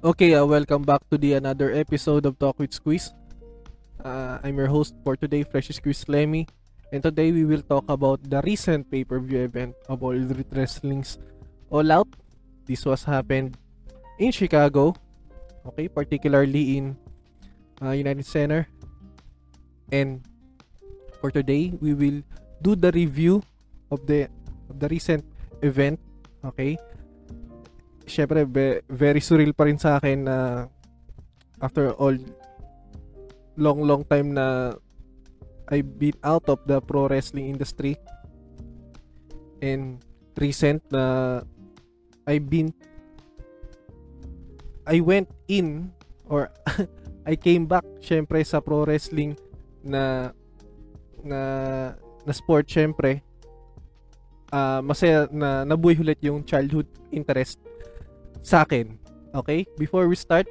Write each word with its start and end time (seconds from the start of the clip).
Okay, 0.00 0.32
uh, 0.32 0.48
welcome 0.48 0.80
back 0.80 1.04
to 1.12 1.20
the 1.20 1.36
another 1.36 1.76
episode 1.76 2.24
of 2.24 2.40
Talk 2.40 2.56
with 2.56 2.72
Squeeze. 2.72 3.12
Uh, 4.00 4.40
I'm 4.40 4.56
your 4.56 4.72
host 4.72 4.96
for 5.04 5.12
today, 5.12 5.44
Fresh 5.44 5.68
Squeeze 5.76 6.08
Lemmy, 6.08 6.48
and 6.88 7.04
today 7.04 7.28
we 7.36 7.44
will 7.44 7.60
talk 7.60 7.84
about 7.84 8.16
the 8.24 8.40
recent 8.40 8.88
pay-per-view 8.88 9.44
event 9.44 9.76
of 9.92 10.00
All 10.00 10.16
Elite 10.16 10.48
Wrestling's 10.56 11.20
All 11.68 11.84
Out. 11.92 12.08
This 12.64 12.88
was 12.88 13.04
happened 13.04 13.60
in 14.16 14.32
Chicago, 14.32 14.96
okay, 15.68 15.84
particularly 15.92 16.80
in 16.80 16.96
uh, 17.84 17.92
United 17.92 18.24
Center. 18.24 18.72
And 19.92 20.24
for 21.20 21.28
today, 21.28 21.76
we 21.76 21.92
will 21.92 22.24
do 22.64 22.72
the 22.72 22.88
review 22.88 23.44
of 23.92 24.08
the 24.08 24.32
of 24.72 24.80
the 24.80 24.88
recent 24.88 25.28
event, 25.60 26.00
okay? 26.40 26.80
Syempre 28.10 28.42
be, 28.42 28.82
very 28.90 29.22
surreal 29.22 29.54
pa 29.54 29.70
rin 29.70 29.78
sa 29.78 30.02
akin 30.02 30.26
na 30.26 30.66
after 31.62 31.94
all 31.94 32.18
long 33.54 33.86
long 33.86 34.02
time 34.02 34.34
na 34.34 34.74
I've 35.70 35.94
been 36.02 36.18
out 36.26 36.50
of 36.50 36.66
the 36.66 36.82
pro 36.82 37.06
wrestling 37.06 37.46
industry 37.46 37.94
and 39.62 40.02
recent 40.34 40.82
na 40.90 41.46
I've 42.26 42.50
been 42.50 42.74
I 44.82 44.98
went 44.98 45.30
in 45.46 45.94
or 46.26 46.50
I 47.30 47.38
came 47.38 47.70
back 47.70 47.86
syempre 48.02 48.42
sa 48.42 48.58
pro 48.58 48.82
wrestling 48.82 49.38
na 49.86 50.34
na 51.22 51.40
na 52.26 52.32
sport 52.34 52.66
syempre. 52.66 53.22
Uh, 54.50 54.82
masaya 54.82 55.30
na 55.30 55.62
nabuhay 55.62 55.94
ulit 56.02 56.18
yung 56.26 56.42
childhood 56.42 56.90
interest 57.14 57.69
sa 58.40 58.64
akin. 58.64 58.96
Okay? 59.34 59.64
Before 59.78 60.08
we 60.08 60.16
start, 60.16 60.48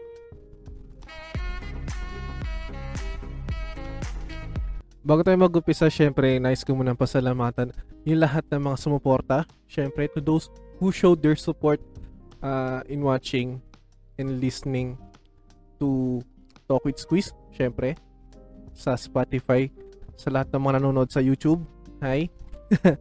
Bago 5.00 5.26
tayo 5.26 5.42
mag-upisa, 5.42 5.90
syempre, 5.90 6.38
nice 6.38 6.62
ko 6.62 6.78
munang 6.78 6.94
pasalamatan 6.94 7.74
yung 8.06 8.22
lahat 8.22 8.46
ng 8.52 8.62
mga 8.62 8.78
sumuporta. 8.78 9.48
Syempre, 9.66 10.06
to 10.12 10.22
those 10.22 10.54
who 10.78 10.94
showed 10.94 11.24
their 11.24 11.34
support 11.34 11.82
uh, 12.46 12.86
in 12.86 13.02
watching 13.02 13.58
and 14.22 14.38
listening 14.38 15.00
to 15.82 16.22
Talk 16.70 16.86
with 16.86 17.02
Squeeze. 17.02 17.34
Syempre, 17.56 17.98
sa 18.76 18.94
Spotify, 19.00 19.72
sa 20.14 20.30
lahat 20.30 20.54
ng 20.54 20.62
mga 20.62 20.74
nanonood 20.78 21.10
sa 21.10 21.24
YouTube. 21.24 21.66
Hi. 22.06 22.30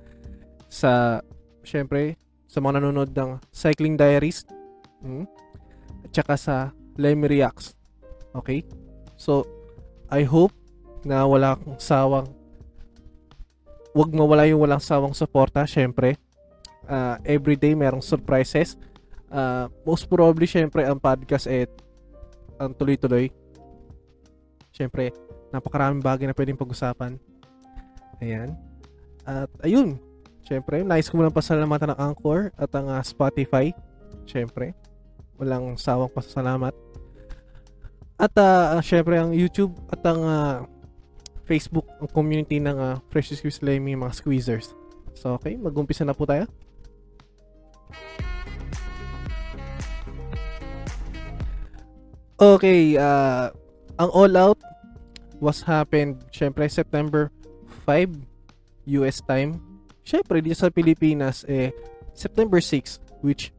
sa, 0.80 1.20
syempre, 1.60 2.16
sa 2.48 2.64
mga 2.64 2.80
nanonood 2.80 3.12
ng 3.12 3.36
Cycling 3.52 4.00
Diaries. 4.00 4.48
Hmm? 5.02 5.24
At 6.04 6.10
saka 6.14 6.34
sa 6.34 6.56
Lemmy 6.98 7.30
Reacts. 7.30 7.74
Okay? 8.34 8.66
So, 9.18 9.46
I 10.10 10.24
hope 10.24 10.54
na 11.06 11.22
wala 11.26 11.54
akong 11.54 11.78
sawang 11.78 12.28
wag 13.98 14.10
mawala 14.14 14.46
yung 14.46 14.62
walang 14.62 14.82
sawang 14.82 15.14
suporta, 15.16 15.66
syempre. 15.66 16.14
Uh, 16.86 17.18
everyday 17.26 17.74
merong 17.74 18.04
surprises. 18.04 18.78
Uh, 19.28 19.66
most 19.82 20.06
probably, 20.06 20.46
syempre, 20.46 20.86
ang 20.86 21.02
podcast 21.02 21.50
eh, 21.50 21.66
ang 22.56 22.72
tuloy-tuloy. 22.72 23.28
Syempre, 24.70 25.10
napakaraming 25.50 25.98
bagay 25.98 26.30
na 26.30 26.36
pwedeng 26.36 26.56
pag-usapan. 26.56 27.18
Ayan. 28.22 28.54
At 29.26 29.50
ayun, 29.66 29.98
syempre, 30.46 30.86
nice 30.86 31.10
ko 31.10 31.18
muna 31.18 31.34
pasalamatan 31.34 31.92
ng 31.92 31.98
Anchor 31.98 32.54
at 32.54 32.70
ang 32.72 32.86
uh, 32.88 33.02
Spotify. 33.02 33.74
Syempre, 34.24 34.72
walang 35.38 35.78
sawang 35.78 36.10
pasasalamat. 36.10 36.74
At 38.18 38.34
uh, 38.34 38.82
syempre 38.82 39.14
ang 39.14 39.30
YouTube 39.30 39.78
at 39.94 40.02
ang 40.02 40.20
uh, 40.26 40.66
Facebook, 41.46 41.86
ang 42.02 42.10
community 42.10 42.58
ng 42.58 42.74
uh, 42.74 42.98
Fresh 43.08 43.38
Squeeze 43.38 43.62
Lemmy, 43.62 43.94
mga 43.94 44.12
squeezers. 44.18 44.74
So 45.14 45.38
okay, 45.38 45.54
mag-umpisa 45.54 46.02
na 46.02 46.12
po 46.12 46.26
tayo. 46.26 46.50
Okay, 52.38 52.94
uh, 52.94 53.50
ang 53.98 54.10
All 54.14 54.34
Out 54.38 54.62
was 55.42 55.62
happened 55.66 56.22
syempre 56.30 56.66
September 56.70 57.34
5 57.86 58.14
US 59.02 59.18
time. 59.22 59.58
Syempre 60.06 60.42
dito 60.42 60.58
sa 60.58 60.70
Pilipinas 60.70 61.42
eh 61.50 61.74
September 62.14 62.62
6 62.62 63.22
which 63.26 63.50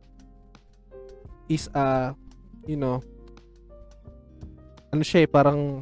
is 1.50 1.68
a 1.74 2.14
you 2.70 2.78
know 2.78 3.02
ano 4.94 5.02
siya 5.02 5.26
eh, 5.26 5.30
parang 5.30 5.82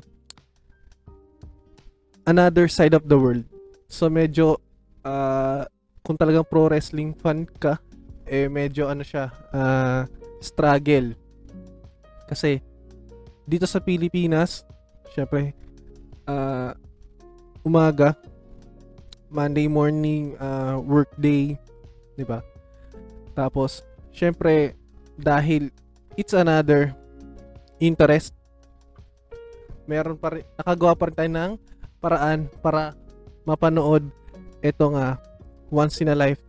another 2.27 2.67
side 2.67 2.91
of 2.91 3.07
the 3.07 3.15
world. 3.15 3.47
So 3.87 4.11
medyo 4.11 4.59
uh, 5.07 5.63
kung 6.03 6.19
talagang 6.19 6.47
pro 6.47 6.67
wrestling 6.67 7.15
fan 7.15 7.47
ka 7.59 7.79
eh 8.27 8.51
medyo 8.51 8.91
ano 8.91 9.03
siya 9.03 9.31
uh, 9.55 10.03
struggle. 10.43 11.15
Kasi 12.27 12.59
dito 13.47 13.63
sa 13.63 13.79
Pilipinas, 13.79 14.67
syempre 15.15 15.55
uh, 16.27 16.75
umaga 17.63 18.19
Monday 19.31 19.71
morning 19.71 20.35
uh, 20.39 20.79
work 20.83 21.11
day, 21.15 21.55
'di 22.19 22.27
ba? 22.27 22.43
Tapos 23.31 23.87
syempre 24.11 24.75
dahil 25.17 25.73
it's 26.13 26.33
another 26.37 26.93
interest. 27.81 28.33
Meron 29.89 30.15
pa 30.15 30.37
rin 30.37 30.45
nakagawa 30.55 30.93
pa 30.93 31.09
rin 31.09 31.15
tayo 31.17 31.29
ng 31.33 31.53
paraan 31.97 32.39
para 32.61 32.93
mapanood 33.47 34.05
ito 34.61 34.85
nga 34.93 35.17
once 35.73 35.99
in 36.03 36.11
a 36.11 36.17
life 36.17 36.41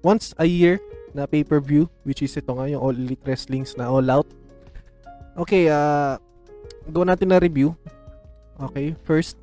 once 0.00 0.32
a 0.40 0.46
year 0.46 0.80
na 1.12 1.26
pay-per-view 1.26 1.90
which 2.06 2.22
is 2.22 2.32
ito 2.38 2.54
nga 2.54 2.70
yung 2.70 2.80
All 2.80 2.96
Elite 2.96 3.22
Wrestlings 3.26 3.74
na 3.76 3.90
All 3.90 4.06
Out. 4.08 4.28
Okay 5.36 5.68
uh, 5.68 6.16
gawa 6.88 7.12
natin 7.12 7.34
na 7.34 7.42
review. 7.42 7.74
Okay 8.60 8.94
first 9.04 9.36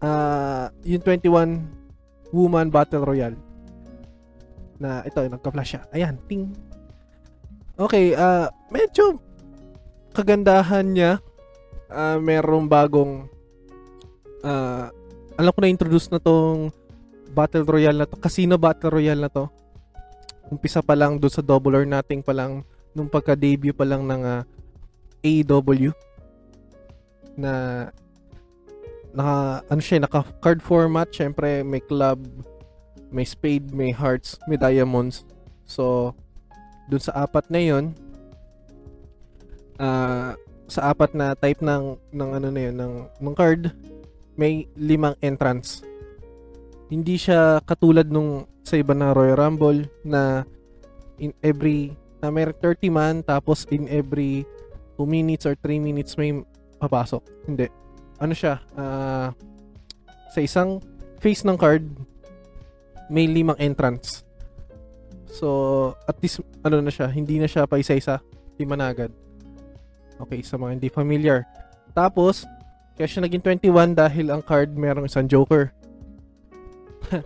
uh, 0.00 0.72
yung 0.82 1.02
21 1.02 1.60
woman 2.34 2.66
battle 2.72 3.04
royale 3.04 3.38
na 4.78 5.02
ito, 5.06 5.18
nagka-flash 5.22 5.70
siya. 5.76 5.82
Ayan, 5.94 6.18
ting. 6.26 6.50
Okay, 7.74 8.14
uh, 8.14 8.48
medyo 8.70 9.18
kagandahan 10.14 10.86
niya. 10.94 11.12
Uh, 11.94 12.18
merong 12.18 12.66
bagong 12.66 13.30
uh, 14.42 14.90
alam 15.34 15.50
ko 15.50 15.58
na 15.62 15.72
introduce 15.72 16.10
na 16.10 16.22
tong 16.22 16.70
Battle 17.34 17.66
Royale 17.66 17.98
na 17.98 18.06
to, 18.06 18.14
Casino 18.18 18.54
Battle 18.54 18.94
Royale 18.94 19.26
na 19.26 19.30
to. 19.30 19.50
Umpisa 20.46 20.84
pa 20.84 20.94
lang 20.94 21.18
doon 21.18 21.32
sa 21.32 21.42
Double 21.42 21.74
or 21.74 21.86
Nothing 21.88 22.22
pa 22.22 22.30
lang 22.30 22.62
nung 22.94 23.10
pagka-debut 23.10 23.74
pa 23.74 23.82
lang 23.82 24.06
ng 24.06 24.22
uh, 24.22 24.42
AEW 25.24 25.90
na 27.34 27.52
naka 29.10 29.66
ano 29.66 29.80
siya 29.82 29.98
naka 30.02 30.22
card 30.38 30.62
format 30.62 31.10
syempre 31.10 31.66
may 31.66 31.82
club 31.82 32.22
may 33.14 33.22
spade, 33.22 33.70
may 33.70 33.94
hearts, 33.94 34.34
may 34.50 34.58
diamonds. 34.58 35.22
So, 35.62 36.12
dun 36.90 36.98
sa 36.98 37.22
apat 37.22 37.46
na 37.46 37.62
'yon, 37.62 37.94
uh, 39.78 40.34
sa 40.66 40.80
apat 40.90 41.14
na 41.14 41.38
type 41.38 41.62
ng 41.62 41.94
ng 42.10 42.30
ano 42.34 42.48
na 42.50 42.60
'yon 42.66 42.76
ng 42.76 42.94
ng 43.22 43.34
card, 43.38 43.70
may 44.34 44.66
limang 44.74 45.14
entrance. 45.22 45.86
Hindi 46.90 47.14
siya 47.14 47.62
katulad 47.62 48.10
nung 48.10 48.50
sa 48.66 48.74
iba 48.74 48.92
na 48.92 49.14
Royal 49.14 49.38
Rumble 49.38 49.86
na 50.02 50.42
in 51.22 51.30
every 51.40 51.94
na 52.18 52.34
may 52.34 52.50
30 52.50 52.90
man 52.90 53.14
tapos 53.22 53.68
in 53.70 53.86
every 53.86 54.42
2 54.98 55.06
minutes 55.06 55.46
or 55.46 55.54
3 55.62 55.78
minutes 55.78 56.18
may 56.18 56.34
papasok. 56.82 57.22
Hindi. 57.46 57.70
Ano 58.18 58.34
siya? 58.34 58.58
Uh, 58.74 59.28
sa 60.34 60.40
isang 60.40 60.82
face 61.22 61.46
ng 61.46 61.58
card, 61.58 61.84
may 63.08 63.28
limang 63.28 63.58
entrance. 63.60 64.24
So, 65.34 65.98
at 66.06 66.14
least, 66.22 66.40
ano 66.62 66.78
na 66.78 66.94
siya, 66.94 67.10
hindi 67.10 67.42
na 67.42 67.50
siya 67.50 67.66
pa 67.66 67.82
isa-isa, 67.82 68.22
lima 68.54 68.78
na 68.78 68.94
agad. 68.94 69.10
Okay, 70.22 70.46
sa 70.46 70.54
mga 70.54 70.78
hindi 70.78 70.88
familiar. 70.88 71.42
Tapos, 71.90 72.46
kaya 72.94 73.10
siya 73.10 73.26
naging 73.26 73.42
21 73.42 73.98
dahil 73.98 74.30
ang 74.30 74.42
card 74.46 74.78
merong 74.78 75.10
isang 75.10 75.26
joker. 75.26 75.74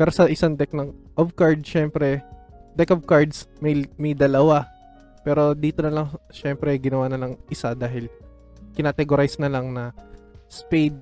Pero 0.00 0.10
sa 0.12 0.24
isang 0.32 0.56
deck 0.56 0.72
ng 0.72 0.96
of 1.20 1.36
card, 1.36 1.60
syempre, 1.60 2.24
deck 2.72 2.88
of 2.88 3.04
cards, 3.04 3.44
may, 3.60 3.84
may 4.00 4.16
dalawa. 4.16 4.64
Pero 5.20 5.52
dito 5.52 5.84
na 5.84 5.92
lang, 5.92 6.08
syempre, 6.32 6.72
ginawa 6.80 7.12
na 7.12 7.20
lang 7.20 7.36
isa 7.52 7.76
dahil 7.76 8.08
kinategorize 8.72 9.36
na 9.36 9.52
lang 9.52 9.76
na 9.76 9.92
spade, 10.48 10.96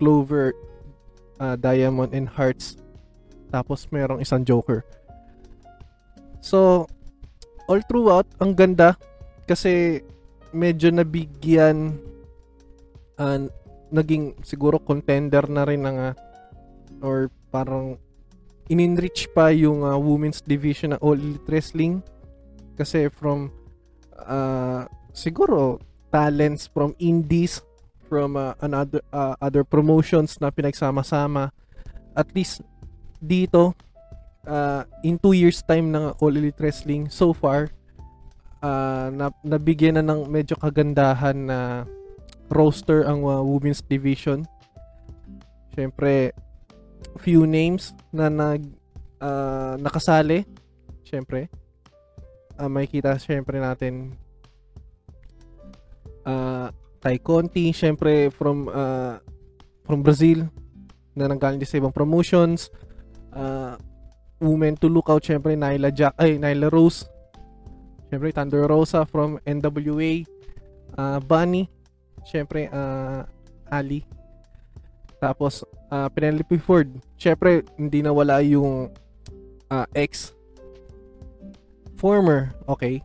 clover, 0.00 0.56
uh, 1.40 1.56
diamond, 1.60 2.16
and 2.16 2.28
hearts 2.28 2.80
tapos 3.48 3.88
merong 3.90 4.20
isang 4.20 4.44
Joker. 4.44 4.84
So, 6.40 6.86
all 7.68 7.82
throughout, 7.84 8.28
ang 8.40 8.54
ganda 8.54 8.94
kasi 9.48 10.04
medyo 10.52 10.88
nabigyan 10.92 12.00
uh, 13.20 13.48
naging 13.92 14.36
siguro 14.44 14.80
contender 14.80 15.44
na 15.48 15.64
rin 15.64 15.84
ng 15.84 15.98
uh, 16.12 16.14
or 17.00 17.32
parang 17.48 17.96
in-enrich 18.68 19.32
pa 19.32 19.48
yung 19.48 19.84
uh, 19.84 19.96
women's 19.96 20.44
division 20.44 20.92
ng 20.92 21.00
All 21.00 21.16
Elite 21.16 21.48
Wrestling 21.48 22.04
kasi 22.76 23.08
from 23.08 23.48
uh, 24.20 24.84
siguro 25.16 25.80
talents 26.12 26.68
from 26.68 26.92
indies 27.00 27.64
from 28.08 28.36
uh, 28.36 28.56
another 28.60 29.00
uh, 29.12 29.36
other 29.40 29.64
promotions 29.64 30.36
na 30.40 30.52
pinagsama-sama 30.52 31.52
at 32.16 32.28
least 32.36 32.60
dito 33.18 33.74
uh, 34.46 34.82
in 35.02 35.18
2 35.20 35.34
years 35.34 35.60
time 35.66 35.90
ng 35.90 36.14
All 36.18 36.34
Elite 36.34 36.58
Wrestling 36.62 37.10
so 37.10 37.34
far 37.34 37.70
uh, 38.62 39.10
na, 39.10 39.30
nabigyan 39.42 39.98
na 40.00 40.04
ng 40.06 40.30
medyo 40.30 40.54
kagandahan 40.58 41.36
na 41.36 41.58
roster 42.48 43.04
ang 43.04 43.26
uh, 43.26 43.42
women's 43.44 43.82
division 43.84 44.46
syempre 45.74 46.32
few 47.18 47.44
names 47.44 47.92
na 48.14 48.30
nag 48.30 48.62
uh, 49.20 49.74
nakasali. 49.78 50.46
Syempre. 51.06 51.50
Uh, 52.58 52.66
makikita 52.66 53.14
syempre 53.22 53.62
natin 53.62 54.18
uh, 56.26 56.74
Tay 56.98 57.22
Conti, 57.22 57.70
syempre 57.70 58.34
from 58.34 58.66
uh, 58.66 59.22
from 59.86 60.02
Brazil 60.02 60.50
na 61.14 61.30
nanggaling 61.30 61.62
sa 61.62 61.78
ibang 61.78 61.94
promotions. 61.94 62.70
Uh, 63.32 63.76
women 64.40 64.76
to 64.78 64.86
look 64.88 65.10
out 65.10 65.22
syempre 65.22 65.56
Nyla 65.56 65.90
Jack 65.94 66.14
ay 66.18 66.38
Nyla 66.38 66.70
Rose. 66.70 67.06
Syempre 68.08 68.32
Thunder 68.32 68.64
Rosa 68.64 69.04
from 69.04 69.36
NWA. 69.44 70.24
Uh, 70.96 71.20
Bunny, 71.20 71.68
syempre 72.24 72.72
uh, 72.72 73.22
Ali 73.68 74.02
tapos, 75.18 75.66
uh, 75.90 76.06
Penelope 76.14 76.58
Ford. 76.62 76.88
Syempre, 77.18 77.66
hindi 77.74 78.02
nawala 78.02 78.38
yung 78.46 78.90
uh, 79.70 79.86
ex 79.94 80.32
former, 81.98 82.54
okay? 82.70 83.02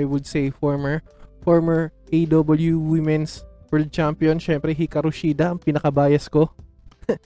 I 0.00 0.08
would 0.08 0.24
say 0.24 0.48
former 0.48 1.04
former 1.44 1.92
AW 2.08 2.72
Women's 2.80 3.44
World 3.68 3.92
Champion, 3.92 4.40
syempre 4.40 4.72
Hikaru 4.72 5.12
Shida, 5.12 5.52
ang 5.52 5.60
pinakabayas 5.60 6.30
ko. 6.32 6.48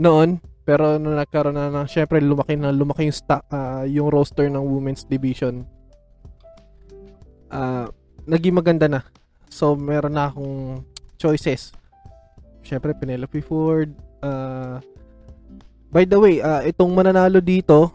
Noon, 0.00 0.40
pero 0.64 0.96
nung 0.96 1.16
nagkaroon 1.16 1.56
na 1.56 1.68
ng 1.68 1.88
syempre 1.88 2.18
lumaki 2.24 2.56
na 2.56 2.72
lumaki 2.72 3.08
yung 3.08 3.16
stock, 3.16 3.44
uh, 3.52 3.84
yung 3.84 4.08
roster 4.08 4.48
ng 4.48 4.64
women's 4.64 5.04
division. 5.04 5.68
Uh, 7.52 7.86
naging 8.24 8.56
maganda 8.56 8.88
na. 8.88 9.00
So 9.52 9.76
meron 9.76 10.16
na 10.16 10.32
akong 10.32 10.82
choices 11.20 11.76
syempre 12.64 12.96
Penelope 12.96 13.44
Ford. 13.44 13.92
Uh, 14.24 14.80
by 15.92 16.08
the 16.08 16.16
way, 16.16 16.40
uh, 16.40 16.64
itong 16.64 16.90
mananalo 16.96 17.38
dito, 17.38 17.92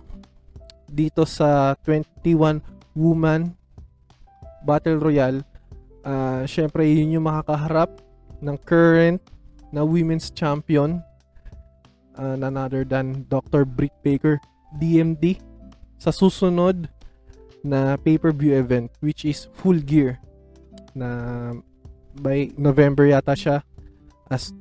dito 0.86 1.26
sa 1.26 1.74
21 1.84 2.62
woman 2.94 3.52
battle 4.64 5.02
royale, 5.02 5.42
uh, 6.06 6.46
syempre 6.46 6.86
yun 6.86 7.20
yung 7.20 7.26
makakaharap 7.26 7.90
ng 8.40 8.56
current 8.64 9.20
na 9.74 9.82
women's 9.82 10.30
champion 10.32 11.02
uh, 12.20 12.36
none 12.36 12.60
other 12.60 12.84
than 12.84 13.24
Dr. 13.32 13.64
Britt 13.64 13.96
Baker 14.04 14.44
DMD 14.76 15.40
sa 15.96 16.12
susunod 16.12 16.92
na 17.64 17.96
pay-per-view 18.00 18.60
event 18.60 18.92
which 19.00 19.24
is 19.24 19.48
Full 19.64 19.80
Gear 19.84 20.20
na 20.96 21.52
by 22.20 22.52
November 22.60 23.08
yata 23.08 23.36
siya 23.36 23.64
as 24.28 24.52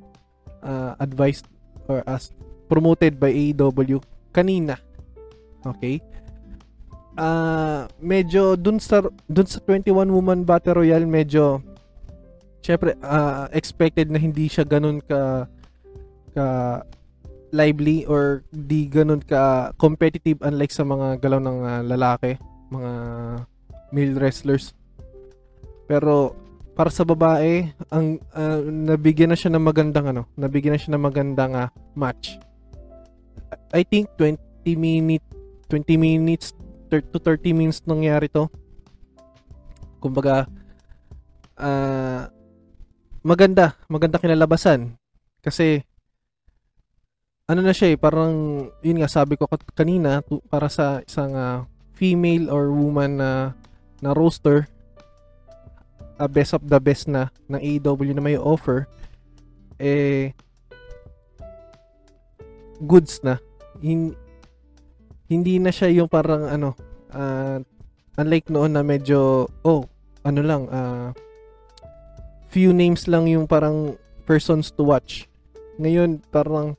uh, 0.63 0.95
advised 0.99 1.47
or 1.91 2.03
as 2.07 2.31
promoted 2.71 3.19
by 3.19 3.31
AEW 3.33 3.99
kanina. 4.31 4.79
Okay? 5.65 5.99
Uh, 7.19 7.83
medyo 7.99 8.55
dun 8.55 8.79
sa 8.79 9.03
dun 9.27 9.43
sa 9.43 9.59
21 9.67 10.07
woman 10.07 10.47
battle 10.47 10.79
royale 10.79 11.03
medyo 11.03 11.59
syempre 12.63 12.95
uh, 13.03 13.51
expected 13.51 14.07
na 14.07 14.15
hindi 14.15 14.47
siya 14.47 14.63
ganun 14.63 15.03
ka 15.03 15.43
ka 16.31 16.45
lively 17.49 18.05
or 18.05 18.45
di 18.53 18.85
ganun 18.85 19.21
ka 19.21 19.73
competitive 19.81 20.37
unlike 20.45 20.73
sa 20.73 20.85
mga 20.85 21.17
galaw 21.21 21.41
ng 21.41 21.57
uh, 21.65 21.81
lalaki, 21.85 22.37
mga 22.69 22.91
male 23.89 24.15
wrestlers. 24.17 24.73
Pero 25.89 26.37
para 26.77 26.93
sa 26.93 27.03
babae, 27.03 27.73
ang 27.89 28.21
uh, 28.37 28.59
nabigyan 28.63 29.33
na 29.33 29.37
siya 29.37 29.51
ng 29.51 29.65
magandang 29.65 30.13
ano, 30.13 30.29
nabigyan 30.37 30.77
na 30.77 30.81
siya 30.81 30.93
ng 30.95 31.03
magandang 31.03 31.53
uh, 31.57 31.69
match. 31.97 32.37
I 33.73 33.81
think 33.81 34.09
20 34.17 34.37
minute 34.77 35.25
20 35.69 36.01
minutes 36.01 36.57
to 36.89 37.17
30 37.21 37.53
minutes 37.53 37.85
nangyari 37.85 38.25
to. 38.29 38.49
Kumbaga 40.01 40.49
uh, 41.59 42.25
maganda, 43.21 43.77
maganda 43.85 44.17
kinalabasan 44.17 44.97
kasi 45.39 45.85
ano 47.49 47.65
na 47.65 47.73
siya 47.73 47.93
eh, 47.93 47.97
parang 47.97 48.33
yun 48.85 49.01
nga 49.01 49.09
sabi 49.09 49.33
ko 49.33 49.49
kanina 49.73 50.21
para 50.53 50.69
sa 50.69 51.01
isang 51.01 51.33
uh, 51.33 51.65
female 51.97 52.53
or 52.53 52.69
woman 52.69 53.17
na 53.17 53.57
na 54.05 54.13
roster 54.13 54.69
uh, 56.21 56.29
best 56.29 56.53
of 56.53 56.61
the 56.61 56.77
best 56.77 57.09
na 57.09 57.33
ng 57.49 57.57
AEW 57.57 58.13
na 58.13 58.21
may 58.21 58.37
offer 58.37 58.85
eh 59.81 60.31
goods 62.83 63.19
na. 63.25 63.41
Hin, 63.79 64.15
hindi 65.27 65.59
na 65.59 65.71
siya 65.71 65.91
yung 65.91 66.09
parang 66.11 66.47
ano 66.47 66.75
uh, 67.11 67.59
unlike 68.19 68.51
noon 68.51 68.75
na 68.75 68.83
medyo 68.83 69.47
oh 69.63 69.87
ano 70.27 70.41
lang 70.43 70.63
uh, 70.67 71.09
few 72.49 72.75
names 72.75 73.05
lang 73.05 73.25
yung 73.25 73.45
parang 73.45 73.95
persons 74.29 74.69
to 74.73 74.83
watch. 74.83 75.25
Ngayon 75.79 76.21
parang 76.29 76.75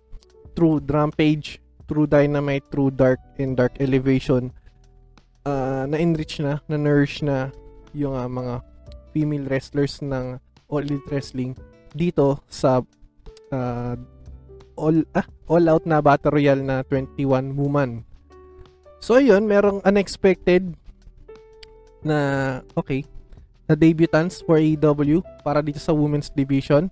true 0.61 0.77
Rampage 0.85 1.57
true 1.89 2.05
Dynamite 2.05 2.69
true 2.69 2.93
Dark 2.93 3.17
and 3.41 3.57
Dark 3.57 3.81
Elevation 3.81 4.53
uh, 5.49 5.89
na-enrich 5.89 6.45
na 6.45 6.61
na-nourish 6.69 7.25
na 7.25 7.49
yung 7.97 8.13
uh, 8.13 8.29
mga 8.29 8.61
female 9.17 9.49
wrestlers 9.49 10.05
ng 10.05 10.37
All 10.69 10.85
Elite 10.85 11.09
Wrestling 11.09 11.57
dito 11.97 12.45
sa 12.47 12.85
uh, 13.51 13.95
all 14.79 15.03
ah, 15.17 15.27
all 15.51 15.65
out 15.67 15.85
na 15.89 15.99
battle 15.99 16.31
royale 16.31 16.63
na 16.63 16.87
21 16.87 17.57
woman. 17.59 18.07
So 19.01 19.17
ayun, 19.19 19.49
merong 19.49 19.83
unexpected 19.83 20.77
na 22.05 22.61
okay, 22.79 23.03
na 23.67 23.75
debutants 23.75 24.45
for 24.45 24.61
AEW 24.61 25.25
para 25.43 25.65
dito 25.65 25.83
sa 25.83 25.91
women's 25.91 26.31
division. 26.31 26.87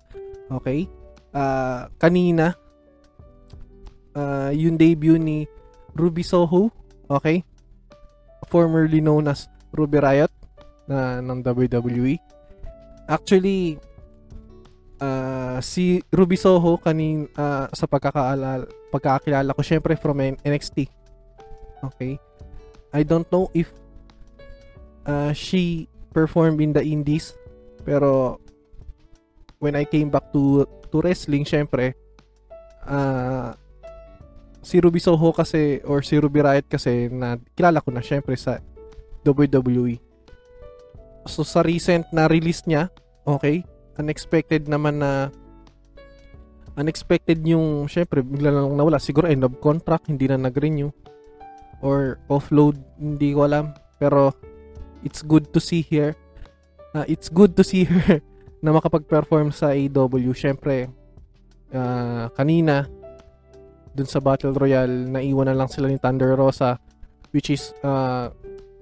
Okay? 0.51 0.89
Uh, 1.31 1.87
kanina 2.01 2.57
uh, 4.19 4.51
yung 4.51 4.75
debut 4.75 5.15
ni 5.15 5.47
Ruby 5.95 6.27
Soho, 6.27 6.75
okay? 7.07 7.47
Formerly 8.51 8.99
known 8.99 9.31
as 9.31 9.47
Ruby 9.71 10.03
Riot 10.03 10.33
na 10.91 11.23
ng 11.23 11.39
WWE. 11.45 12.19
Actually, 13.07 13.79
uh, 14.99 15.63
si 15.63 16.03
Ruby 16.11 16.37
Soho 16.37 16.77
kanin 16.81 17.31
uh, 17.39 17.71
sa 17.71 17.87
pagkakaalala 17.87 18.67
pagkakakilala 18.91 19.55
ko 19.55 19.63
syempre 19.63 19.95
from 19.95 20.19
NXT. 20.43 20.89
Okay? 21.85 22.19
I 22.91 23.05
don't 23.05 23.29
know 23.29 23.53
if 23.53 23.69
uh, 25.05 25.33
she 25.37 25.87
performed 26.11 26.59
in 26.65 26.73
the 26.73 26.83
indies 26.83 27.37
pero 27.85 28.41
when 29.61 29.77
I 29.77 29.85
came 29.85 30.09
back 30.09 30.33
to 30.33 30.65
to 30.89 30.97
wrestling 31.05 31.45
syempre 31.45 31.93
uh, 32.89 33.53
si 34.63 34.83
Ruby 34.83 34.99
Soho 34.99 35.31
kasi 35.31 35.81
or 35.87 36.03
si 36.03 36.19
Ruby 36.19 36.43
Riot 36.43 36.67
kasi 36.67 37.09
na 37.09 37.39
kilala 37.55 37.83
ko 37.83 37.95
na 37.95 38.03
syempre 38.03 38.35
sa 38.35 38.59
WWE. 39.23 39.99
So 41.29 41.45
sa 41.45 41.61
recent 41.63 42.09
na 42.11 42.27
release 42.27 42.65
niya, 42.65 42.89
okay, 43.29 43.63
unexpected 44.01 44.67
naman 44.67 45.03
na 45.03 45.29
unexpected 46.79 47.43
yung 47.43 47.91
syempre 47.91 48.23
bigla 48.23 48.55
lang 48.55 48.79
nawala. 48.79 49.03
Siguro 49.03 49.27
end 49.27 49.45
of 49.45 49.59
contract 49.59 50.09
hindi 50.09 50.31
na 50.31 50.39
nag-renew 50.39 50.91
or 51.83 52.19
offload 52.31 52.79
hindi 52.97 53.35
ko 53.35 53.47
alam. 53.47 53.75
Pero 53.99 54.31
it's 55.03 55.23
good 55.23 55.51
to 55.55 55.59
see 55.63 55.83
here 55.83 56.15
uh, 56.95 57.07
it's 57.07 57.29
good 57.29 57.55
to 57.55 57.63
see 57.63 57.85
her 57.85 58.21
na 58.65 58.75
makapag-perform 58.75 59.55
sa 59.55 59.71
AEW 59.71 60.35
syempre 60.35 60.91
uh, 61.71 62.27
kanina 62.35 62.91
dun 63.99 64.07
sa 64.07 64.23
Battle 64.23 64.55
Royale 64.55 65.11
naiwan 65.11 65.51
na 65.51 65.59
lang 65.59 65.67
sila 65.67 65.91
ni 65.91 65.99
Thunder 65.99 66.39
Rosa 66.39 66.79
which 67.35 67.51
is 67.51 67.75
uh, 67.83 68.31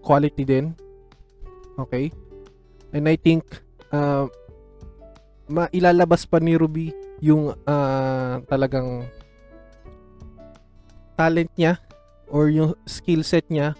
quality 0.04 0.44
din. 0.46 0.76
Okay? 1.80 2.12
And 2.94 3.08
I 3.08 3.16
think 3.18 3.42
uh, 3.90 4.30
mailalabas 5.50 6.28
pa 6.28 6.38
ni 6.38 6.54
Ruby 6.54 6.94
yung 7.24 7.56
uh, 7.66 8.34
talagang 8.46 9.08
talent 11.16 11.50
niya 11.56 11.80
or 12.28 12.52
yung 12.52 12.76
skill 12.84 13.24
set 13.24 13.48
niya 13.48 13.72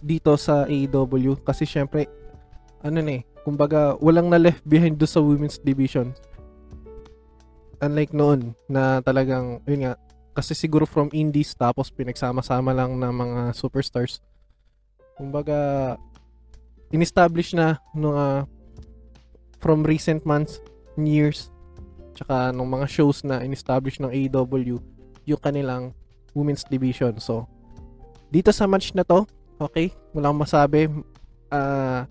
dito 0.00 0.34
sa 0.40 0.64
AEW 0.64 1.42
kasi 1.42 1.66
syempre 1.68 2.08
ano 2.80 3.02
na 3.02 3.20
eh 3.20 3.22
kumbaga 3.42 3.98
walang 3.98 4.30
na 4.30 4.38
left 4.38 4.62
behind 4.62 4.96
do 4.96 5.04
sa 5.04 5.18
women's 5.18 5.58
division 5.58 6.14
unlike 7.82 8.14
noon 8.14 8.54
na 8.70 9.02
talagang 9.02 9.58
yun 9.66 9.90
nga 9.90 9.92
kasi 10.38 10.54
siguro 10.54 10.86
from 10.86 11.10
indies 11.10 11.50
tapos 11.58 11.90
pinagsama-sama 11.90 12.70
lang 12.70 12.94
ng 12.94 13.10
mga 13.10 13.40
superstars 13.58 14.22
kumbaga 15.18 15.98
inestablish 16.94 17.58
na 17.58 17.82
no 17.90 18.14
uh, 18.14 18.46
from 19.58 19.82
recent 19.82 20.22
months 20.22 20.62
years 20.94 21.50
tsaka 22.14 22.54
nung 22.54 22.70
mga 22.70 22.86
shows 22.86 23.26
na 23.26 23.42
in-establish 23.42 23.98
ng 23.98 24.10
AEW 24.14 24.78
yung 25.26 25.38
kanilang 25.38 25.94
women's 26.34 26.66
division. 26.66 27.18
So, 27.22 27.46
dito 28.32 28.50
sa 28.50 28.66
match 28.66 28.90
na 28.96 29.06
to, 29.06 29.28
okay, 29.60 29.94
wala 30.10 30.32
akong 30.32 30.42
masabi. 30.42 30.80
Uh, 31.48 32.02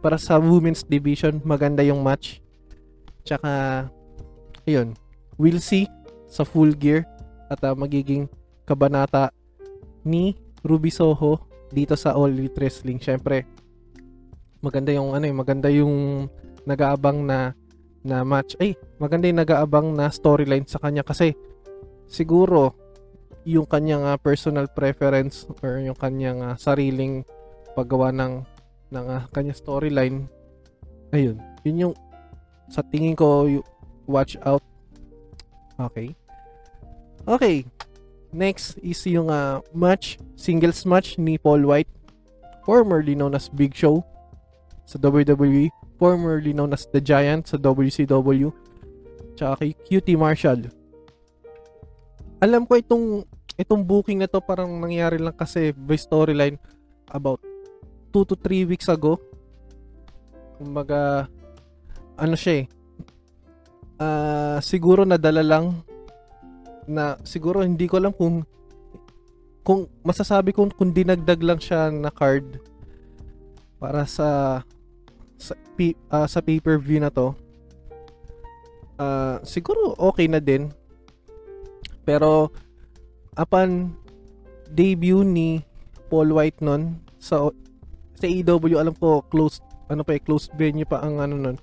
para 0.00 0.16
sa 0.16 0.40
women's 0.40 0.80
division, 0.80 1.44
maganda 1.44 1.84
yung 1.84 2.00
match. 2.00 2.40
Tsaka, 3.26 3.84
ayun, 4.64 4.96
we'll 5.36 5.60
see 5.60 5.84
sa 6.30 6.46
full 6.46 6.72
gear 6.72 7.04
at 7.50 7.60
uh, 7.66 7.74
magiging 7.74 8.30
kabanata 8.62 9.34
ni 10.06 10.38
Ruby 10.62 10.94
Soho 10.94 11.42
dito 11.74 11.98
sa 11.98 12.14
All 12.14 12.30
Elite 12.30 12.56
Wrestling. 12.62 13.02
Syempre, 13.02 13.44
maganda 14.62 14.94
yung 14.94 15.12
ano 15.12 15.26
eh, 15.26 15.34
maganda 15.34 15.68
yung 15.68 16.26
nag-aabang 16.64 17.26
na 17.26 17.52
na 18.00 18.24
match. 18.24 18.56
Ay, 18.56 18.78
maganda 18.96 19.28
yung 19.28 19.42
nag-aabang 19.42 19.92
na 19.92 20.08
storyline 20.08 20.64
sa 20.64 20.80
kanya 20.80 21.04
kasi 21.04 21.36
siguro 22.08 22.72
yung 23.44 23.64
kanyang 23.64 24.04
uh, 24.04 24.16
personal 24.20 24.68
preference 24.68 25.48
or 25.64 25.80
yung 25.80 25.96
kanyang 25.96 26.44
uh, 26.44 26.56
sariling 26.60 27.24
paggawa 27.72 28.12
ng 28.12 28.44
ng 28.92 29.06
uh, 29.06 29.24
kanya 29.32 29.56
storyline 29.56 30.28
ayun 31.14 31.40
yun 31.64 31.88
yung 31.88 31.94
sa 32.68 32.84
tingin 32.84 33.16
ko 33.16 33.46
watch 34.04 34.36
out 34.44 34.62
okay 35.80 36.12
okay 37.26 37.66
next 38.30 38.78
is 38.84 39.02
yung 39.04 39.28
uh, 39.28 39.58
match 39.74 40.20
singles 40.38 40.86
match 40.86 41.18
ni 41.18 41.36
Paul 41.36 41.66
White 41.66 41.90
formerly 42.62 43.18
known 43.18 43.34
as 43.34 43.50
Big 43.50 43.74
Show 43.74 44.06
sa 44.86 44.96
WWE 45.02 45.72
formerly 46.00 46.56
known 46.56 46.72
as 46.72 46.88
The 46.88 47.04
Giant 47.04 47.52
sa 47.52 47.60
WCW, 47.60 48.48
tsaka 49.36 49.60
kay 49.60 49.76
QT 49.76 50.16
Marshall. 50.16 50.72
Alam 52.40 52.64
ko 52.64 52.80
itong 52.80 53.28
itong 53.60 53.84
booking 53.84 54.24
na 54.24 54.28
to 54.32 54.40
parang 54.40 54.80
nangyari 54.80 55.20
lang 55.20 55.36
kasi 55.36 55.76
by 55.76 56.00
storyline 56.00 56.56
about 57.12 57.44
2 58.16 58.24
to 58.24 58.32
3 58.32 58.64
weeks 58.64 58.88
ago. 58.88 59.20
Kumbaga 60.56 61.28
ano 62.16 62.32
siya 62.32 62.64
eh. 62.64 62.66
Uh, 64.00 64.56
siguro 64.64 65.04
nadala 65.04 65.44
lang 65.44 65.84
na 66.88 67.20
siguro 67.26 67.60
hindi 67.64 67.84
ko 67.88 68.00
alam 68.00 68.12
kung 68.14 68.46
kung 69.60 69.88
masasabi 70.00 70.56
kong 70.56 70.72
kung 70.72 70.94
dinagdag 70.94 71.40
lang 71.44 71.60
siya 71.60 71.92
na 71.92 72.08
card 72.08 72.60
para 73.80 74.04
sa 74.08 74.60
sa, 75.40 75.56
uh, 76.12 76.28
sa 76.28 76.40
pay-per-view 76.44 77.00
na 77.00 77.08
to, 77.08 77.32
uh, 79.00 79.40
siguro 79.40 79.96
okay 79.96 80.28
na 80.28 80.38
din. 80.38 80.68
Pero, 82.04 82.52
upon 83.34 83.96
debut 84.68 85.24
ni 85.24 85.64
Paul 86.12 86.36
White 86.36 86.60
nun, 86.60 87.00
sa, 87.16 87.48
sa 88.20 88.24
AEW, 88.28 88.76
alam 88.76 88.92
ko, 89.00 89.24
closed, 89.32 89.64
ano 89.88 90.04
pa 90.04 90.14
eh, 90.14 90.20
closed 90.20 90.52
venue 90.60 90.84
pa 90.84 91.00
ang 91.00 91.24
ano 91.24 91.34
nun, 91.40 91.56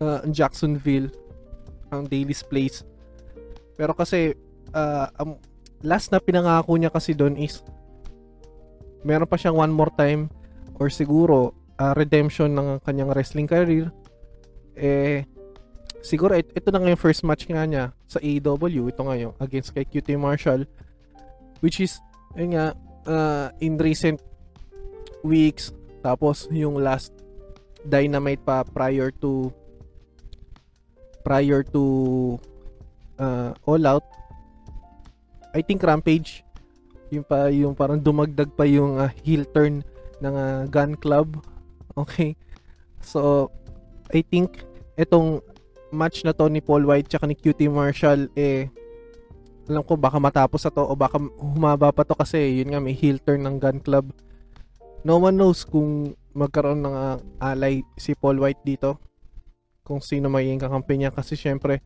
uh, 0.00 0.24
Jacksonville, 0.32 1.12
ang 1.92 2.08
Daily's 2.08 2.40
Place. 2.40 2.82
Pero 3.78 3.94
kasi, 3.94 4.34
uh, 4.74 5.06
um, 5.22 5.38
last 5.86 6.10
na 6.10 6.18
pinangako 6.18 6.74
niya 6.74 6.90
kasi 6.90 7.14
doon 7.14 7.38
is, 7.38 7.62
meron 9.06 9.30
pa 9.30 9.38
siyang 9.38 9.54
one 9.54 9.70
more 9.70 9.94
time, 9.94 10.26
or 10.82 10.90
siguro, 10.90 11.54
uh, 11.78 11.94
redemption 11.94 12.50
ng 12.58 12.82
kanyang 12.82 13.14
wrestling 13.14 13.46
career, 13.46 13.94
eh, 14.74 15.22
siguro 16.02 16.34
it, 16.34 16.50
ito 16.58 16.74
na 16.74 16.82
yung 16.90 16.98
first 16.98 17.22
match 17.22 17.46
nga 17.46 17.62
niya 17.62 17.94
sa 18.10 18.18
AEW, 18.18 18.90
ito 18.90 19.02
nga 19.06 19.14
yung 19.14 19.34
against 19.38 19.70
kay 19.70 19.86
QT 19.86 20.18
Marshall, 20.18 20.66
which 21.62 21.78
is, 21.78 22.02
yun 22.34 22.58
nga, 22.58 22.74
uh, 23.06 23.54
in 23.62 23.78
recent 23.78 24.18
weeks, 25.22 25.70
tapos 26.02 26.50
yung 26.50 26.82
last 26.82 27.14
Dynamite 27.86 28.42
pa 28.42 28.66
prior 28.66 29.14
to 29.22 29.54
prior 31.22 31.62
to 31.62 32.34
uh, 33.18 33.52
All 33.66 33.82
Out. 33.84 34.06
I 35.52 35.60
think 35.60 35.82
Rampage 35.82 36.46
yung 37.08 37.24
pa 37.24 37.48
yung 37.48 37.72
parang 37.72 37.96
dumagdag 37.96 38.52
pa 38.52 38.68
yung 38.68 39.00
uh, 39.00 39.08
heel 39.24 39.48
turn 39.48 39.80
ng 40.22 40.34
uh, 40.34 40.62
Gun 40.70 40.96
Club. 40.96 41.36
Okay? 41.98 42.38
So, 43.02 43.50
I 44.14 44.22
think 44.22 44.62
itong 44.94 45.42
match 45.90 46.22
na 46.22 46.30
to 46.30 46.46
ni 46.46 46.62
Paul 46.62 46.86
White 46.86 47.10
tsaka 47.10 47.26
ni 47.26 47.34
QT 47.34 47.66
Marshall 47.66 48.30
eh 48.38 48.70
alam 49.68 49.84
ko 49.84 49.98
baka 50.00 50.16
matapos 50.16 50.64
na 50.64 50.72
to 50.72 50.86
o 50.86 50.94
baka 50.96 51.20
humaba 51.42 51.92
pa 51.92 52.06
to 52.06 52.16
kasi 52.16 52.62
yun 52.62 52.72
nga 52.72 52.78
may 52.78 52.96
heel 52.96 53.20
turn 53.20 53.44
ng 53.44 53.58
gun 53.60 53.82
club. 53.84 54.14
No 55.02 55.20
one 55.20 55.36
knows 55.36 55.66
kung 55.66 56.16
magkaroon 56.32 56.86
ng 56.86 56.94
uh, 56.94 57.18
alay 57.42 57.84
si 58.00 58.16
Paul 58.16 58.40
White 58.40 58.64
dito. 58.64 58.96
Kung 59.84 60.00
sino 60.00 60.32
magiging 60.32 60.62
kakampi 60.62 61.02
niya 61.02 61.12
kasi 61.12 61.36
syempre 61.36 61.84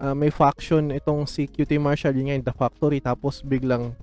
uh, 0.00 0.16
may 0.16 0.32
faction 0.32 0.90
itong 0.90 1.28
si 1.28 1.46
QT 1.46 1.76
Marshall 1.78 2.16
yun 2.16 2.32
nga 2.32 2.36
in 2.40 2.44
The 2.44 2.54
Factory 2.56 2.98
tapos 2.98 3.44
biglang 3.44 3.94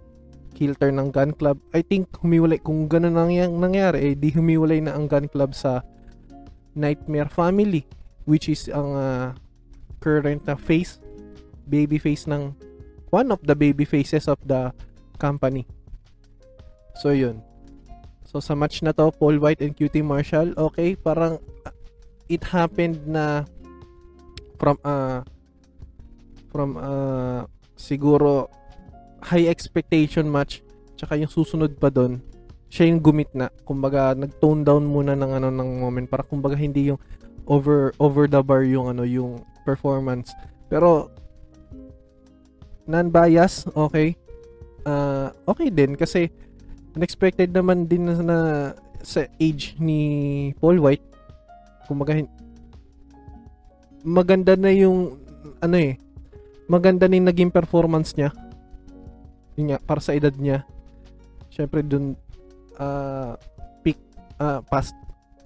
kilter 0.57 0.89
ng 0.89 1.13
gun 1.13 1.37
club. 1.37 1.61
I 1.69 1.85
think 1.85 2.09
humiwalay, 2.17 2.57
kung 2.57 2.89
ganun 2.89 3.13
nang 3.13 3.29
nangyari, 3.33 4.13
eh, 4.13 4.13
di 4.17 4.33
humiwalay 4.33 4.81
na 4.81 4.97
ang 4.97 5.05
gun 5.05 5.29
club 5.29 5.53
sa 5.53 5.85
Nightmare 6.73 7.29
Family, 7.29 7.85
which 8.25 8.49
is 8.49 8.65
ang 8.73 8.97
uh, 8.97 9.25
current 10.01 10.41
na 10.49 10.57
face, 10.57 10.97
baby 11.69 12.01
face 12.01 12.25
ng 12.25 12.57
one 13.13 13.29
of 13.29 13.37
the 13.45 13.53
baby 13.53 13.85
faces 13.85 14.25
of 14.25 14.41
the 14.49 14.73
company. 15.21 15.69
So, 16.97 17.13
yun. 17.13 17.45
So, 18.25 18.41
sa 18.41 18.57
match 18.57 18.81
na 18.81 18.97
to, 18.97 19.13
Paul 19.13 19.37
White 19.37 19.61
and 19.61 19.77
QT 19.77 20.01
Marshall, 20.01 20.57
okay, 20.57 20.97
parang 20.97 21.37
uh, 21.69 21.73
it 22.25 22.41
happened 22.49 23.05
na 23.05 23.45
from 24.57 24.81
uh, 24.81 25.21
from 26.57 26.73
uh, 26.73 27.45
siguro 27.77 28.49
high 29.21 29.45
expectation 29.45 30.25
match 30.25 30.65
tsaka 30.97 31.13
yung 31.21 31.29
susunod 31.29 31.77
pa 31.77 31.93
doon 31.93 32.17
siya 32.67 32.91
yung 32.91 32.99
gumit 32.99 33.31
na. 33.31 33.47
Kumbaga 33.63 34.11
nag-tone 34.11 34.65
down 34.65 34.83
muna 34.83 35.15
ng 35.15 35.31
ano 35.39 35.47
ng 35.53 35.69
moment 35.79 36.07
para 36.09 36.25
kumbaga 36.25 36.57
hindi 36.57 36.91
yung 36.91 36.99
over 37.47 37.95
over 37.95 38.27
the 38.27 38.43
bar 38.43 38.65
yung 38.67 38.91
ano 38.91 39.07
yung 39.07 39.39
performance. 39.63 40.35
Pero 40.67 41.13
non-bias 42.89 43.71
okay. 43.71 44.17
Uh, 44.87 45.31
okay 45.47 45.67
din 45.71 45.95
kasi 45.95 46.31
unexpected 46.95 47.51
naman 47.51 47.87
din 47.87 48.07
na, 48.07 48.15
na 48.19 48.39
sa 48.99 49.23
age 49.39 49.75
ni 49.79 50.01
Paul 50.59 50.83
White. 50.83 51.05
Kumbaga 51.87 52.19
maganda 54.03 54.59
na 54.59 54.71
yung 54.75 55.19
ano 55.63 55.75
eh 55.79 55.95
maganda 56.67 57.07
yung 57.07 57.27
naging 57.27 57.51
performance 57.51 58.13
niya 58.15 58.35
yun 59.57 59.73
nga, 59.73 59.81
para 59.81 59.97
sa 59.97 60.13
edad 60.13 60.31
niya, 60.37 60.61
syempre 61.49 61.81
dun, 61.81 62.13
uh, 62.77 63.33
peak, 63.81 63.97
uh, 64.37 64.61
past, 64.69 64.93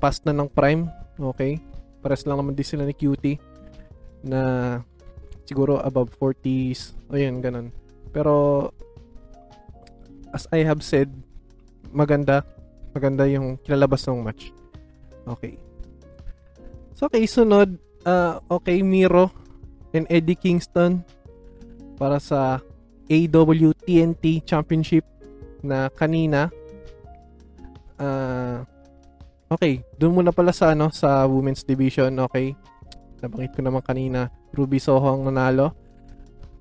past 0.03 0.27
na 0.27 0.35
ng 0.35 0.51
prime, 0.51 0.91
okay? 1.15 1.57
Pares 2.03 2.27
lang 2.27 2.35
naman 2.35 2.53
din 2.53 2.67
sila 2.67 2.83
ni 2.83 2.91
Cutie, 2.91 3.39
na 4.21 4.77
siguro 5.47 5.79
above 5.79 6.11
40s, 6.19 6.91
o 7.07 7.15
yun, 7.15 7.39
ganun. 7.39 7.71
Pero, 8.11 8.67
as 10.35 10.43
I 10.51 10.67
have 10.67 10.83
said, 10.83 11.07
maganda, 11.95 12.43
maganda 12.91 13.23
yung 13.31 13.55
kinalabas 13.63 14.03
ng 14.11 14.27
match. 14.27 14.51
Okay. 15.23 15.55
So, 16.99 17.07
okay, 17.07 17.23
sunod, 17.23 17.79
uh, 18.03 18.43
okay, 18.51 18.83
Miro 18.83 19.31
and 19.91 20.07
Eddie 20.09 20.39
Kingston 20.39 21.03
para 21.99 22.17
sa 22.17 22.59
AW 23.11 23.75
TNT 23.83 24.41
Championship 24.47 25.03
na 25.61 25.91
kanina 25.93 26.49
Ah, 28.01 28.65
okay, 29.45 29.85
doon 30.01 30.17
muna 30.17 30.33
pala 30.33 30.49
sa 30.49 30.73
ano 30.73 30.89
sa 30.89 31.29
women's 31.29 31.61
division, 31.61 32.09
okay. 32.25 32.57
Nabanggit 33.21 33.53
ko 33.53 33.61
naman 33.61 33.85
kanina, 33.85 34.33
Ruby 34.57 34.81
Soho 34.81 35.05
ang 35.05 35.29
nanalo. 35.29 35.77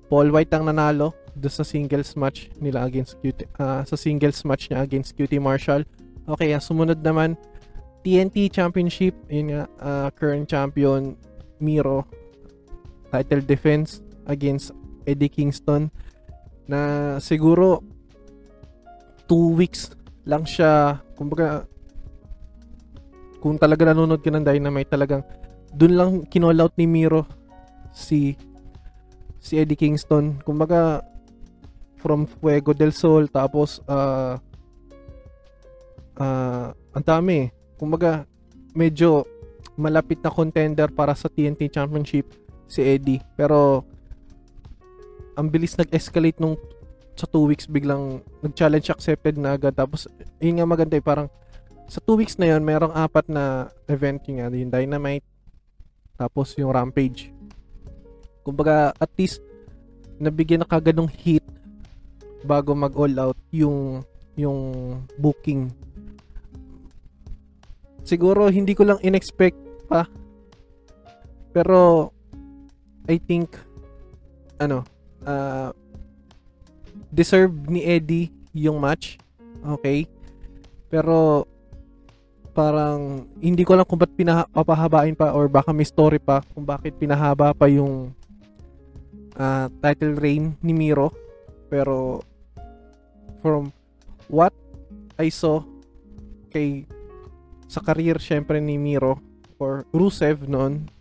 Paul 0.05 0.29
White 0.29 0.53
ang 0.53 0.69
nanalo 0.69 1.17
do 1.33 1.49
sa 1.49 1.65
singles 1.65 2.13
match 2.13 2.53
nila 2.61 2.85
against 2.85 3.17
QT, 3.25 3.49
ah, 3.57 3.81
sa 3.81 3.97
singles 3.97 4.45
match 4.45 4.69
niya 4.69 4.85
against 4.85 5.17
QT 5.17 5.41
Marshall. 5.41 5.81
Okay, 6.29 6.53
ang 6.53 6.61
sumunod 6.61 7.01
naman 7.01 7.33
TNT 8.05 8.53
Championship, 8.53 9.17
yun 9.33 9.49
nga, 9.49 9.65
ah, 9.81 10.09
current 10.13 10.45
champion 10.45 11.17
Miro 11.57 12.05
title 13.11 13.43
defense 13.43 13.99
against 14.25 14.71
Eddie 15.03 15.29
Kingston 15.29 15.91
na 16.65 17.15
siguro 17.19 17.83
two 19.27 19.53
weeks 19.53 19.91
lang 20.23 20.47
siya 20.47 21.03
kumbaga 21.19 21.67
kung 23.41 23.57
talaga 23.57 23.91
nanonood 23.91 24.21
ka 24.21 24.29
ng 24.29 24.45
Dynamite 24.45 24.93
talagang 24.93 25.25
dun 25.73 25.97
lang 25.97 26.11
kinall 26.29 26.61
out 26.61 26.75
ni 26.77 26.85
Miro 26.85 27.25
si 27.91 28.37
si 29.41 29.57
Eddie 29.57 29.75
Kingston. 29.75 30.39
Kumbaga 30.45 31.01
from 31.97 32.29
Fuego 32.29 32.71
del 32.77 32.93
Sol 32.93 33.27
tapos 33.33 33.81
uh, 33.89 34.37
uh, 36.21 36.67
ang 36.71 37.05
dami. 37.05 37.49
Kumbaga 37.81 38.29
medyo 38.77 39.25
malapit 39.75 40.21
na 40.21 40.29
contender 40.29 40.93
para 40.93 41.17
sa 41.17 41.25
TNT 41.25 41.73
Championship 41.73 42.29
si 42.71 42.79
Eddie. 42.79 43.19
Pero 43.35 43.83
ang 45.35 45.51
bilis 45.51 45.75
nag-escalate 45.75 46.39
nung 46.39 46.55
sa 47.19 47.27
2 47.27 47.51
weeks 47.51 47.67
biglang 47.67 48.23
nag-challenge 48.39 48.87
accepted 48.87 49.35
na 49.35 49.59
agad. 49.59 49.75
Tapos 49.75 50.07
yun 50.39 50.63
nga 50.63 50.67
maganda 50.67 50.95
eh 50.95 51.03
parang 51.03 51.27
sa 51.91 51.99
2 51.99 52.15
weeks 52.15 52.39
na 52.39 52.55
yun 52.55 52.63
merong 52.63 52.95
apat 52.95 53.27
na 53.27 53.67
event 53.91 54.23
yung, 54.31 54.39
nga, 54.39 54.47
yung 54.47 54.71
Dynamite 54.71 55.27
tapos 56.15 56.55
yung 56.55 56.71
Rampage. 56.71 57.35
Kumbaga 58.47 58.95
at 58.95 59.11
least 59.19 59.43
nabigyan 60.21 60.63
na 60.63 60.69
kagad 60.69 60.95
ng 60.95 61.11
hit 61.11 61.43
bago 62.47 62.71
mag 62.73 62.95
all 62.95 63.13
out 63.19 63.37
yung 63.51 64.01
yung 64.39 64.97
booking. 65.19 65.69
Siguro 68.01 68.49
hindi 68.49 68.73
ko 68.73 68.87
lang 68.87 69.03
inexpect 69.03 69.59
pa. 69.85 70.07
Pero 71.51 72.09
I 73.09 73.17
think 73.17 73.57
ano 74.61 74.85
uh, 75.25 75.73
deserve 77.09 77.53
ni 77.67 77.83
Eddie 77.85 78.29
yung 78.53 78.79
match. 78.81 79.17
Okay? 79.61 80.05
Pero 80.91 81.47
parang 82.51 83.31
hindi 83.39 83.63
ko 83.63 83.79
lang 83.79 83.87
kung 83.87 83.99
ba't 83.99 84.11
pinapahabain 84.11 85.15
pa 85.15 85.31
or 85.31 85.47
baka 85.47 85.71
may 85.71 85.87
story 85.87 86.19
pa 86.19 86.43
kung 86.51 86.67
bakit 86.67 86.99
pinahaba 86.99 87.55
pa 87.55 87.71
yung 87.71 88.11
uh, 89.39 89.71
title 89.79 90.19
reign 90.19 90.55
ni 90.59 90.75
Miro. 90.75 91.15
Pero 91.71 92.19
from 93.39 93.71
what 94.27 94.51
I 95.15 95.31
saw 95.31 95.63
kay 96.51 96.83
sa 97.71 97.79
career 97.79 98.19
syempre 98.19 98.59
ni 98.59 98.75
Miro 98.75 99.15
or 99.55 99.87
Rusev 99.95 100.43
noon 100.43 100.91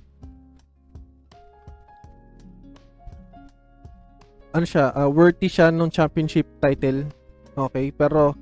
ano 4.50 4.66
siya, 4.66 4.90
uh, 4.94 5.10
worthy 5.10 5.46
siya 5.46 5.70
nung 5.70 5.90
championship 5.90 6.46
title. 6.58 7.06
Okay, 7.54 7.90
pero 7.94 8.34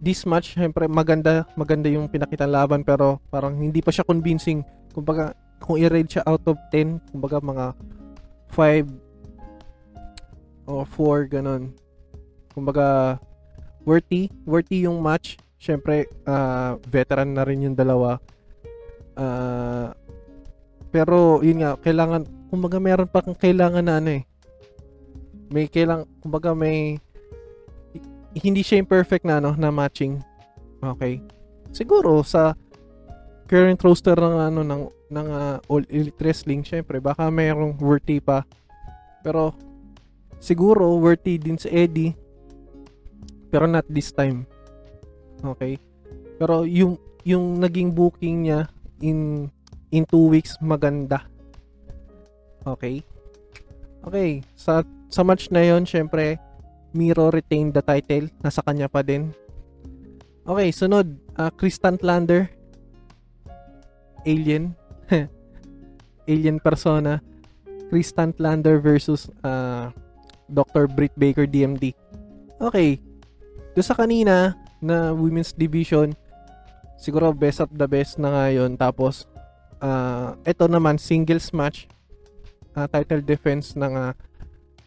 this 0.00 0.24
match, 0.28 0.56
syempre 0.56 0.88
maganda, 0.88 1.44
maganda 1.56 1.88
yung 1.88 2.08
pinakita 2.08 2.44
laban 2.48 2.84
pero 2.84 3.20
parang 3.28 3.56
hindi 3.60 3.80
pa 3.84 3.92
siya 3.92 4.04
convincing. 4.04 4.64
Kumbaga, 4.92 5.36
kung 5.60 5.80
i-rate 5.80 6.20
siya 6.20 6.24
out 6.28 6.44
of 6.48 6.56
10, 6.72 7.00
kumbaga 7.12 7.40
mga 7.40 7.66
5 8.52 8.88
o 10.68 10.84
4 10.84 11.28
ganun. 11.28 11.72
Kumbaga, 12.52 13.18
worthy, 13.84 14.30
worthy 14.48 14.86
yung 14.86 15.00
match. 15.00 15.36
Syempre, 15.60 16.08
uh, 16.28 16.76
veteran 16.88 17.32
na 17.32 17.44
rin 17.44 17.64
yung 17.64 17.76
dalawa. 17.76 18.20
Uh, 19.16 19.90
pero 20.92 21.40
yun 21.42 21.64
nga, 21.64 21.74
kailangan 21.80 22.28
kumbaga 22.52 22.78
meron 22.78 23.10
pa 23.10 23.18
kang 23.18 23.34
kailangan 23.34 23.82
na 23.82 23.98
ano 23.98 24.10
eh 24.14 24.22
may 25.52 25.68
kailang 25.68 26.08
kumbaga 26.20 26.56
may 26.56 26.96
hindi 28.34 28.66
siya 28.66 28.82
yung 28.82 28.90
perfect 28.90 29.22
na 29.22 29.38
ano 29.38 29.54
na 29.54 29.70
matching. 29.70 30.18
Okay. 30.82 31.22
Siguro 31.70 32.22
sa 32.26 32.58
current 33.46 33.78
roster 33.84 34.16
ng 34.16 34.36
ano 34.40 34.60
ng 34.66 34.82
ng 35.14 35.28
uh, 35.30 35.56
All 35.70 35.86
Elite 35.86 36.18
Wrestling, 36.18 36.66
syempre 36.66 36.98
baka 36.98 37.30
mayroong 37.30 37.78
worthy 37.78 38.18
pa. 38.18 38.42
Pero 39.22 39.54
siguro 40.42 40.98
worthy 40.98 41.38
din 41.38 41.56
sa 41.56 41.70
Eddie. 41.70 42.16
Pero 43.54 43.70
not 43.70 43.86
this 43.86 44.10
time. 44.10 44.42
Okay. 45.44 45.78
Pero 46.40 46.66
yung 46.66 46.98
yung 47.22 47.62
naging 47.62 47.94
booking 47.94 48.50
niya 48.50 48.66
in 48.98 49.48
in 49.94 50.02
two 50.10 50.26
weeks 50.26 50.58
maganda. 50.58 51.22
Okay. 52.66 53.04
Okay, 54.04 54.44
sa 54.52 54.84
sa 55.14 55.22
match 55.22 55.46
na 55.54 55.62
yon 55.62 55.86
syempre, 55.86 56.42
Miro 56.90 57.30
retained 57.30 57.70
the 57.70 57.82
title. 57.86 58.26
Nasa 58.42 58.66
kanya 58.66 58.90
pa 58.90 59.06
din. 59.06 59.30
Okay, 60.42 60.74
sunod. 60.74 61.14
Uh, 61.38 61.54
Chris 61.54 61.78
Tantlander. 61.78 62.50
Alien. 64.26 64.74
Alien 66.30 66.58
persona. 66.58 67.22
Chris 67.90 68.10
Tantlander 68.10 68.82
versus 68.82 69.30
uh, 69.46 69.94
Dr. 70.50 70.90
Britt 70.90 71.14
Baker 71.14 71.46
DMD. 71.46 71.94
Okay. 72.58 72.98
Do 73.74 73.82
sa 73.86 73.94
kanina 73.94 74.58
na 74.82 75.14
women's 75.14 75.54
division, 75.54 76.14
siguro 76.98 77.30
best 77.30 77.62
of 77.62 77.70
the 77.70 77.86
best 77.86 78.18
na 78.18 78.30
ngayon. 78.34 78.74
Tapos, 78.78 79.30
uh, 79.78 80.34
ito 80.42 80.66
naman, 80.66 80.98
singles 80.98 81.54
match. 81.54 81.86
Uh, 82.74 82.90
title 82.90 83.22
defense 83.22 83.78
ng 83.78 83.94
uh, 83.94 84.10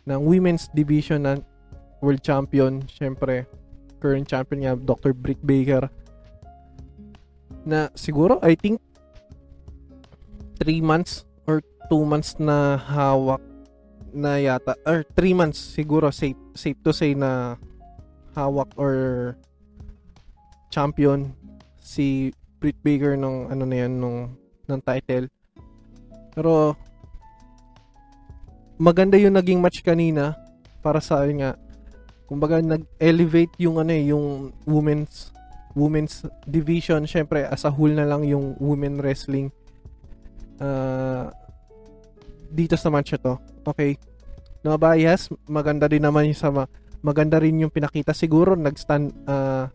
ng 0.08 0.20
women's 0.24 0.72
division 0.72 1.28
ng 1.28 1.44
world 2.00 2.24
champion, 2.24 2.80
syempre, 2.88 3.44
current 4.00 4.24
champion 4.24 4.64
niya, 4.64 4.74
Dr. 4.80 5.12
Britt 5.12 5.44
Baker. 5.44 5.92
Na 7.68 7.92
siguro, 7.92 8.40
I 8.40 8.56
think, 8.56 8.80
3 10.64 10.80
months 10.80 11.28
or 11.44 11.60
2 11.92 12.08
months 12.08 12.40
na 12.40 12.80
hawak 12.80 13.44
na 14.16 14.40
yata, 14.40 14.80
or 14.88 15.04
3 15.20 15.36
months 15.36 15.60
siguro, 15.60 16.08
safe, 16.10 16.40
safe 16.56 16.80
to 16.88 16.96
say 16.96 17.12
na 17.12 17.60
hawak 18.32 18.72
or 18.80 19.36
champion 20.72 21.36
si 21.84 22.32
Britt 22.64 22.80
Baker 22.80 23.20
nung 23.20 23.52
ano 23.52 23.68
na 23.68 23.84
yan, 23.84 24.00
nung, 24.00 24.32
ng 24.72 24.82
title. 24.88 25.28
Pero 26.32 26.78
maganda 28.78 29.18
yung 29.18 29.36
naging 29.36 29.60
match 29.60 29.82
kanina 29.82 30.38
para 30.86 31.02
sa 31.02 31.26
nga. 31.26 31.58
Kumbaga 32.30 32.62
nag-elevate 32.62 33.58
yung 33.62 33.82
ano 33.82 33.92
eh, 33.92 34.14
yung 34.14 34.54
women's 34.70 35.34
women's 35.78 36.26
division. 36.46 37.06
Syempre 37.10 37.46
as 37.46 37.66
a 37.66 37.72
whole 37.74 37.94
na 37.94 38.06
lang 38.06 38.26
yung 38.26 38.58
women 38.62 39.02
wrestling. 39.02 39.50
Uh, 40.58 41.30
dito 42.50 42.78
sa 42.78 42.90
match 42.90 43.18
to. 43.18 43.38
Okay. 43.66 43.98
No 44.66 44.78
bias 44.78 45.30
maganda 45.46 45.86
din 45.86 46.02
naman 46.06 46.34
yung 46.34 46.40
sama 46.40 46.66
maganda 47.06 47.38
rin 47.42 47.62
yung 47.62 47.74
pinakita. 47.74 48.12
Siguro 48.12 48.58
nag-stand 48.58 49.14
uh, 49.30 49.70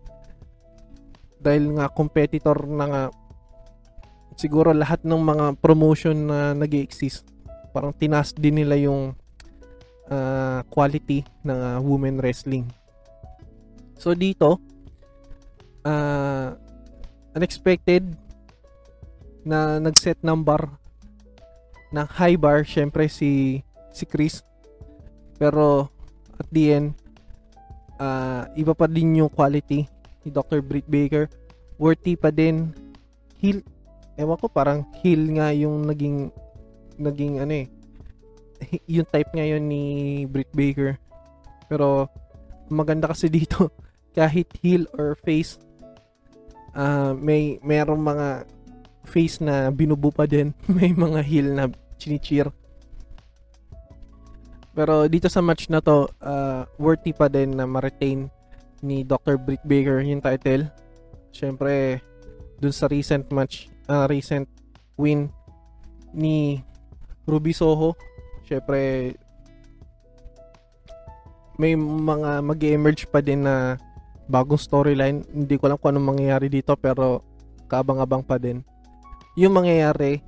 dahil 1.42 1.74
nga 1.78 1.90
competitor 1.90 2.66
na 2.70 2.86
nga 2.86 3.02
siguro 4.38 4.70
lahat 4.70 5.02
ng 5.02 5.22
mga 5.22 5.46
promotion 5.58 6.30
na 6.30 6.54
nag 6.54 6.70
exist 6.76 7.31
parang 7.72 7.96
tinas 7.96 8.36
din 8.36 8.60
nila 8.60 8.76
yung 8.76 9.16
uh, 10.12 10.60
quality 10.68 11.24
ng 11.42 11.56
uh, 11.56 11.78
women 11.80 12.20
wrestling. 12.20 12.68
So 13.96 14.12
dito, 14.12 14.60
uh, 15.86 16.54
unexpected 17.32 18.06
na 19.42 19.82
nag-set 19.82 20.22
ng 20.22 20.40
bar 20.44 20.70
ng 21.92 22.06
high 22.16 22.38
bar 22.38 22.64
syempre 22.64 23.10
si 23.10 23.60
si 23.92 24.08
Chris 24.08 24.40
pero 25.36 25.90
at 26.38 26.48
the 26.54 26.64
end 26.72 26.88
uh, 27.98 28.48
iba 28.54 28.72
pa 28.72 28.86
din 28.88 29.20
yung 29.20 29.28
quality 29.32 29.84
ni 30.22 30.28
Dr. 30.30 30.62
Britt 30.62 30.86
Baker 30.86 31.26
worthy 31.76 32.14
pa 32.14 32.30
din 32.30 32.70
heel 33.42 33.60
ewan 34.16 34.38
ko 34.38 34.46
parang 34.46 34.86
heel 35.02 35.20
nga 35.36 35.50
yung 35.50 35.84
naging 35.84 36.30
naging 36.98 37.40
ano 37.40 37.52
eh 37.64 37.68
yung 38.94 39.08
type 39.08 39.30
ngayon 39.34 39.62
ni 39.62 39.84
Britt 40.26 40.50
Baker. 40.54 40.98
Pero 41.66 42.08
maganda 42.70 43.10
kasi 43.10 43.26
dito 43.28 43.72
kahit 44.16 44.48
heel 44.60 44.86
or 44.96 45.16
face 45.18 45.58
ah, 46.76 47.12
may 47.16 47.60
merong 47.60 48.00
mga 48.00 48.28
face 49.08 49.40
na 49.42 49.68
binubu 49.72 50.12
pa 50.12 50.28
din. 50.28 50.52
may 50.78 50.92
mga 50.92 51.20
heel 51.24 51.48
na 51.52 51.68
chinicheer. 51.98 52.48
Pero 54.72 55.04
dito 55.04 55.28
sa 55.28 55.44
match 55.44 55.68
na 55.68 55.84
to, 55.84 56.08
ah, 56.24 56.64
worthy 56.80 57.12
pa 57.12 57.28
din 57.28 57.56
na 57.56 57.68
ma-retain 57.68 58.28
ni 58.82 59.04
Dr. 59.04 59.36
Britt 59.38 59.62
Baker 59.68 60.00
yung 60.00 60.24
title. 60.24 60.66
Siyempre, 61.32 62.00
dun 62.56 62.72
sa 62.72 62.88
recent 62.88 63.28
match, 63.28 63.68
ah, 63.88 64.08
recent 64.08 64.48
win 64.96 65.28
ni 66.12 66.60
Ruby 67.32 67.56
Soho. 67.56 67.96
Siyempre, 68.44 69.16
may 71.56 71.72
mga 71.80 72.44
mag 72.44 72.60
emerge 72.60 73.08
pa 73.08 73.24
din 73.24 73.48
na 73.48 73.80
bagong 74.28 74.60
storyline. 74.60 75.24
Hindi 75.32 75.56
ko 75.56 75.72
alam 75.72 75.78
kung 75.80 75.96
anong 75.96 76.16
mangyayari 76.16 76.52
dito 76.52 76.76
pero 76.76 77.24
kaabang-abang 77.72 78.20
pa 78.20 78.36
din. 78.36 78.60
Yung 79.40 79.56
mangyayari 79.56 80.20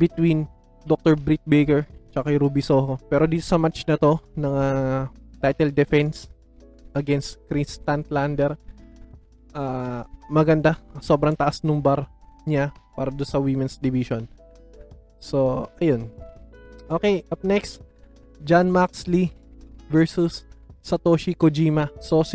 between 0.00 0.48
Dr. 0.88 1.12
Britt 1.20 1.44
Baker 1.44 1.84
tsaka 2.10 2.32
Ruby 2.32 2.64
Soho. 2.64 2.96
Pero 3.12 3.28
dito 3.28 3.44
sa 3.44 3.60
match 3.60 3.84
na 3.84 4.00
to 4.00 4.16
ng 4.40 4.54
ah, 4.56 5.12
title 5.44 5.72
defense 5.76 6.32
against 6.96 7.36
Chris 7.46 7.76
Stantlander 7.76 8.56
ah, 9.52 10.08
maganda. 10.32 10.80
Sobrang 11.04 11.36
taas 11.36 11.60
nung 11.60 11.84
bar 11.84 12.08
niya 12.48 12.72
para 12.96 13.12
do 13.12 13.24
sa 13.24 13.40
women's 13.40 13.76
division. 13.76 14.24
So, 15.20 15.68
ayun. 15.78 16.08
Okay, 16.90 17.22
up 17.30 17.46
next, 17.46 17.78
John 18.42 18.66
Maxley 18.66 19.30
versus 19.86 20.42
Satoshi 20.82 21.38
Kojima. 21.38 21.86
So, 22.02 22.26
si 22.26 22.34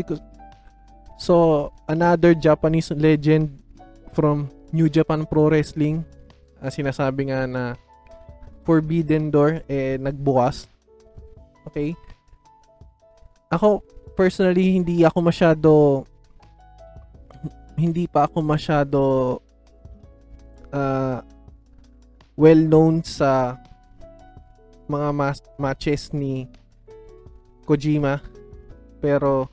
so 1.20 1.68
another 1.91 2.32
Japanese 2.32 2.88
legend 2.96 3.52
from 4.15 4.48
New 4.72 4.88
Japan 4.88 5.28
Pro 5.28 5.52
Wrestling. 5.52 6.08
Ah, 6.63 6.72
sinasabi 6.72 7.36
nga 7.36 7.44
na 7.44 7.76
Forbidden 8.63 9.28
Door 9.28 9.68
eh 9.68 10.00
nagbukas. 10.00 10.72
Okay? 11.68 11.91
Ako 13.52 13.84
personally 14.15 14.80
hindi 14.80 15.04
ako 15.04 15.20
masyado 15.20 15.72
hindi 17.76 18.08
pa 18.08 18.24
ako 18.24 18.39
masyado 18.39 19.02
ah, 20.72 21.20
well 22.39 22.63
known 22.63 23.04
sa 23.04 23.60
mga 24.86 25.10
mas- 25.12 25.45
matches 25.58 26.13
ni 26.13 26.50
Kojima. 27.65 28.21
Pero 29.02 29.50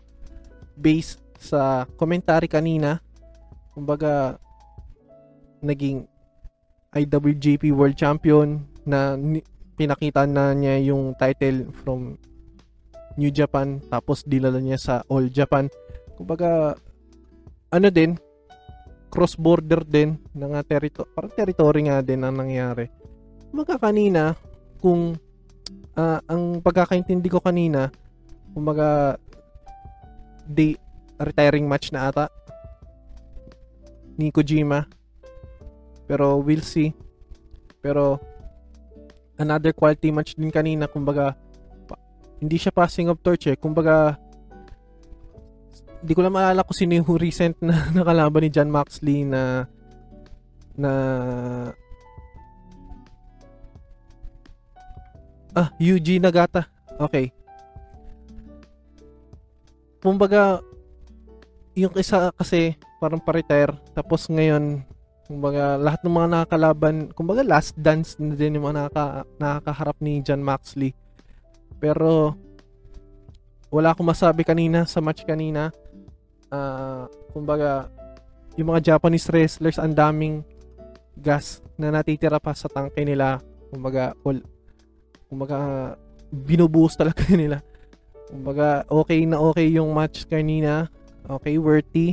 based 0.76 1.20
sa 1.42 1.84
commentary 1.98 2.46
kanina 2.46 3.02
kumbaga 3.74 4.38
naging 5.58 6.06
IWGP 6.92 7.72
World 7.72 7.96
Champion 7.96 8.62
na 8.84 9.16
ni- 9.16 9.44
pinakita 9.74 10.28
na 10.28 10.52
niya 10.52 10.92
yung 10.92 11.16
title 11.16 11.72
from 11.82 12.20
New 13.16 13.32
Japan 13.32 13.80
tapos 13.88 14.24
dilala 14.28 14.60
niya 14.60 14.78
sa 14.78 14.94
All 15.08 15.32
Japan. 15.32 15.72
Kumbaga 16.14 16.76
ano 17.72 17.88
din 17.88 18.20
cross 19.08 19.36
border 19.36 19.84
din 19.84 20.16
ng 20.36 20.52
territory 20.64 21.08
parang 21.12 21.32
territory 21.32 21.80
nga 21.88 22.04
din 22.04 22.20
ang 22.24 22.36
nangyari. 22.36 22.88
Kumbaga 23.48 23.80
kanina 23.80 24.36
kung 24.82 25.14
ah, 25.94 26.18
ang 26.26 26.58
pagkakaintindi 26.58 27.30
ko 27.30 27.38
kanina 27.38 27.88
kumbaga 28.50 29.16
day 30.44 30.74
retiring 31.22 31.70
match 31.70 31.94
na 31.94 32.10
ata. 32.10 32.26
Ni 34.18 34.28
Kojima 34.34 34.84
pero 36.12 36.36
we'll 36.44 36.60
see. 36.60 36.92
Pero 37.80 38.20
another 39.40 39.72
quality 39.72 40.12
match 40.12 40.36
din 40.36 40.52
kanina 40.52 40.84
kumbaga 40.84 41.32
hindi 42.36 42.60
siya 42.60 42.74
passing 42.74 43.08
of 43.08 43.22
torch 43.24 43.48
eh. 43.48 43.56
Kumbaga 43.56 44.20
hindi 46.04 46.12
ko 46.12 46.20
lang 46.20 46.34
maalala 46.34 46.66
kung 46.66 46.76
sino 46.76 46.98
yung 46.98 47.08
recent 47.24 47.56
na 47.64 47.88
nakalaban 47.94 48.44
ni 48.44 48.50
John 48.52 48.68
Moxley 48.68 49.24
na 49.24 49.64
na 50.76 50.92
ah 55.56 55.68
Yuji 55.76 56.20
Nagata. 56.20 56.68
Okay. 57.00 57.32
Kumbaga 60.02 60.60
yung 61.72 61.94
isa 61.96 62.34
kasi 62.36 62.76
parang 63.00 63.22
pa-retire 63.22 63.72
tapos 63.96 64.28
ngayon 64.28 64.84
kumbaga 65.24 65.80
lahat 65.80 66.04
ng 66.04 66.12
mga 66.12 66.28
nakakalaban 66.28 66.96
kumbaga 67.16 67.40
last 67.40 67.72
dance 67.80 68.20
na 68.20 68.36
din 68.36 68.60
yung 68.60 68.68
mga 68.68 68.92
nakaka, 68.92 69.24
nakakaharap 69.40 69.96
ni 70.04 70.20
John 70.20 70.44
Moxley 70.44 70.92
pero 71.80 72.36
wala 73.72 73.96
akong 73.96 74.06
masabi 74.06 74.44
kanina 74.44 74.84
sa 74.84 75.00
match 75.00 75.24
kanina. 75.24 75.72
Ah, 76.52 77.08
kumbaga 77.32 77.88
yung 78.60 78.68
mga 78.68 78.92
Japanese 78.94 79.32
wrestlers 79.32 79.80
ang 79.80 79.96
daming 79.96 80.44
gas 81.16 81.64
na 81.80 81.88
natitira 81.88 82.36
pa 82.36 82.52
sa 82.52 82.68
tangke 82.68 83.00
nila. 83.00 83.40
Kumbaga 83.72 84.12
all, 84.28 84.44
kumbaga 85.32 85.56
binubuhos 86.28 86.92
talaga 86.92 87.24
nila 87.32 87.64
kumbaga 88.28 88.84
okay 88.92 89.24
na 89.24 89.40
okay 89.40 89.72
yung 89.72 89.96
match 89.96 90.28
kanina 90.28 90.92
okay 91.24 91.56
worthy 91.56 92.12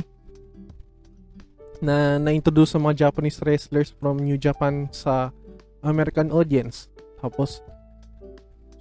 na 1.80 2.20
na-introduce 2.20 2.76
sa 2.76 2.80
mga 2.80 3.08
Japanese 3.08 3.40
wrestlers 3.40 3.92
from 3.96 4.20
New 4.20 4.36
Japan 4.36 4.92
sa 4.92 5.32
American 5.80 6.28
audience. 6.28 6.92
Tapos 7.16 7.64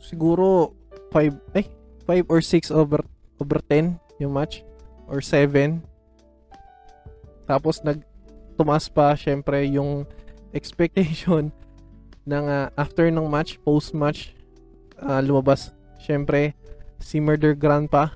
siguro 0.03 0.75
5 1.15 1.31
eh 1.55 1.67
5 2.03 2.27
or 2.27 2.43
6 2.43 2.75
over 2.75 3.01
over 3.39 3.59
10 3.71 3.95
yung 4.19 4.35
match 4.35 4.67
or 5.07 5.23
7. 5.23 5.79
Tapos 7.47 7.79
nag 7.87 8.03
tumaas 8.59 8.91
pa 8.91 9.15
syempre 9.15 9.63
yung 9.71 10.03
expectation 10.57 11.55
ng 12.29 12.45
ah, 12.45 12.69
after 12.77 13.09
ng 13.09 13.25
match, 13.25 13.57
post 13.65 13.97
match 13.97 14.37
lumabas 15.25 15.71
syempre 15.97 16.53
si 17.01 17.17
Murder 17.17 17.55
Grandpa. 17.55 18.13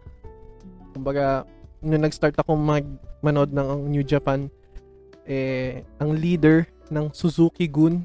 Kumbaga 0.93 1.47
nung 1.81 2.03
nag-start 2.05 2.37
ako 2.37 2.53
mag 2.53 2.85
manood 3.25 3.51
ng 3.51 3.89
New 3.89 4.03
Japan 4.05 4.47
eh 5.23 5.83
ang 5.99 6.15
leader 6.15 6.67
ng 6.91 7.11
Suzuki 7.15 7.67
Gun 7.71 8.03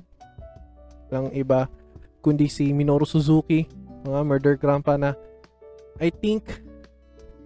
lang 1.10 1.30
iba 1.34 1.66
kundi 2.22 2.46
si 2.46 2.70
Minoru 2.70 3.02
Suzuki 3.02 3.66
mga 4.06 4.20
Murder 4.22 4.54
Grandpa 4.54 4.94
na 4.94 5.18
I 5.98 6.14
think 6.14 6.62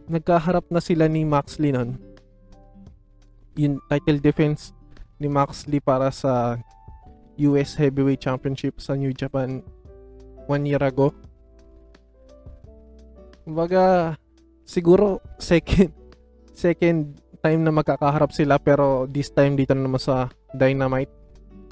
nagkaharap 0.09 0.68
na 0.68 0.81
sila 0.81 1.09
ni 1.09 1.25
Moxley 1.25 1.72
nun 1.72 1.96
yung 3.57 3.81
title 3.88 4.20
defense 4.20 4.77
ni 5.16 5.29
Moxley 5.29 5.81
para 5.81 6.12
sa 6.12 6.61
US 7.38 7.78
Heavyweight 7.78 8.20
Championship 8.20 8.80
sa 8.82 8.96
New 8.98 9.14
Japan 9.14 9.64
one 10.50 10.64
year 10.66 10.82
ago 10.82 11.14
kumbaga 13.42 14.14
siguro 14.62 15.18
second 15.38 15.90
second 16.54 17.18
time 17.42 17.60
na 17.66 17.74
magkakaharap 17.74 18.30
sila 18.30 18.56
pero 18.62 19.10
this 19.10 19.34
time 19.34 19.58
dito 19.58 19.74
na 19.74 19.82
naman 19.82 19.98
sa 19.98 20.30
Dynamite. 20.54 21.10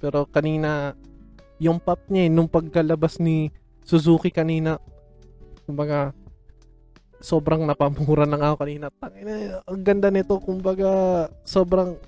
Pero 0.03 0.27
kanina 0.27 0.99
yung 1.63 1.79
pop 1.79 2.01
niya 2.11 2.27
eh, 2.27 2.31
nung 2.33 2.51
pagkalabas 2.51 3.23
ni 3.23 3.55
Suzuki 3.87 4.35
kanina 4.35 4.81
kumbaga 5.69 6.11
sobrang 7.21 7.63
napamura 7.69 8.27
ng 8.27 8.43
ako 8.43 8.57
kanina. 8.65 8.87
Ang 9.69 9.83
ganda 9.85 10.09
nito 10.11 10.41
kumbaga 10.43 11.29
sobrang 11.47 12.01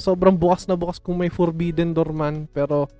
sobrang 0.00 0.34
bukas 0.34 0.66
na 0.66 0.76
bukas 0.78 0.98
kung 0.98 1.18
may 1.18 1.32
Forbidden 1.32 1.94
Door 1.94 2.12
man 2.12 2.48
pero 2.50 2.90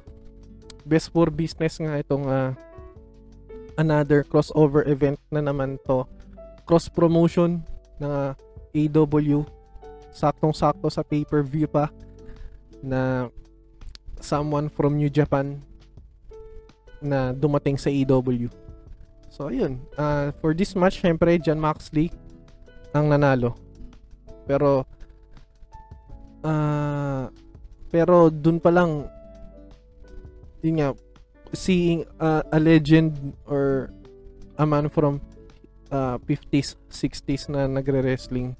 best 0.82 1.10
for 1.14 1.30
business 1.30 1.78
nga 1.78 1.98
itong 1.98 2.26
ah, 2.26 2.52
another 3.78 4.26
crossover 4.26 4.84
event 4.86 5.18
na 5.30 5.40
naman 5.40 5.78
to 5.86 6.04
cross 6.66 6.90
promotion 6.90 7.62
ng 8.02 8.10
ah, 8.10 8.32
AW 8.72 9.44
saktong-sakto 10.12 10.92
sa 10.92 11.00
pay-per-view 11.00 11.66
pa 11.66 11.88
na 12.84 13.32
someone 14.20 14.68
from 14.68 15.00
New 15.00 15.08
Japan 15.08 15.58
na 17.02 17.34
dumating 17.34 17.74
sa 17.80 17.90
AW. 17.90 18.46
So, 19.32 19.48
ayun. 19.48 19.80
Ah, 19.96 20.30
for 20.38 20.52
this 20.52 20.76
match, 20.76 21.00
syempre, 21.00 21.40
John 21.40 21.58
Moxley 21.58 22.12
ang 22.92 23.08
nanalo. 23.08 23.56
Pero, 24.44 24.84
ah, 26.42 27.30
pero 27.90 28.30
dun 28.30 28.58
pa 28.58 28.70
lang, 28.70 29.06
yun 30.62 30.74
nga, 30.78 30.90
seeing 31.52 32.06
ah, 32.22 32.42
a 32.52 32.58
legend 32.58 33.34
or 33.46 33.90
a 34.58 34.64
man 34.64 34.88
from 34.88 35.18
ah, 35.90 36.16
50s, 36.24 36.76
60s 36.88 37.50
na 37.52 37.66
nagre-wrestling 37.66 38.56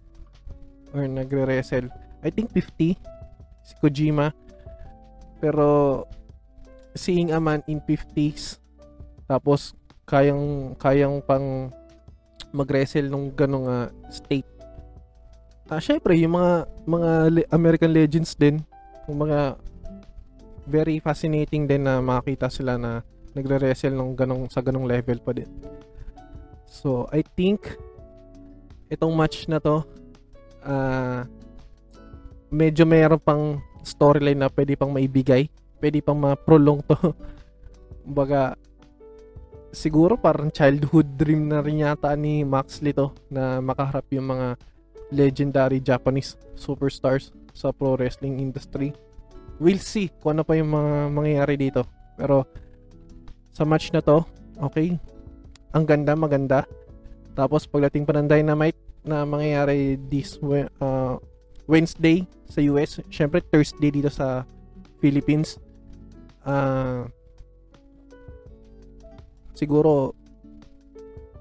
or 0.93 1.09
nagre-wrestle. 1.09 1.89
I 2.23 2.31
think 2.31 2.53
50 2.55 2.95
si 3.63 3.73
Kojima. 3.81 4.31
Pero 5.43 6.05
seeing 6.95 7.33
a 7.33 7.41
man 7.41 7.65
in 7.67 7.83
50s 7.83 8.63
tapos 9.27 9.73
kayang 10.05 10.77
kayang 10.77 11.25
pang 11.25 11.73
mag-wrestle 12.53 13.09
nung 13.09 13.33
ganong 13.33 13.65
uh, 13.65 13.89
state. 14.13 14.47
Ah, 15.73 15.81
syempre 15.81 16.13
yung 16.21 16.37
mga 16.37 16.69
mga 16.85 17.11
le- 17.33 17.49
American 17.49 17.97
legends 17.97 18.37
din, 18.37 18.61
yung 19.09 19.25
mga 19.25 19.57
very 20.69 21.01
fascinating 21.01 21.65
din 21.65 21.89
na 21.89 21.97
makita 22.05 22.53
sila 22.53 22.77
na 22.77 23.01
nagre-wrestle 23.33 23.97
ng 23.97 24.13
ganong 24.13 24.53
sa 24.53 24.61
ganong 24.61 24.85
level 24.85 25.17
pa 25.25 25.33
din. 25.33 25.49
So, 26.69 27.09
I 27.09 27.25
think 27.25 27.73
itong 28.93 29.17
match 29.17 29.49
na 29.49 29.65
to 29.65 29.81
uh, 30.61 31.25
medyo 32.53 32.85
mayroon 32.85 33.25
pang 33.25 33.65
storyline 33.81 34.45
na 34.45 34.53
pwede 34.53 34.77
pang 34.77 34.93
maibigay. 34.93 35.49
Pwede 35.81 36.05
pang 36.05 36.21
ma-prolong 36.21 36.85
to. 36.85 37.17
Baga, 38.21 38.61
siguro 39.73 40.21
parang 40.21 40.53
childhood 40.53 41.17
dream 41.17 41.49
na 41.49 41.65
rin 41.65 41.81
yata 41.81 42.13
ni 42.13 42.45
Max 42.45 42.85
Lito 42.85 43.17
na 43.33 43.65
makaharap 43.65 44.05
yung 44.13 44.29
mga 44.29 44.61
legendary 45.13 45.79
Japanese 45.79 46.35
superstars 46.57 47.31
sa 47.53 47.71
pro 47.71 47.95
wrestling 47.95 48.41
industry. 48.41 48.97
We'll 49.61 49.79
see 49.79 50.11
kung 50.19 50.41
ano 50.41 50.43
pa 50.43 50.57
yung 50.57 50.73
mga 50.73 51.13
mangyayari 51.13 51.55
dito. 51.61 51.85
Pero 52.17 52.49
sa 53.53 53.69
match 53.69 53.93
na 53.93 54.01
to, 54.01 54.25
okay, 54.59 54.97
ang 55.77 55.85
ganda, 55.85 56.17
maganda. 56.17 56.65
Tapos 57.37 57.69
pagdating 57.69 58.09
pa 58.09 58.17
ng 58.17 58.29
Dynamite 58.29 58.81
na 59.05 59.29
mangyayari 59.29 60.01
this 60.09 60.41
uh, 60.43 61.17
Wednesday 61.69 62.25
sa 62.49 62.61
US, 62.73 63.01
syempre 63.09 63.45
Thursday 63.45 63.93
dito 63.93 64.09
sa 64.09 64.45
Philippines. 65.01 65.57
Uh, 66.43 67.07
siguro 69.57 70.17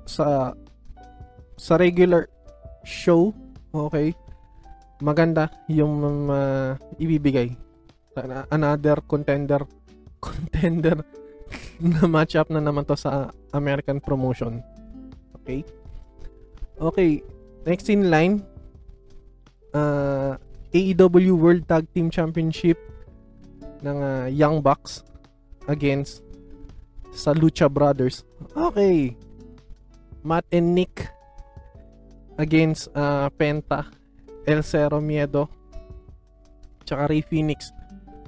sa 0.05 0.53
sa 1.55 1.73
regular 1.77 2.27
show, 2.81 3.33
okay, 3.73 4.13
maganda 5.01 5.49
yung 5.67 6.29
uh, 6.29 6.77
ibibigay. 7.01 7.55
Another 8.51 8.99
contender 9.07 9.63
contender 10.25 10.99
na 11.81 12.05
matchup 12.05 12.51
na 12.51 12.61
naman 12.61 12.85
to 12.85 12.93
sa 12.93 13.31
American 13.55 13.97
promotion. 14.03 14.61
Okay? 15.41 15.65
Okay, 16.77 17.23
next 17.65 17.89
in 17.89 18.11
line 18.11 18.45
uh, 19.73 20.37
AEW 20.71 21.35
World 21.35 21.67
Tag 21.67 21.87
Team 21.91 22.07
Championship 22.09 22.79
ng 23.83 23.97
uh, 23.97 24.25
Young 24.29 24.61
Bucks 24.61 25.03
against 25.67 26.23
sa 27.11 27.35
Lucha 27.35 27.67
Brothers. 27.67 28.23
Okay. 28.55 29.15
Matt 30.23 30.45
and 30.53 30.77
Nick 30.77 31.09
against 32.41 32.89
uh, 32.97 33.29
Penta, 33.37 33.85
El 34.49 34.65
Cero 34.65 34.97
Miedo, 34.97 35.45
tsaka 36.81 37.05
Ray 37.05 37.21
Phoenix. 37.21 37.69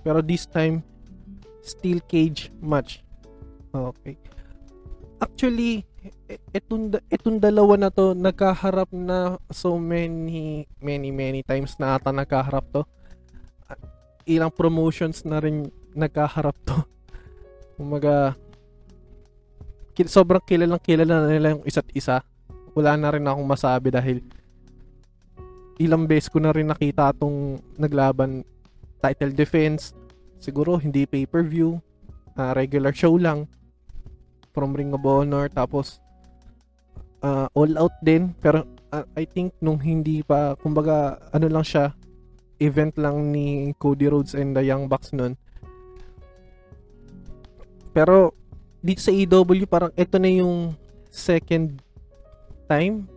Pero 0.06 0.22
this 0.22 0.46
time, 0.46 0.86
steel 1.66 1.98
cage 2.06 2.54
match. 2.62 3.02
Okay. 3.74 4.14
Actually, 5.18 5.82
etong, 6.54 6.94
etong 7.10 7.42
dalawa 7.42 7.80
na 7.80 7.90
to 7.90 8.14
nagkaharap 8.14 8.92
na 8.94 9.40
so 9.50 9.80
many 9.80 10.68
many 10.84 11.10
many 11.10 11.42
times 11.42 11.80
na 11.80 11.96
ata 11.96 12.12
nagkaharap 12.12 12.66
to 12.76 12.84
ilang 14.28 14.52
promotions 14.52 15.24
na 15.24 15.40
rin 15.40 15.72
nagkaharap 15.96 16.56
to 16.68 16.76
kumaga 17.80 18.36
sobrang 20.10 20.44
kilalang 20.44 20.82
kilala 20.82 21.24
na 21.24 21.30
nila 21.32 21.56
yung 21.56 21.64
isa't 21.64 21.88
isa 21.96 22.24
wala 22.74 22.98
na 22.98 23.14
rin 23.14 23.26
akong 23.26 23.48
masabi 23.48 23.90
dahil 23.94 24.18
ilang 25.82 26.06
beses 26.06 26.30
ko 26.30 26.38
na 26.38 26.54
rin 26.54 26.70
nakita 26.70 27.14
tong 27.18 27.62
naglaban 27.78 28.46
title 29.02 29.34
defense. 29.34 29.94
Siguro 30.38 30.78
hindi 30.78 31.08
pay-per-view 31.08 31.80
uh, 32.38 32.52
regular 32.58 32.94
show 32.94 33.16
lang 33.18 33.50
from 34.54 34.78
Ring 34.78 34.94
of 34.94 35.06
Honor. 35.06 35.50
Tapos 35.50 36.02
uh, 37.26 37.50
all 37.54 37.74
out 37.78 37.96
din. 38.02 38.34
Pero 38.38 38.66
uh, 38.94 39.06
I 39.18 39.26
think 39.26 39.58
nung 39.62 39.82
hindi 39.82 40.22
pa 40.22 40.54
kumbaga 40.62 41.18
ano 41.34 41.50
lang 41.50 41.66
siya 41.66 41.94
event 42.62 42.96
lang 43.02 43.34
ni 43.34 43.74
Cody 43.82 44.08
Rhodes 44.08 44.38
and 44.38 44.54
the 44.54 44.62
Young 44.62 44.86
Bucks 44.88 45.12
noon 45.12 45.36
pero 47.94 48.34
dito 48.82 49.00
sa 49.00 49.14
EW 49.14 49.70
parang 49.70 49.94
ito 49.94 50.18
na 50.18 50.28
yung 50.28 50.74
second 51.14 51.80
time 52.68 53.08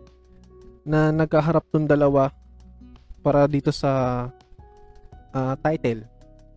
na 0.87 1.11
nagkaharap 1.11 1.67
tong 1.67 1.83
dalawa 1.83 2.31
para 3.19 3.43
dito 3.45 3.75
sa 3.75 4.25
uh, 5.35 5.53
title. 5.59 6.07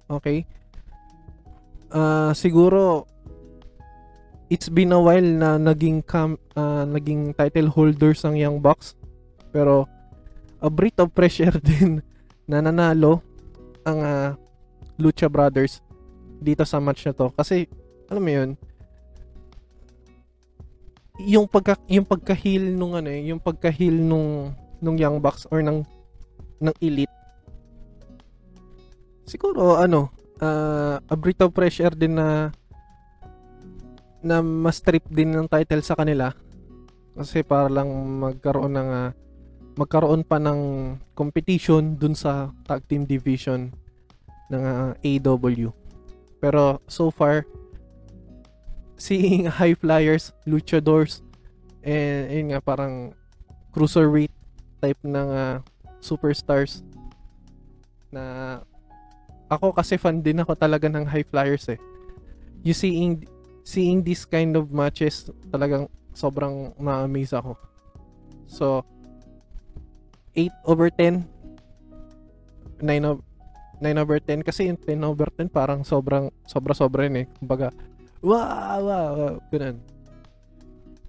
Okay? 0.07 0.47
Uh, 1.91 2.31
siguro 2.31 3.11
it's 4.47 4.71
been 4.71 4.95
a 4.95 5.01
while 5.03 5.27
na 5.27 5.59
naging 5.59 6.03
cam, 6.07 6.39
uh, 6.55 6.87
naging 6.87 7.35
title 7.35 7.71
holders 7.71 8.23
ang 8.23 8.39
Young 8.39 8.63
Bucks. 8.63 8.95
Pero 9.51 9.91
a 10.63 10.71
breath 10.71 11.03
of 11.03 11.11
fresh 11.11 11.41
air 11.45 11.59
din 11.59 11.99
na 12.47 12.63
nanalo 12.63 13.19
ang 13.83 13.99
uh, 13.99 14.31
Lucha 15.01 15.27
Brothers 15.27 15.83
dito 16.39 16.63
sa 16.63 16.79
match 16.79 17.03
na 17.07 17.15
to. 17.15 17.35
Kasi 17.35 17.67
alam 18.07 18.23
mo 18.23 18.31
yun 18.31 18.51
yung 21.27 21.47
pagka 21.51 21.77
yung 21.91 22.07
pagka-heal 22.09 22.73
nung 22.73 22.97
ano 22.97 23.09
eh, 23.13 23.27
yung 23.29 23.41
pagka-heal 23.43 23.97
nung 23.97 24.57
nung 24.81 24.97
Young 24.97 25.21
Bucks 25.21 25.45
or 25.53 25.61
ng 25.61 25.85
ng 26.61 26.75
Elite 26.81 27.13
siguro 29.29 29.79
ano 29.79 30.11
uh, 30.43 30.99
a 30.99 31.17
breath 31.17 31.45
of 31.47 31.55
din 31.95 32.19
na 32.19 32.51
na 34.21 34.45
mas 34.45 34.83
trip 34.85 35.07
din 35.09 35.33
ng 35.33 35.49
title 35.49 35.81
sa 35.81 35.97
kanila 35.97 36.35
kasi 37.17 37.45
para 37.47 37.71
lang 37.71 37.89
magkaroon 38.21 38.75
ng 38.75 38.91
uh, 38.91 39.11
magkaroon 39.79 40.27
pa 40.27 40.37
ng 40.37 40.61
competition 41.17 41.97
dun 41.97 42.13
sa 42.13 42.53
tag 42.67 42.85
team 42.85 43.07
division 43.09 43.73
ng 44.51 44.63
uh, 44.63 44.93
ah, 44.93 45.01
AW. 45.01 45.71
Pero 46.43 46.83
so 46.91 47.09
far 47.09 47.47
seeing 49.01 49.49
high 49.59 49.73
flyers, 49.73 50.37
luchadors 50.45 51.25
and 51.81 52.29
yun 52.29 52.47
nga 52.53 52.61
parang 52.61 53.17
cruiserweight 53.73 54.33
type 54.85 55.01
ng 55.01 55.29
uh, 55.33 55.57
superstars 56.05 56.85
na 58.13 58.61
ako 59.49 59.73
kasi 59.73 59.97
fan 59.97 60.21
din 60.21 60.45
ako 60.45 60.53
talaga 60.55 60.87
ng 60.93 61.09
high 61.09 61.25
flyers 61.25 61.67
eh. 61.73 61.81
You 62.61 62.77
seeing 62.77 63.25
seeing 63.65 64.05
this 64.05 64.29
kind 64.29 64.53
of 64.55 64.69
matches 64.69 65.33
talagang 65.49 65.89
sobrang 66.13 66.77
na-amaze 66.77 67.33
ako. 67.33 67.57
So 68.45 68.85
8 70.37 70.53
over 70.69 70.93
10 70.93 71.25
9 72.85 73.11
over 73.11 73.23
9 73.81 73.97
over 73.97 74.21
10 74.21 74.45
kasi 74.45 74.69
yung 74.69 74.77
10 74.77 75.01
over 75.09 75.33
10 75.33 75.49
parang 75.49 75.81
sobrang 75.83 76.29
sobra 76.45 76.77
sobra 76.77 77.09
yun 77.09 77.25
eh. 77.25 77.27
Kumbaga 77.41 77.73
wow, 78.25 78.79
wow, 78.81 79.09
wow 79.17 79.35
ganun. 79.53 79.77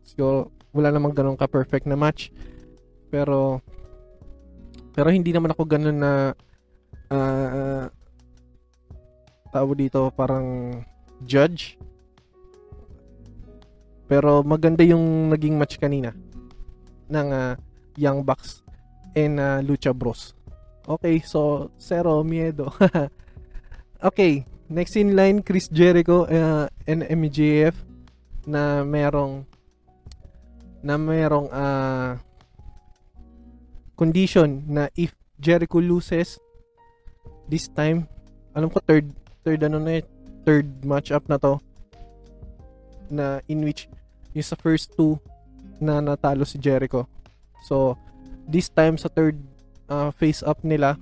So 0.03 0.51
wala 0.71 0.91
namang 0.91 1.15
ganun 1.15 1.39
ka 1.39 1.47
perfect 1.47 1.87
na 1.87 1.99
match. 1.99 2.31
Pero 3.11 3.59
pero 4.91 5.07
hindi 5.11 5.31
naman 5.31 5.55
ako 5.55 5.63
ganun 5.67 5.97
na 5.99 6.13
uh, 7.11 7.49
uh, 7.51 7.85
tao 9.51 9.69
dito 9.75 10.07
parang 10.15 10.79
judge 11.27 11.75
pero 14.11 14.43
maganda 14.43 14.83
yung 14.83 15.31
naging 15.31 15.55
match 15.55 15.79
kanina 15.79 16.11
ng 17.07 17.27
uh, 17.31 17.55
Young 17.95 18.27
Bucks 18.27 18.59
and 19.15 19.39
uh, 19.39 19.63
Lucha 19.63 19.95
Bros. 19.95 20.35
Okay, 20.83 21.23
so 21.23 21.71
zero 21.79 22.19
miedo. 22.19 22.67
okay, 24.11 24.43
next 24.71 24.95
in 24.95 25.13
line 25.13 25.43
Chris 25.43 25.67
Jericho 25.67 26.23
uh, 26.25 26.71
and 26.87 27.03
MJF 27.03 27.75
na 28.47 28.81
merong 28.87 29.43
na 30.81 30.95
merong 30.97 31.51
uh, 31.51 32.15
condition 33.99 34.63
na 34.65 34.87
if 34.95 35.11
Jericho 35.37 35.83
loses 35.83 36.39
this 37.51 37.67
time 37.67 38.07
alam 38.55 38.71
ko 38.71 38.79
third 38.81 39.11
third 39.43 39.61
ano 39.61 39.77
na 39.77 39.99
third 40.47 40.65
match 40.87 41.11
up 41.11 41.27
na 41.27 41.35
to 41.37 41.59
na 43.11 43.43
in 43.51 43.61
which 43.61 43.91
yung 44.31 44.47
sa 44.47 44.55
first 44.55 44.95
two 44.95 45.19
na 45.81 45.99
natalo 45.99 46.47
si 46.47 46.61
Jericho. 46.61 47.09
So, 47.65 47.97
this 48.47 48.69
time 48.69 48.95
sa 48.95 49.09
third 49.09 49.35
uh, 49.89 50.13
face 50.15 50.45
up 50.45 50.61
nila, 50.63 50.95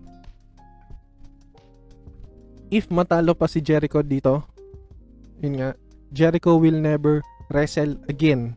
if 2.70 2.90
matalo 2.94 3.34
pa 3.34 3.50
si 3.50 3.62
Jericho 3.62 4.02
dito, 4.06 4.46
yun 5.42 5.62
nga, 5.62 5.70
Jericho 6.14 6.58
will 6.58 6.78
never 6.78 7.22
wrestle 7.50 7.98
again. 8.10 8.54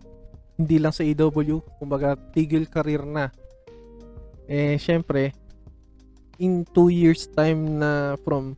Hindi 0.57 0.77
lang 0.81 0.93
sa 0.93 1.05
AEW, 1.05 1.65
kumbaga 1.81 2.17
tigil 2.37 2.69
career 2.69 3.03
na. 3.05 3.33
Eh, 4.49 4.77
syempre, 4.77 5.33
in 6.37 6.65
2 6.77 6.93
years 6.93 7.29
time 7.33 7.81
na 7.81 8.21
from 8.25 8.57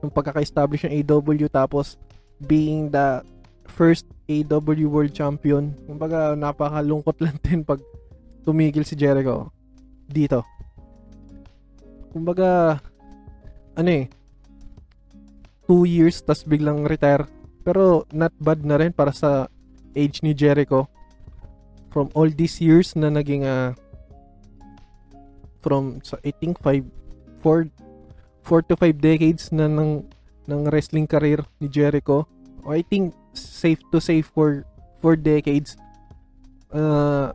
nung 0.00 0.12
pagkaka-establish 0.12 0.84
ng 0.84 0.92
AEW 1.02 1.48
tapos 1.48 1.96
being 2.44 2.92
the 2.92 3.24
first 3.68 4.04
AEW 4.28 4.88
World 4.88 5.12
Champion, 5.12 5.72
kumbaga 5.84 6.36
napakalungkot 6.36 7.16
lang 7.24 7.36
din 7.44 7.64
pag 7.64 7.80
tumigil 8.44 8.84
si 8.86 8.94
Jericho 8.94 9.50
dito. 10.06 10.46
Kumbaga, 12.14 12.80
ano 13.76 13.90
eh, 13.90 14.06
2 15.66 15.86
years 15.86 16.22
tas 16.22 16.46
biglang 16.46 16.86
retire. 16.86 17.26
Pero 17.66 18.06
not 18.14 18.30
bad 18.38 18.62
na 18.62 18.78
rin 18.78 18.94
para 18.94 19.10
sa 19.10 19.50
age 19.94 20.22
ni 20.22 20.32
Jericho. 20.32 20.86
From 21.90 22.12
all 22.14 22.30
these 22.30 22.62
years 22.62 22.94
na 22.94 23.10
naging 23.10 23.42
uh, 23.42 23.72
from 25.64 25.98
so 26.06 26.14
I 26.22 26.30
think 26.30 26.62
5 26.62 26.86
4 27.42 27.66
4 28.46 28.68
to 28.70 28.74
5 28.78 29.02
decades 29.02 29.50
na 29.50 29.66
ng 29.66 30.06
ng 30.46 30.60
wrestling 30.70 31.10
career 31.10 31.42
ni 31.58 31.66
Jericho. 31.66 32.30
I 32.66 32.86
think 32.86 33.14
safe 33.34 33.82
to 33.90 33.98
say 33.98 34.22
for 34.22 34.62
4 35.02 35.18
decades. 35.18 35.74
Uh, 36.70 37.34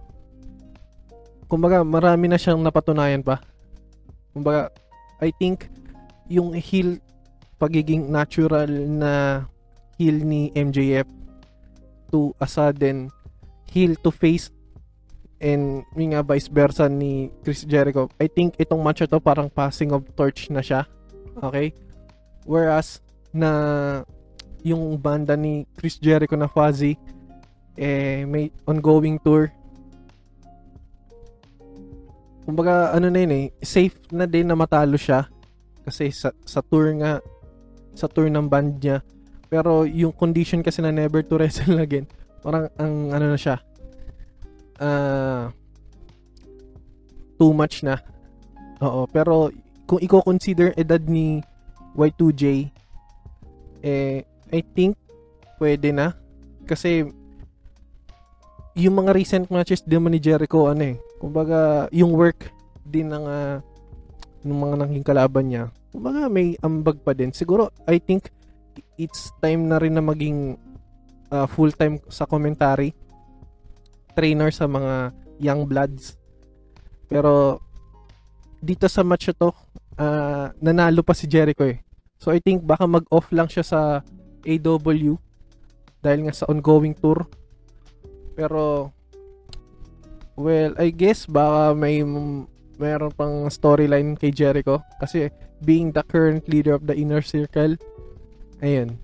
kumbaga 1.52 1.84
marami 1.84 2.32
na 2.32 2.40
siyang 2.40 2.64
napatunayan 2.64 3.20
pa. 3.20 3.44
Kumbaga 4.32 4.72
I 5.20 5.36
think 5.36 5.68
yung 6.32 6.56
heel 6.56 7.04
pagiging 7.62 8.10
natural 8.10 8.66
na 8.90 9.46
heel 10.02 10.18
ni 10.26 10.50
MJF 10.58 11.06
to 12.10 12.34
a 12.42 12.50
sudden 12.50 13.14
heel 13.70 13.94
to 14.02 14.10
face 14.10 14.50
and 15.38 15.86
yung 15.94 16.18
nga 16.18 16.26
vice 16.26 16.50
versa 16.50 16.90
ni 16.90 17.30
Chris 17.46 17.62
Jericho. 17.66 18.10
I 18.18 18.26
think 18.26 18.58
itong 18.58 18.82
match 18.82 19.06
to 19.06 19.22
parang 19.22 19.50
passing 19.50 19.94
of 19.94 20.06
torch 20.18 20.50
na 20.50 20.66
siya. 20.66 20.90
Okay? 21.38 21.74
Whereas 22.50 23.02
na 23.30 24.02
yung 24.62 24.98
banda 24.98 25.38
ni 25.38 25.66
Chris 25.78 25.98
Jericho 25.98 26.34
na 26.38 26.50
Fuzzy 26.50 26.98
eh 27.78 28.26
may 28.26 28.50
ongoing 28.66 29.18
tour. 29.22 29.50
Kumbaga 32.46 32.94
ano 32.94 33.10
na 33.10 33.20
yun 33.22 33.34
eh, 33.34 33.46
safe 33.62 33.98
na 34.14 34.26
din 34.26 34.50
na 34.50 34.58
matalo 34.58 34.98
siya 34.98 35.30
kasi 35.82 36.14
sa, 36.14 36.30
sa 36.46 36.62
tour 36.62 36.94
nga 37.02 37.22
sa 37.96 38.08
tour 38.08 38.28
ng 38.28 38.48
band 38.48 38.80
niya. 38.80 39.04
Pero 39.52 39.84
yung 39.84 40.16
condition 40.16 40.64
kasi 40.64 40.80
na 40.80 40.96
never 40.96 41.24
to 41.24 41.36
wrestle 41.40 41.80
again, 41.80 42.08
parang 42.40 42.72
ang 42.80 43.12
ano 43.12 43.26
na 43.36 43.40
siya, 43.40 43.60
uh, 44.80 45.52
too 47.36 47.52
much 47.52 47.84
na. 47.84 48.00
Oo, 48.82 49.06
pero 49.10 49.54
kung 49.86 50.00
i-consider 50.02 50.74
edad 50.80 51.04
ni 51.04 51.44
Y2J, 51.94 52.72
eh, 53.84 54.24
I 54.52 54.62
think 54.74 54.96
pwede 55.60 55.94
na. 55.94 56.16
Kasi 56.66 57.06
yung 58.78 58.96
mga 59.04 59.12
recent 59.12 59.46
matches 59.52 59.84
din 59.84 60.02
ni 60.08 60.18
Jericho, 60.18 60.72
ano 60.72 60.96
eh, 60.96 60.98
kumbaga 61.20 61.92
yung 61.92 62.16
work 62.16 62.50
din 62.88 63.12
ng 63.12 63.26
uh, 63.28 63.60
ng 64.42 64.58
mga 64.58 64.76
naging 64.86 65.06
kalaban 65.06 65.46
niya, 65.48 65.64
kumbaga 65.94 66.28
may 66.32 66.58
ambag 66.66 66.98
pa 67.02 67.14
din. 67.14 67.30
Siguro, 67.36 67.70
I 67.86 68.02
think, 68.02 68.30
it's 68.98 69.34
time 69.42 69.70
na 69.70 69.78
rin 69.78 69.98
na 69.98 70.04
maging 70.04 70.58
uh, 71.30 71.48
full-time 71.48 72.02
sa 72.10 72.26
commentary. 72.26 72.94
Trainer 74.18 74.52
sa 74.52 74.68
mga 74.68 75.16
young 75.40 75.66
bloods. 75.66 76.18
Pero, 77.08 77.62
dito 78.62 78.86
sa 78.86 79.02
match 79.02 79.34
to, 79.34 79.50
uh, 79.98 80.54
nanalo 80.62 81.02
pa 81.02 81.18
si 81.18 81.26
Jericho 81.26 81.66
eh. 81.66 81.82
So, 82.22 82.30
I 82.30 82.38
think 82.38 82.62
baka 82.62 82.86
mag-off 82.86 83.34
lang 83.34 83.50
siya 83.50 83.66
sa 83.66 83.80
AW 84.46 85.18
dahil 86.02 86.20
nga 86.26 86.34
sa 86.34 86.50
ongoing 86.50 86.94
tour. 86.94 87.26
Pero, 88.38 88.94
well, 90.38 90.74
I 90.78 90.90
guess 90.94 91.26
baka 91.26 91.74
may 91.78 92.02
meron 92.82 93.14
pang 93.14 93.46
storyline 93.54 94.18
kay 94.18 94.34
Jericho. 94.34 94.82
Kasi 94.98 95.30
being 95.62 95.94
the 95.94 96.02
current 96.02 96.50
leader 96.50 96.74
of 96.74 96.90
the 96.90 96.98
inner 96.98 97.22
circle 97.22 97.78
ayun. 98.62 98.98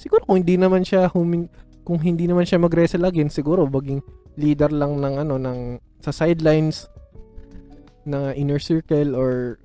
Siguro 0.00 0.24
kung 0.24 0.40
hindi 0.40 0.56
naman 0.56 0.84
siya 0.84 1.12
humin 1.12 1.48
kung 1.82 1.98
hindi 1.98 2.30
naman 2.30 2.46
siya 2.46 2.62
mag-wrestle 2.62 3.04
again 3.04 3.28
siguro 3.28 3.66
maging 3.66 4.00
leader 4.38 4.70
lang 4.70 5.02
ng 5.02 5.14
ano 5.26 5.34
ng 5.34 5.58
sa 5.98 6.14
sidelines 6.14 6.86
ng 8.06 8.32
inner 8.38 8.62
circle 8.62 9.18
or 9.18 9.58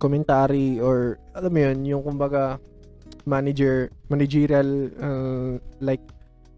commentary 0.00 0.80
or 0.80 1.20
alam 1.36 1.52
mo 1.52 1.60
yun 1.60 1.78
yung 1.84 2.02
kumbaga 2.04 2.56
manager 3.28 3.92
managerial 4.08 4.88
uh, 4.96 5.60
like 5.84 6.02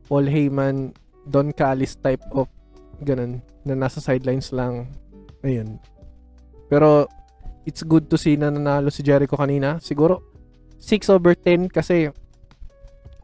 Paul 0.07 0.25
Heyman 0.25 0.95
Don 1.29 1.53
Callis 1.53 1.99
type 2.01 2.23
of 2.33 2.49
ganun 3.05 3.45
na 3.63 3.79
nasa 3.79 4.01
sidelines 4.01 4.51
lang. 4.51 4.91
Ayun 5.45 5.79
pero, 6.69 7.09
it's 7.65 7.85
good 7.85 8.09
to 8.09 8.17
see 8.17 8.37
na 8.37 8.49
nanalo 8.49 8.89
si 8.89 9.05
Jericho 9.05 9.37
kanina. 9.37 9.77
Siguro, 9.81 10.25
6 10.81 11.13
over 11.13 11.37
10 11.37 11.69
kasi, 11.69 12.09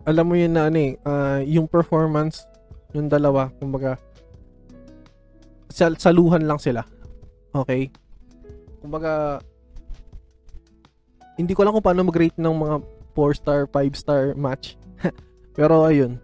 alam 0.04 0.28
mo 0.28 0.36
yun 0.36 0.52
na 0.52 0.68
ano 0.68 0.78
eh, 0.80 0.92
uh, 1.04 1.40
yung 1.44 1.64
performance 1.64 2.44
ng 2.92 3.08
dalawa, 3.08 3.48
kumbaga, 3.56 3.96
sal- 5.72 5.96
saluhan 5.96 6.44
lang 6.44 6.60
sila. 6.60 6.84
Okay? 7.56 7.88
Kumbaga, 8.84 9.40
hindi 11.40 11.56
ko 11.56 11.64
lang 11.64 11.72
kung 11.72 11.84
paano 11.84 12.04
mag-rate 12.04 12.36
ng 12.36 12.52
mga 12.52 12.76
4 13.16 13.40
star, 13.40 13.60
5 13.72 13.96
star 13.96 14.22
match. 14.36 14.76
Pero 15.56 15.88
ayun. 15.88 16.20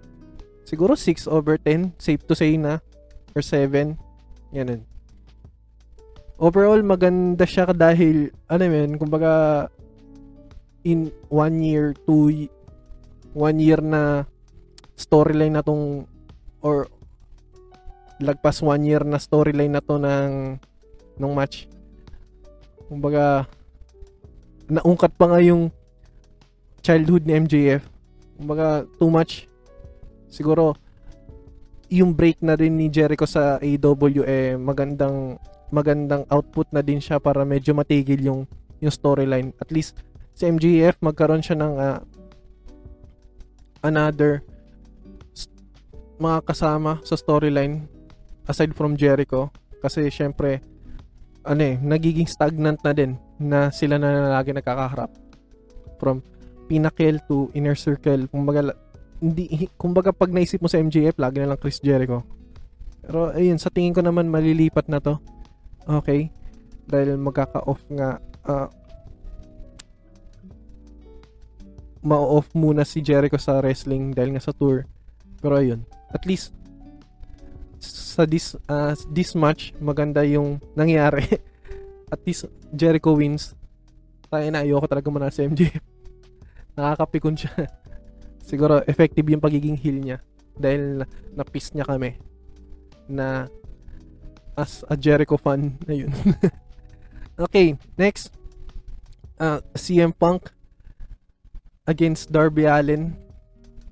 Siguro 0.68 0.92
6 0.92 1.24
over 1.24 1.56
10, 1.56 1.96
safe 1.96 2.22
to 2.28 2.36
say 2.36 2.54
na 2.60 2.84
or 3.32 3.42
7. 3.42 3.96
Ganun 4.52 4.89
overall 6.40 6.80
maganda 6.80 7.44
siya 7.44 7.70
dahil 7.76 8.32
ano 8.48 8.64
yun, 8.64 8.96
kumbaga 8.96 9.68
in 10.88 11.12
one 11.28 11.60
year, 11.60 11.92
two 12.08 12.48
one 13.36 13.60
year 13.60 13.78
na 13.84 14.24
storyline 14.96 15.54
na 15.54 15.62
tong 15.62 16.08
or 16.64 16.88
lagpas 18.20 18.64
one 18.64 18.88
year 18.88 19.04
na 19.04 19.20
storyline 19.20 19.76
na 19.76 19.84
to 19.84 20.00
ng 20.00 20.56
ng 21.20 21.32
match. 21.36 21.68
Kumbaga 22.88 23.44
naungkat 24.66 25.12
pa 25.14 25.28
nga 25.28 25.40
yung 25.44 25.68
childhood 26.80 27.28
ni 27.28 27.36
MJF. 27.36 27.84
Kumbaga 28.40 28.88
too 28.96 29.12
much. 29.12 29.44
Siguro 30.32 30.72
yung 31.90 32.16
break 32.16 32.40
na 32.40 32.56
rin 32.56 32.80
ni 32.80 32.88
Jericho 32.88 33.26
sa 33.26 33.58
AEW 33.58 34.22
eh 34.24 34.54
magandang 34.54 35.36
magandang 35.70 36.26
output 36.30 36.66
na 36.74 36.82
din 36.82 36.98
siya 36.98 37.22
para 37.22 37.46
medyo 37.46 37.72
matigil 37.72 38.20
yung 38.20 38.40
yung 38.82 38.92
storyline. 38.92 39.54
At 39.62 39.70
least 39.70 39.98
sa 40.34 40.50
MGF 40.50 40.98
magkaroon 41.02 41.42
siya 41.42 41.58
ng 41.58 41.74
uh, 41.78 41.98
another 43.86 44.44
mga 46.20 46.38
kasama 46.44 47.00
sa 47.00 47.16
storyline 47.16 47.88
aside 48.44 48.76
from 48.76 48.98
Jericho. 48.98 49.48
Kasi 49.80 50.12
syempre 50.12 50.60
ano 51.40 51.62
eh 51.64 51.76
nagiging 51.80 52.28
stagnant 52.28 52.82
na 52.84 52.92
din 52.92 53.16
na 53.40 53.72
sila 53.72 53.96
na 53.96 54.36
lagi 54.36 54.52
nagkakaharap 54.52 55.08
from 55.96 56.20
pinnacle 56.68 57.16
to 57.28 57.48
inner 57.56 57.78
circle. 57.78 58.28
Kumbaga 58.28 58.76
hindi 59.20 59.68
kumbaga 59.76 60.12
pag 60.12 60.32
naisip 60.32 60.64
mo 60.64 60.68
sa 60.68 60.80
MJF 60.80 61.16
lagi 61.20 61.40
na 61.40 61.52
lang 61.52 61.60
Chris 61.60 61.80
Jericho. 61.80 62.24
Pero 63.00 63.32
ayun 63.32 63.60
sa 63.60 63.72
tingin 63.72 63.96
ko 63.96 64.00
naman 64.04 64.28
malilipat 64.28 64.88
na 64.88 65.00
to 65.00 65.20
Okay? 65.86 66.28
Dahil 66.84 67.16
magkaka-off 67.16 67.80
nga 67.92 68.18
uh, 68.48 68.68
ma-off 72.00 72.48
muna 72.56 72.84
si 72.84 73.04
Jericho 73.04 73.36
sa 73.36 73.60
wrestling 73.60 74.16
dahil 74.16 74.36
nga 74.36 74.42
sa 74.42 74.56
tour. 74.56 74.88
Pero 75.40 75.60
ayun, 75.60 75.84
at 76.12 76.24
least 76.24 76.56
sa 77.80 78.28
this 78.28 78.52
uh, 78.68 78.92
this 79.12 79.32
match 79.36 79.72
maganda 79.80 80.24
yung 80.24 80.60
nangyari. 80.76 81.24
at 82.14 82.20
least 82.26 82.50
Jericho 82.74 83.14
wins. 83.14 83.54
Tayo 84.30 84.46
na 84.50 84.62
ayoko 84.62 84.86
talaga 84.86 85.08
muna 85.10 85.30
sa 85.30 85.46
MJF. 85.46 85.82
Nakakapikon 86.78 87.38
siya. 87.38 87.54
Siguro 88.50 88.82
effective 88.86 89.26
yung 89.30 89.42
pagiging 89.42 89.78
heel 89.78 89.98
niya 90.02 90.18
dahil 90.60 91.06
na-piss 91.32 91.72
niya 91.72 91.86
kami 91.86 92.18
na 93.08 93.48
as 94.56 94.84
a 94.88 94.96
Jericho 94.96 95.36
fan 95.36 95.78
na 95.86 95.94
yun. 95.94 96.12
okay, 97.46 97.76
next. 97.98 98.32
Uh, 99.40 99.64
CM 99.72 100.12
Punk 100.12 100.52
against 101.88 102.28
Darby 102.28 102.68
Allen. 102.68 103.16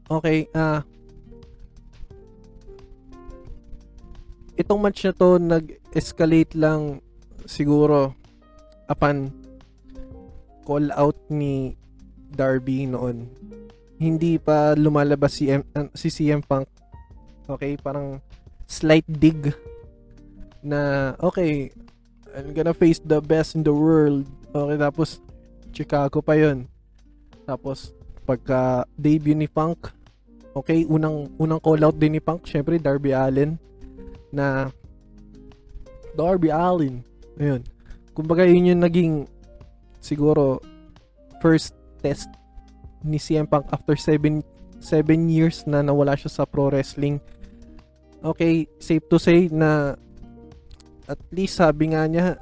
Okay, 0.08 0.48
ah 0.52 0.84
itong 4.58 4.82
match 4.82 5.06
na 5.06 5.14
to 5.14 5.38
nag-escalate 5.38 6.52
lang 6.58 6.98
siguro 7.46 8.10
upon 8.90 9.30
call 10.66 10.90
out 10.98 11.16
ni 11.30 11.78
Darby 12.34 12.84
noon. 12.90 13.30
Hindi 13.96 14.36
pa 14.36 14.74
lumalabas 14.74 15.38
si, 15.38 15.48
M, 15.48 15.62
uh, 15.78 15.88
si 15.94 16.10
CM 16.10 16.42
Punk. 16.42 16.66
Okay, 17.48 17.78
parang 17.80 18.20
slight 18.68 19.06
dig 19.08 19.54
na 20.62 21.12
okay, 21.22 21.70
I'm 22.34 22.52
gonna 22.52 22.74
face 22.74 23.00
the 23.00 23.20
best 23.22 23.54
in 23.54 23.62
the 23.64 23.74
world. 23.74 24.26
Okay, 24.52 24.78
tapos 24.78 25.22
Chicago 25.72 26.20
pa 26.20 26.34
yon. 26.36 26.66
Tapos 27.44 27.92
pagka 28.28 28.84
debut 28.98 29.36
ni 29.36 29.48
Punk, 29.48 29.88
okay, 30.52 30.84
unang 30.84 31.32
unang 31.40 31.60
call 31.62 31.80
out 31.84 31.96
din 31.96 32.18
ni 32.18 32.22
Punk, 32.22 32.44
syempre 32.44 32.76
Darby 32.76 33.16
Allen 33.16 33.56
na 34.32 34.68
Darby 36.18 36.50
Allin. 36.50 37.00
Ayun. 37.38 37.62
Kumbaga 38.12 38.42
yun 38.42 38.74
yung 38.74 38.82
naging 38.82 39.14
siguro 40.02 40.58
first 41.38 41.78
test 42.02 42.26
ni 43.06 43.16
CM 43.16 43.46
Punk 43.46 43.70
after 43.70 43.94
7 43.94 44.42
7 44.82 45.30
years 45.30 45.66
na 45.66 45.82
nawala 45.82 46.18
siya 46.18 46.30
sa 46.30 46.44
pro 46.46 46.70
wrestling. 46.70 47.22
Okay, 48.18 48.66
safe 48.82 49.06
to 49.06 49.18
say 49.22 49.46
na 49.46 49.94
at 51.08 51.20
least 51.32 51.58
sabi 51.58 51.96
nga 51.96 52.04
niya 52.04 52.36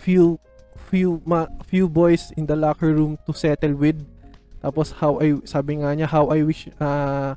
few 0.00 0.40
few 0.88 1.20
ma, 1.28 1.46
few 1.68 1.86
boys 1.86 2.32
in 2.36 2.48
the 2.48 2.56
locker 2.56 2.92
room 2.92 3.20
to 3.28 3.32
settle 3.36 3.76
with. 3.76 4.00
Tapos 4.64 4.92
how 4.96 5.20
I 5.20 5.36
sabi 5.44 5.84
nga 5.84 5.92
niya 5.92 6.08
how 6.08 6.32
I 6.32 6.42
wish 6.42 6.68
uh, 6.80 7.36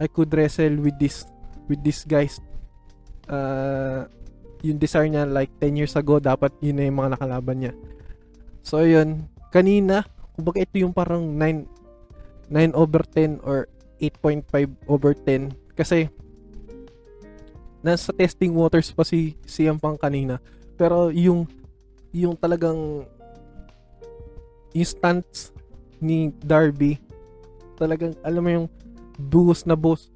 I 0.00 0.06
could 0.08 0.32
wrestle 0.32 0.80
with 0.80 0.96
this 0.96 1.28
with 1.68 1.84
these 1.84 2.08
guys. 2.08 2.40
Uh, 3.30 4.08
yung 4.60 4.76
desire 4.76 5.08
niya 5.08 5.24
like 5.24 5.48
10 5.62 5.80
years 5.80 5.94
ago 5.96 6.20
dapat 6.20 6.52
yun 6.60 6.76
na 6.76 6.84
yung 6.88 6.98
mga 7.00 7.16
nakalaban 7.16 7.56
niya. 7.60 7.72
So 8.64 8.84
yun. 8.84 9.28
Kanina 9.52 10.04
kumbaga 10.36 10.64
ito 10.64 10.80
yung 10.80 10.94
parang 10.96 11.36
9 11.36 12.52
9 12.52 12.74
over 12.74 13.02
10 13.04 13.44
or 13.44 13.68
8.5 14.00 14.48
over 14.88 15.12
10 15.12 15.52
kasi 15.76 16.08
nasa 17.80 18.12
testing 18.12 18.52
waters 18.52 18.92
pa 18.92 19.04
si 19.04 19.36
CM 19.48 19.80
Punk 19.80 20.00
kanina 20.00 20.40
pero 20.76 21.08
yung 21.12 21.48
yung 22.12 22.36
talagang 22.36 23.04
stunts 24.76 25.52
ni 26.00 26.32
Darby 26.40 27.00
talagang 27.80 28.16
alam 28.24 28.42
mo 28.44 28.50
yung 28.50 28.68
buhos 29.16 29.64
na 29.64 29.76
buhos 29.76 30.12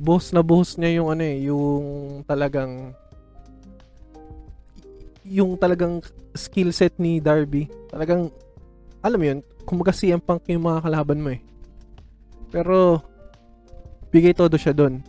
boss 0.00 0.32
na 0.32 0.40
boss 0.40 0.80
niya 0.80 1.04
yung 1.04 1.12
ano 1.12 1.20
eh, 1.20 1.36
yung 1.44 1.84
talagang 2.24 2.96
yung 5.28 5.60
talagang 5.60 6.00
skill 6.32 6.72
set 6.72 6.96
ni 6.96 7.20
Darby. 7.20 7.68
Talagang 7.92 8.32
alam 9.04 9.18
mo 9.20 9.26
yun, 9.28 9.38
kumbaga 9.68 9.92
CM 9.92 10.18
Punk 10.18 10.48
yung 10.48 10.64
mga 10.64 10.88
kalaban 10.88 11.20
mo 11.20 11.36
eh. 11.36 11.44
Pero 12.48 13.04
bigay 14.08 14.32
todo 14.32 14.56
siya 14.56 14.72
doon. 14.72 15.04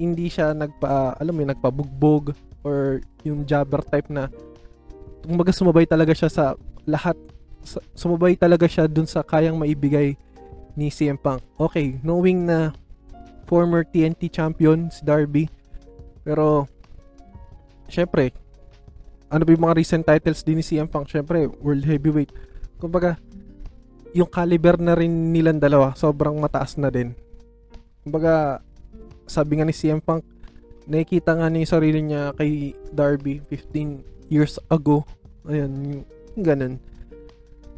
Hindi 0.00 0.32
siya 0.32 0.56
nagpa 0.56 1.20
alam 1.20 1.36
mo 1.36 1.44
yun, 1.44 1.52
nagpabugbog 1.52 2.32
or 2.64 3.04
yung 3.20 3.44
jabber 3.44 3.84
type 3.84 4.08
na 4.08 4.32
kumbaga 5.20 5.52
sumabay 5.52 5.84
talaga 5.84 6.16
siya 6.16 6.32
sa 6.32 6.44
lahat 6.88 7.16
sumabay 7.92 8.40
talaga 8.40 8.64
siya 8.64 8.88
dun 8.88 9.04
sa 9.04 9.20
kayang 9.20 9.60
maibigay 9.60 10.16
ni 10.72 10.88
CM 10.88 11.20
Punk. 11.20 11.44
Okay, 11.60 12.00
knowing 12.00 12.48
na 12.48 12.72
former 13.44 13.84
TNT 13.84 14.32
champion 14.32 14.88
si 14.88 15.04
Darby. 15.04 15.50
Pero 16.24 16.64
syempre, 17.90 18.32
ano 19.28 19.42
ba 19.44 19.50
yung 19.52 19.64
mga 19.66 19.76
recent 19.76 20.04
titles 20.06 20.40
din 20.46 20.62
ni 20.62 20.64
CM 20.64 20.88
Punk? 20.88 21.10
Syempre, 21.10 21.50
World 21.60 21.84
Heavyweight. 21.84 22.32
Kumbaga, 22.80 23.20
yung 24.16 24.30
caliber 24.30 24.78
na 24.80 24.94
rin 24.96 25.34
nilang 25.34 25.60
dalawa, 25.60 25.92
sobrang 25.94 26.34
mataas 26.38 26.78
na 26.78 26.88
din. 26.88 27.12
Kumbaga, 28.06 28.64
sabi 29.30 29.62
nga 29.62 29.66
ni 29.66 29.70
CM 29.70 30.02
Punk, 30.02 30.26
nakikita 30.90 31.38
nga 31.38 31.46
niya 31.46 31.62
yung 31.62 31.74
sarili 31.78 32.00
niya 32.02 32.34
kay 32.34 32.74
Darby 32.90 33.38
15 33.46 34.02
years 34.26 34.58
ago. 34.66 35.06
Ayan, 35.46 35.70
yung, 35.86 36.04
ganun. 36.42 36.74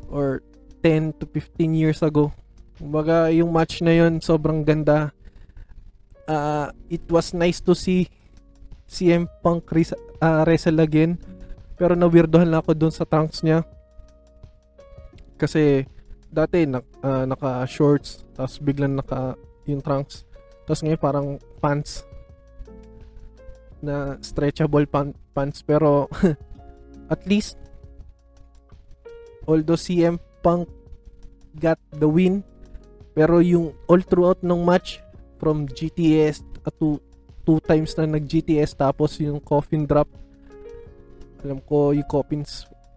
Or 0.09 0.41
10 0.81 1.21
to 1.21 1.29
15 1.29 1.77
years 1.77 2.01
ago. 2.01 2.33
Kumbaga, 2.81 3.29
yung 3.29 3.53
match 3.53 3.85
na 3.85 3.93
yon 3.93 4.25
sobrang 4.25 4.65
ganda 4.65 5.13
uh, 6.27 6.73
it 6.91 7.03
was 7.11 7.35
nice 7.35 7.61
to 7.61 7.75
see 7.75 8.09
CM 8.87 9.29
Punk 9.41 9.69
res- 9.73 9.97
uh, 10.21 10.45
wrestle 10.47 10.81
again. 10.81 11.17
Pero 11.77 11.97
na-weirdohan 11.97 12.49
na 12.49 12.61
ako 12.61 12.77
dun 12.77 12.93
sa 12.95 13.09
trunks 13.09 13.41
niya. 13.43 13.65
Kasi 15.41 15.89
dati 16.33 16.65
na, 16.65 16.81
uh, 17.03 17.25
naka 17.29 17.67
shorts 17.69 18.25
tapos 18.33 18.57
biglang 18.61 18.97
naka 18.97 19.37
yung 19.69 19.83
trunks. 19.83 20.25
Tapos 20.73 20.89
ngayon 20.89 21.05
parang 21.05 21.29
pants 21.61 22.01
na 23.85 24.16
stretchable 24.25 24.89
pan- 24.89 25.12
pants. 25.37 25.61
Pero 25.61 26.09
at 27.12 27.20
least 27.29 27.61
although 29.45 29.77
CM 29.77 30.16
Punk 30.41 30.64
got 31.61 31.77
the 32.01 32.09
win 32.09 32.41
pero 33.12 33.45
yung 33.45 33.77
all 33.85 34.01
throughout 34.01 34.41
ng 34.41 34.64
match 34.64 35.05
from 35.37 35.68
GTS 35.68 36.41
at 36.64 36.73
two, 36.81 36.97
two 37.45 37.61
times 37.68 37.93
na 38.01 38.09
nag 38.09 38.25
GTS 38.25 38.73
tapos 38.73 39.20
yung 39.20 39.45
coffin 39.45 39.85
drop 39.85 40.09
alam 41.45 41.61
ko 41.68 41.93
yung 41.93 42.09
coffin 42.09 42.49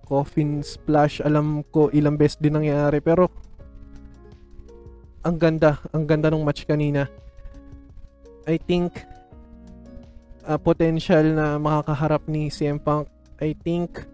coffin 0.07 0.63
splash 0.63 1.19
alam 1.19 1.67
ko 1.75 1.91
ilang 1.91 2.15
beses 2.15 2.39
din 2.39 2.55
nangyari 2.55 3.03
pero 3.03 3.27
ang 5.27 5.35
ganda 5.35 5.83
ang 5.91 6.07
ganda 6.07 6.31
ng 6.31 6.39
match 6.39 6.63
kanina 6.63 7.11
I 8.45 8.61
think 8.61 9.01
uh, 10.45 10.57
potential 10.61 11.25
na 11.33 11.57
makakaharap 11.57 12.25
ni 12.29 12.53
CM 12.53 12.77
Punk 12.77 13.09
I 13.41 13.57
think 13.57 14.05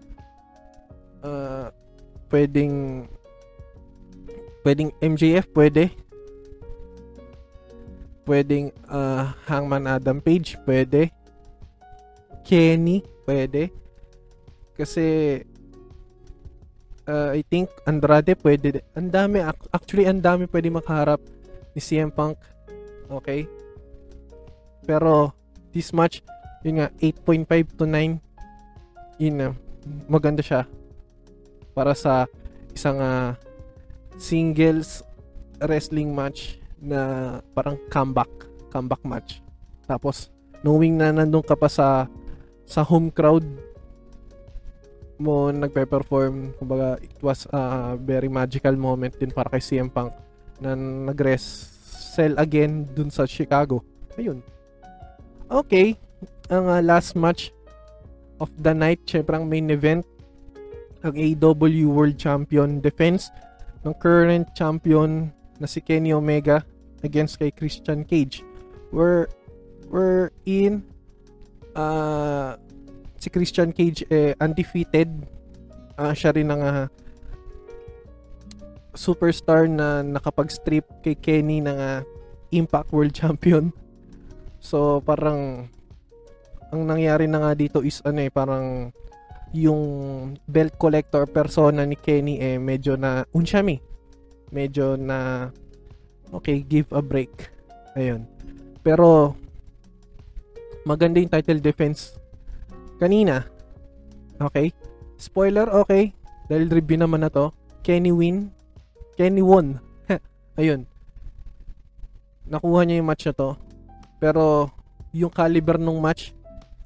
uh, 1.22 1.68
pwedeng 2.32 3.06
pwedeng 4.64 4.90
MJF 4.98 5.46
pwede 5.52 5.92
pwedeng 8.26 8.70
uh, 8.86 9.34
Hangman 9.46 9.86
Adam 9.86 10.22
Page, 10.22 10.58
pwede. 10.66 11.10
Kenny, 12.42 13.02
pwede. 13.26 13.70
Kasi 14.74 15.38
uh, 17.06 17.30
I 17.34 17.42
think 17.46 17.70
Andrade 17.86 18.34
pwede. 18.38 18.82
Ang 18.98 19.10
dami 19.10 19.42
actually 19.70 20.06
ang 20.06 20.22
dami 20.22 20.46
pwede 20.50 20.70
makaharap 20.70 21.20
ni 21.74 21.80
CM 21.82 22.10
Punk. 22.10 22.38
Okay? 23.10 23.46
Pero 24.82 25.34
this 25.70 25.94
match, 25.94 26.20
yun 26.66 26.82
nga 26.82 26.88
8.5 27.00 27.78
to 27.78 27.84
9 27.86 28.32
yun 29.22 29.34
na 29.38 29.48
maganda 30.10 30.42
siya 30.42 30.66
para 31.72 31.94
sa 31.94 32.26
isang 32.74 32.98
uh, 32.98 33.38
singles 34.18 35.06
wrestling 35.62 36.10
match 36.10 36.58
na 36.82 37.38
parang 37.54 37.78
comeback, 37.88 38.30
comeback 38.74 39.02
match. 39.06 39.38
Tapos 39.86 40.32
knowing 40.66 40.98
na 40.98 41.14
nandun 41.14 41.44
ka 41.44 41.54
pa 41.54 41.70
sa 41.70 42.10
sa 42.66 42.82
home 42.82 43.14
crowd 43.14 43.44
mo 45.22 45.54
nagpe-perform, 45.54 46.58
kumbaga 46.58 46.98
it 46.98 47.14
was 47.22 47.46
a 47.54 47.94
very 47.94 48.26
magical 48.26 48.74
moment 48.74 49.14
din 49.22 49.30
para 49.30 49.46
kay 49.54 49.62
CM 49.62 49.86
Punk 49.86 50.10
na 50.58 50.74
nag-wrestle 50.74 52.34
again 52.42 52.90
dun 52.90 53.06
sa 53.06 53.22
Chicago. 53.22 53.86
Ayun. 54.18 54.42
Okay, 55.52 56.00
ang 56.48 56.64
uh, 56.64 56.80
last 56.80 57.12
match 57.12 57.52
of 58.40 58.48
the 58.64 58.72
night, 58.72 59.04
syempre 59.04 59.36
ang 59.36 59.52
main 59.52 59.68
event, 59.68 60.00
ang 61.04 61.12
AEW 61.12 61.92
World 61.92 62.16
Champion 62.16 62.80
defense 62.80 63.28
ng 63.84 63.92
current 64.00 64.48
champion 64.56 65.28
na 65.60 65.68
si 65.68 65.84
Kenny 65.84 66.16
Omega 66.16 66.64
against 67.04 67.36
kay 67.36 67.52
Christian 67.52 68.00
Cage. 68.08 68.40
We're 68.96 69.28
we're 69.92 70.32
in 70.48 70.88
uh, 71.76 72.56
si 73.20 73.28
Christian 73.28 73.76
Cage 73.76 74.08
eh, 74.08 74.32
undefeated. 74.40 75.12
Uh, 76.00 76.16
siya 76.16 76.32
rin 76.32 76.48
ang 76.48 76.64
uh, 76.64 76.88
superstar 78.96 79.68
na 79.68 80.00
nakapag-strip 80.00 80.88
kay 81.04 81.12
Kenny 81.12 81.60
ng 81.60 81.76
uh, 81.76 82.00
Impact 82.56 82.88
World 82.88 83.12
Champion. 83.12 83.81
So 84.62 85.02
parang 85.02 85.66
ang 86.70 86.82
nangyari 86.86 87.26
na 87.26 87.42
nga 87.42 87.52
dito 87.58 87.82
is 87.82 87.98
ano 88.06 88.22
eh 88.22 88.30
parang 88.30 88.94
yung 89.52 89.82
belt 90.48 90.78
collector 90.80 91.28
persona 91.28 91.84
ni 91.84 91.98
Kenny 91.98 92.40
eh 92.40 92.56
medyo 92.56 92.96
na 92.96 93.26
unsyami 93.36 93.76
medyo 94.52 94.94
na 95.00 95.48
okay, 96.32 96.60
give 96.64 96.88
a 96.92 97.00
break. 97.00 97.52
Ayun. 97.96 98.28
Pero 98.84 99.36
maganda 100.84 101.18
yung 101.18 101.32
title 101.32 101.60
defense 101.64 102.16
kanina. 103.00 103.48
Okay? 104.40 104.70
Spoiler, 105.16 105.68
okay. 105.72 106.12
Dahil 106.46 106.68
review 106.68 107.00
naman 107.00 107.24
na 107.24 107.32
to. 107.32 107.50
Kenny 107.80 108.10
win. 108.10 108.52
Kenny 109.16 109.44
won. 109.44 109.80
Ayun. 110.60 110.88
Nakuha 112.48 112.84
niya 112.84 113.00
yung 113.00 113.08
match 113.08 113.28
na 113.30 113.34
to. 113.34 113.50
Pero 114.22 114.70
yung 115.10 115.34
caliber 115.34 115.82
ng 115.82 115.98
match, 115.98 116.30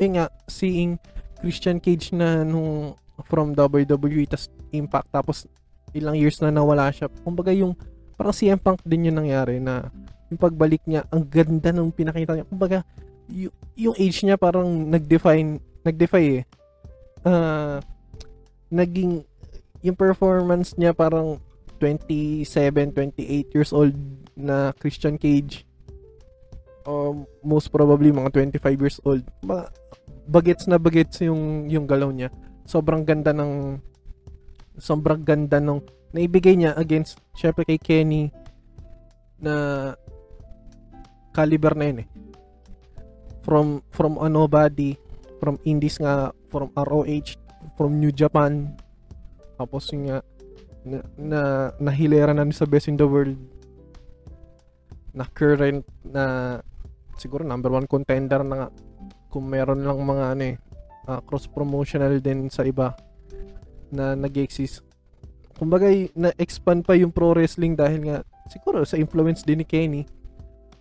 eh 0.00 0.08
nga, 0.16 0.32
seeing 0.48 0.96
Christian 1.44 1.76
Cage 1.76 2.16
na 2.16 2.40
nung 2.40 2.96
from 3.28 3.52
WWE 3.52 4.24
tas 4.24 4.48
Impact 4.72 5.08
tapos 5.12 5.44
ilang 5.92 6.16
years 6.16 6.40
na 6.40 6.48
nawala 6.48 6.88
siya. 6.88 7.12
Kumbaga 7.22 7.52
yung 7.52 7.76
parang 8.16 8.32
CM 8.32 8.60
Punk 8.60 8.80
din 8.84 9.12
yung 9.12 9.20
nangyari 9.20 9.60
na 9.60 9.88
yung 10.32 10.40
pagbalik 10.40 10.82
niya, 10.88 11.06
ang 11.12 11.22
ganda 11.22 11.70
nung 11.70 11.94
pinakita 11.94 12.34
niya. 12.34 12.48
Kumbaga, 12.48 12.82
y- 13.30 13.52
yung 13.78 13.94
age 13.94 14.26
niya 14.26 14.34
parang 14.34 14.66
nag-define, 14.66 15.62
nag-defy 15.86 16.42
eh. 16.42 16.44
Uh, 17.22 17.78
naging, 18.72 19.22
yung 19.86 19.94
performance 19.94 20.74
niya 20.74 20.90
parang 20.90 21.38
27, 21.78 22.42
28 22.90 23.54
years 23.54 23.70
old 23.70 23.94
na 24.34 24.74
Christian 24.74 25.14
Cage. 25.14 25.62
Or 26.86 27.26
most 27.42 27.74
probably 27.74 28.14
mga 28.14 28.30
25 28.62 28.82
years 28.82 28.98
old. 29.02 29.26
Ba- 29.42 29.70
bagets 30.26 30.66
na 30.70 30.78
bagets 30.78 31.22
yung 31.22 31.66
yung 31.66 31.86
galaw 31.86 32.10
niya. 32.10 32.30
Sobrang 32.66 33.02
ganda 33.02 33.34
ng 33.34 33.78
sobrang 34.78 35.22
ganda 35.22 35.58
nung 35.58 35.82
naibigay 36.14 36.54
niya 36.54 36.78
against 36.78 37.18
syempre 37.34 37.66
kay 37.66 37.80
Kenny 37.80 38.30
na 39.40 39.92
caliber 41.34 41.76
na 41.76 41.84
yun 41.90 42.02
eh. 42.06 42.08
From 43.44 43.84
from 43.92 44.18
a 44.18 44.26
nobody, 44.26 44.98
from 45.38 45.60
indies 45.62 46.00
nga, 46.02 46.34
from 46.50 46.72
ROH, 46.74 47.38
from 47.78 48.00
New 48.00 48.10
Japan. 48.10 48.74
Tapos 49.60 49.90
yung 49.94 50.10
nga 50.10 50.18
na, 50.86 50.98
na 51.18 51.40
nahilera 51.82 52.32
na 52.32 52.46
sa 52.54 52.66
best 52.66 52.86
in 52.86 52.98
the 52.98 53.06
world 53.06 53.34
na 55.16 55.24
current 55.32 55.82
na 56.04 56.58
siguro 57.16 57.42
number 57.42 57.72
one 57.72 57.88
contender 57.88 58.40
na 58.44 58.54
nga 58.64 58.68
kung 59.32 59.48
meron 59.48 59.84
lang 59.84 60.00
mga 60.00 60.24
ano 60.36 60.42
eh 60.44 60.56
uh, 61.08 61.20
cross 61.24 61.46
promotional 61.48 62.18
din 62.20 62.50
sa 62.50 62.66
iba 62.66 62.92
na 63.90 64.18
nag-exist. 64.18 64.82
Kumbaga 65.56 65.88
na-expand 66.12 66.84
pa 66.84 66.98
yung 66.98 67.14
pro 67.14 67.32
wrestling 67.32 67.78
dahil 67.78 68.04
nga 68.04 68.16
siguro 68.50 68.84
sa 68.84 69.00
influence 69.00 69.46
din 69.46 69.64
ni 69.64 69.66
Kenny. 69.66 70.02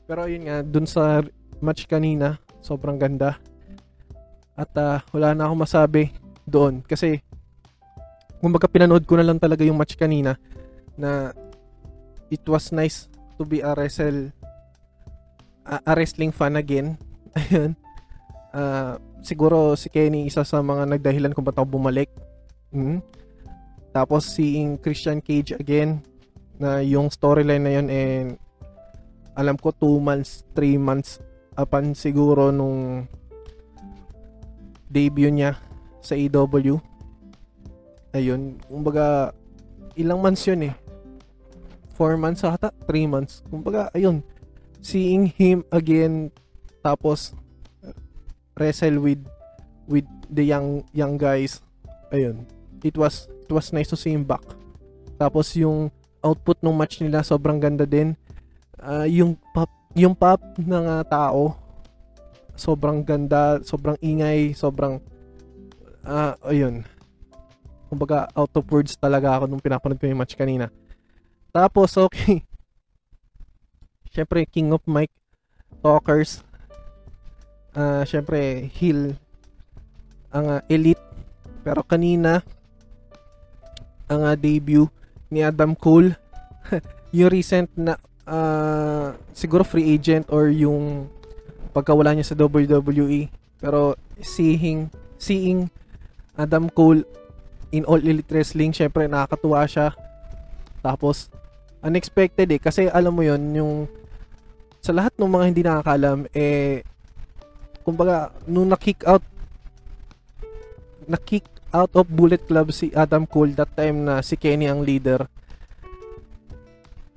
Pero 0.06 0.28
yun 0.28 0.46
nga 0.46 0.62
dun 0.62 0.86
sa 0.86 1.24
match 1.64 1.88
kanina 1.88 2.36
sobrang 2.60 3.00
ganda. 3.00 3.40
At 4.58 4.72
uh, 4.76 5.00
wala 5.16 5.32
na 5.32 5.48
akong 5.48 5.64
masabi 5.64 6.12
doon. 6.44 6.84
Kasi 6.84 7.22
kumbaga 8.44 8.68
pinanood 8.68 9.08
ko 9.08 9.16
na 9.16 9.26
lang 9.26 9.40
talaga 9.40 9.64
yung 9.64 9.80
match 9.80 9.96
kanina 9.96 10.36
na 11.00 11.32
it 12.28 12.44
was 12.50 12.74
nice 12.76 13.08
to 13.40 13.44
be 13.48 13.60
a 13.64 13.72
wrestle 13.76 14.32
uh, 15.66 15.82
a 15.84 15.92
wrestling 15.98 16.32
fan 16.32 16.56
again 16.56 16.98
ayun 17.38 17.76
uh, 18.56 19.02
siguro 19.26 19.74
si 19.74 19.92
Kenny 19.92 20.30
isa 20.30 20.46
sa 20.46 20.62
mga 20.62 20.88
nagdahilan 20.98 21.34
kung 21.34 21.44
ba't 21.46 21.58
ako 21.58 21.82
bumalik 21.82 22.10
mm-hmm 22.72 23.02
tapos 23.96 24.28
seeing 24.28 24.76
Christian 24.76 25.24
Cage 25.24 25.56
again 25.56 26.04
na 26.60 26.84
yung 26.84 27.08
storyline 27.08 27.64
na 27.64 27.72
yun 27.80 27.88
eh 27.88 28.36
alam 29.36 29.56
ko 29.60 29.72
2 29.72 30.04
months, 30.04 30.48
3 30.52 30.80
months 30.80 31.20
upon 31.56 31.96
siguro 31.96 32.52
nung 32.52 33.08
debut 34.92 35.32
niya 35.32 35.60
sa 36.00 36.16
AEW. 36.16 36.80
Ayun, 38.16 38.60
kumbaga 38.68 39.36
ilang 40.00 40.24
months 40.24 40.48
yun 40.48 40.72
eh. 40.72 40.76
4 41.96 42.20
months 42.20 42.44
ata, 42.44 42.72
3 42.88 43.08
months. 43.08 43.44
Kumbaga 43.48 43.92
ayun, 43.92 44.24
seeing 44.86 45.34
him 45.34 45.66
again 45.74 46.30
tapos 46.86 47.34
wrestle 48.54 49.02
with 49.02 49.26
with 49.90 50.06
the 50.30 50.46
young 50.46 50.86
young 50.94 51.18
guys. 51.18 51.66
Ayun. 52.14 52.46
It 52.86 52.94
was 52.94 53.26
it 53.26 53.50
was 53.50 53.74
nice 53.74 53.90
to 53.90 53.98
see 53.98 54.14
him 54.14 54.22
back. 54.22 54.46
Tapos 55.18 55.58
yung 55.58 55.90
output 56.22 56.62
ng 56.62 56.78
match 56.78 57.02
nila 57.02 57.26
sobrang 57.26 57.58
ganda 57.58 57.90
din. 57.90 58.14
Uh, 58.78 59.10
yung 59.10 59.34
pop 59.58 59.74
yung 59.98 60.14
pop 60.14 60.38
ng 60.62 60.86
uh, 60.86 61.02
tao 61.10 61.58
sobrang 62.56 63.04
ganda, 63.04 63.60
sobrang 63.68 64.00
ingay, 64.00 64.56
sobrang 64.56 65.02
uh, 66.06 66.38
ayun. 66.46 66.86
Kumbaga 67.90 68.30
out 68.38 68.54
of 68.54 68.66
words 68.70 68.96
talaga 68.96 69.34
ako 69.34 69.50
nung 69.50 69.64
pinapanood 69.64 69.98
ko 69.98 70.06
yung 70.06 70.22
match 70.22 70.38
kanina. 70.38 70.70
Tapos 71.50 71.98
okay. 71.98 72.46
Syempre 74.16 74.48
King 74.48 74.72
of 74.72 74.80
Mike 74.88 75.12
Talkers. 75.84 76.40
Uh, 77.76 78.08
syempre 78.08 78.72
heel 78.72 79.20
ang 80.32 80.48
uh, 80.48 80.62
elite 80.72 81.04
pero 81.68 81.84
kanina 81.84 82.40
ang 84.08 84.24
uh, 84.24 84.40
debut 84.40 84.88
ni 85.28 85.44
Adam 85.44 85.76
Cole. 85.76 86.16
yung 87.16 87.28
recent 87.28 87.68
na 87.76 88.00
uh, 88.24 89.12
siguro 89.36 89.68
free 89.68 89.92
agent 89.92 90.32
or 90.32 90.48
yung 90.48 91.12
pagkawala 91.76 92.16
niya 92.16 92.32
sa 92.32 92.40
WWE. 92.40 93.28
Pero 93.60 94.00
seeing 94.24 94.88
seeing 95.20 95.68
Adam 96.40 96.72
Cole 96.72 97.04
in 97.76 97.84
All 97.84 98.00
Elite 98.00 98.32
Wrestling, 98.32 98.72
syempre 98.72 99.12
nakakatuwa 99.12 99.68
siya. 99.68 99.92
Tapos 100.80 101.28
unexpected 101.84 102.48
eh 102.50 102.62
kasi 102.64 102.88
alam 102.88 103.12
mo 103.12 103.22
yon 103.22 103.42
yung 103.52 103.74
sa 104.86 104.94
lahat 104.94 105.18
ng 105.18 105.26
mga 105.26 105.46
hindi 105.50 105.62
nakakalam 105.66 106.30
eh 106.30 106.86
kumbaga 107.82 108.30
nung 108.46 108.70
na-kick 108.70 109.02
out 109.10 109.26
na-kick 111.10 111.50
out 111.74 111.90
of 111.98 112.06
Bullet 112.06 112.46
Club 112.46 112.70
si 112.70 112.94
Adam 112.94 113.26
Cole 113.26 113.58
that 113.58 113.74
time 113.74 114.06
na 114.06 114.22
si 114.22 114.38
Kenny 114.38 114.70
ang 114.70 114.86
leader. 114.86 115.26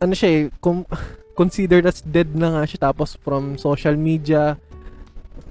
Ano 0.00 0.16
siya 0.16 0.28
eh, 0.32 0.42
com- 0.64 0.88
considered 1.40 1.84
as 1.84 2.00
dead 2.00 2.32
na 2.32 2.56
nga 2.56 2.64
siya 2.64 2.88
tapos 2.88 3.20
from 3.20 3.60
social 3.60 4.00
media 4.00 4.56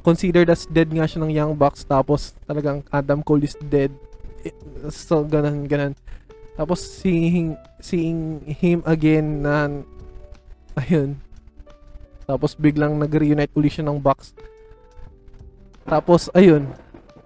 considered 0.01 0.49
as 0.49 0.65
dead 0.73 0.89
nga 0.89 1.05
siya 1.05 1.21
ng 1.21 1.31
Young 1.37 1.53
Bucks 1.53 1.85
tapos 1.85 2.33
talagang 2.49 2.81
Adam 2.89 3.21
Cole 3.21 3.45
is 3.45 3.53
dead. 3.69 3.93
Eh, 4.41 4.53
so 4.89 5.21
ganun 5.21 5.69
ganun. 5.69 5.93
Tapos 6.57 6.81
seeing 6.81 7.53
seeing 7.77 8.41
him 8.57 8.81
again 8.89 9.45
na 9.45 9.69
ayun. 10.81 11.26
Tapos 12.27 12.59
biglang 12.59 12.99
nag-reunite 12.99 13.55
uli 13.55 13.71
siya 13.71 13.87
ng 13.87 14.03
Bucks. 14.03 14.35
Tapos 15.87 16.27
ayun, 16.35 16.67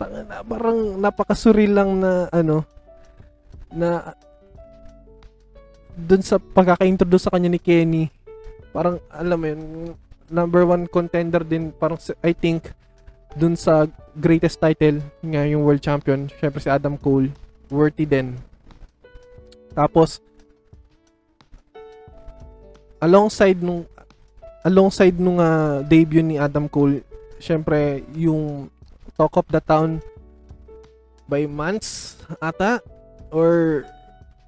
na, 0.09 0.41
parang 0.41 0.97
napakasuril 0.97 1.73
lang 1.73 1.89
na 2.01 2.25
ano 2.33 2.65
na 3.69 4.15
dun 5.93 6.23
sa 6.23 6.39
pagkaka-introduce 6.39 7.27
sa 7.27 7.33
kanya 7.35 7.51
ni 7.51 7.61
Kenny 7.61 8.09
parang 8.71 8.97
alam 9.11 9.37
mo 9.37 9.45
yun 9.47 9.61
number 10.31 10.63
one 10.63 10.87
contender 10.87 11.43
din 11.43 11.75
parang 11.75 11.99
I 12.23 12.31
think 12.31 12.71
dun 13.35 13.55
sa 13.59 13.87
greatest 14.15 14.59
title 14.59 15.03
nga 15.23 15.43
yung 15.47 15.63
world 15.67 15.83
champion 15.83 16.31
syempre 16.39 16.63
si 16.63 16.71
Adam 16.71 16.95
Cole 16.95 17.31
worthy 17.67 18.07
din 18.07 18.35
tapos 19.75 20.19
alongside 22.99 23.59
nung 23.59 23.87
alongside 24.61 25.17
nung 25.17 25.41
uh, 25.41 25.81
debut 25.85 26.21
ni 26.21 26.37
Adam 26.37 26.69
Cole 26.69 27.01
syempre 27.41 28.05
yung 28.13 28.69
talk 29.17 29.33
of 29.37 29.47
the 29.49 29.61
town 29.61 29.97
by 31.25 31.49
months 31.49 32.21
ata 32.37 32.77
or 33.33 33.83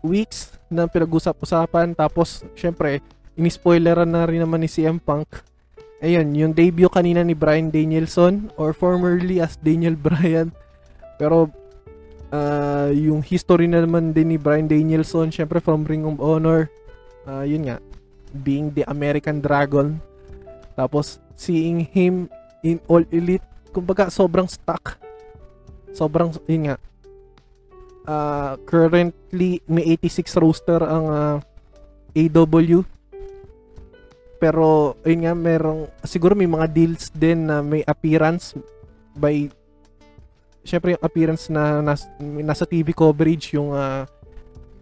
weeks 0.05 0.53
na 0.69 0.85
pinag-usap-usapan 0.85 1.97
tapos 1.97 2.45
syempre 2.53 3.01
ini-spoileran 3.33 4.09
na 4.09 4.29
rin 4.29 4.45
naman 4.45 4.61
ni 4.61 4.69
CM 4.69 5.01
Punk. 5.01 5.41
Ayun 6.03 6.35
yung 6.35 6.53
debut 6.53 6.91
kanina 6.91 7.25
ni 7.25 7.33
Brian 7.33 7.73
Danielson 7.73 8.51
or 8.59 8.75
formerly 8.75 9.41
as 9.41 9.57
Daniel 9.57 9.97
Bryan. 10.05 10.53
Pero 11.17 11.49
uh, 12.29 12.91
yung 12.93 13.23
history 13.25 13.65
na 13.65 13.81
naman 13.81 14.11
din 14.13 14.35
ni 14.35 14.37
Brian 14.37 14.69
Danielson 14.69 15.33
syempre 15.33 15.63
from 15.63 15.87
Ring 15.87 16.05
of 16.05 16.19
Honor. 16.21 16.69
Uh, 17.23 17.47
yun 17.47 17.65
nga 17.65 17.79
being 18.41 18.73
the 18.73 18.81
American 18.89 19.37
Dragon 19.37 20.01
tapos 20.73 21.21
seeing 21.37 21.85
him 21.85 22.25
in 22.65 22.81
All 22.89 23.05
Elite 23.13 23.45
kumbaga 23.73 24.13
sobrang 24.13 24.45
stuck. 24.45 25.01
Sobrang 25.93 26.29
yun 26.45 26.69
nga. 26.69 26.77
Uh, 28.03 28.53
currently 28.69 29.63
may 29.65 29.97
86 29.97 30.37
roster 30.37 30.81
ang 30.85 31.05
uh, 31.09 31.37
AW. 32.13 32.85
Pero, 34.37 34.99
ayun 35.07 35.23
nga, 35.23 35.33
merong, 35.33 35.87
siguro 36.03 36.35
may 36.35 36.49
mga 36.49 36.67
deals 36.67 37.07
din 37.15 37.47
na 37.47 37.63
may 37.63 37.79
appearance 37.87 38.51
by, 39.15 39.47
syempre 40.67 40.99
yung 40.99 41.03
appearance 41.03 41.47
na 41.47 41.79
nas, 41.79 42.11
nasa 42.19 42.67
TV 42.67 42.91
coverage, 42.91 43.55
yung, 43.55 43.71
uh, 43.71 44.03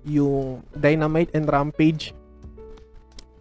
yung 0.02 0.66
Dynamite 0.74 1.30
and 1.38 1.46
Rampage. 1.46 2.10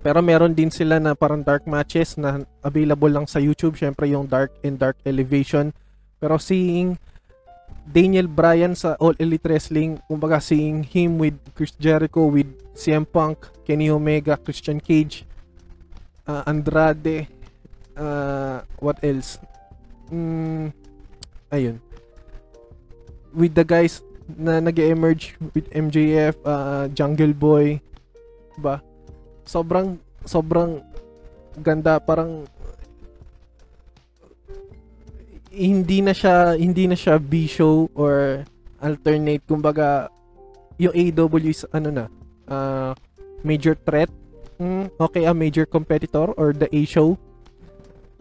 Pero 0.01 0.24
meron 0.24 0.57
din 0.57 0.72
sila 0.72 0.96
na 0.96 1.12
parang 1.12 1.44
dark 1.44 1.68
matches 1.68 2.16
na 2.16 2.40
available 2.64 3.12
lang 3.12 3.28
sa 3.28 3.36
YouTube. 3.36 3.76
Syempre 3.76 4.09
yung 4.09 4.24
Dark 4.24 4.57
and 4.64 4.80
Dark 4.80 4.96
Elevation. 5.05 5.76
Pero 6.16 6.40
seeing 6.40 6.96
Daniel 7.84 8.28
Bryan 8.28 8.72
sa 8.72 8.96
All 8.96 9.12
Elite 9.20 9.44
Wrestling, 9.44 10.01
kumbaga 10.09 10.40
seeing 10.40 10.84
him 10.84 11.20
with 11.20 11.36
Chris 11.53 11.76
Jericho, 11.76 12.32
with 12.32 12.48
CM 12.72 13.05
Punk, 13.05 13.44
Kenny 13.68 13.92
Omega, 13.92 14.40
Christian 14.40 14.80
Cage, 14.80 15.28
uh, 16.24 16.44
Andrade, 16.48 17.28
uh, 17.96 18.64
what 18.80 18.96
else? 19.05 19.36
Mm, 20.09 20.72
ayun. 21.53 21.76
With 23.36 23.53
the 23.53 23.66
guys 23.68 24.01
na 24.38 24.61
nag 24.62 24.78
emerge 24.78 25.34
with 25.53 25.66
MJF, 25.74 26.38
uh, 26.46 26.86
Jungle 26.94 27.34
Boy, 27.34 27.82
ba? 28.57 28.82
Sobrang 29.45 30.01
sobrang 30.26 30.80
ganda. 31.61 32.01
Parang 32.01 32.45
hindi 35.51 35.99
na 36.01 36.14
siya 36.14 36.55
hindi 36.55 36.86
na 36.86 36.97
siya 36.97 37.18
B 37.18 37.47
show 37.47 37.88
or 37.95 38.47
alternate. 38.80 39.45
Kumbaga 39.45 40.09
yung 40.80 40.95
AW 40.97 41.45
is 41.45 41.68
ano 41.74 41.88
na 41.93 42.05
uh, 42.49 42.93
major 43.45 43.76
threat. 43.76 44.09
Mm, 44.61 44.93
okay 45.01 45.24
a 45.24 45.32
major 45.32 45.64
competitor 45.64 46.36
or 46.36 46.53
the 46.53 46.68
A 46.68 46.84
show 46.84 47.16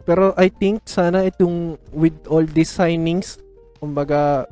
pero 0.10 0.34
I 0.34 0.50
think 0.50 0.90
sana 0.90 1.30
itong 1.30 1.78
with 1.94 2.18
all 2.26 2.42
these 2.42 2.74
signings 2.74 3.38
kumbaga 3.78 4.50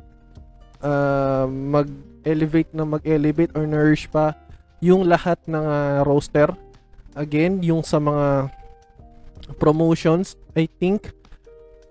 uh, 0.78 1.50
mag-elevate 1.50 2.70
na 2.70 2.86
mag-elevate 2.86 3.50
or 3.58 3.66
nourish 3.66 4.06
pa 4.06 4.38
yung 4.78 5.06
lahat 5.10 5.38
ng 5.50 5.64
uh, 5.66 6.06
roster 6.06 6.54
again, 7.18 7.58
yung 7.66 7.82
sa 7.82 7.98
mga 7.98 8.50
promotions, 9.58 10.38
I 10.54 10.70
think 10.70 11.10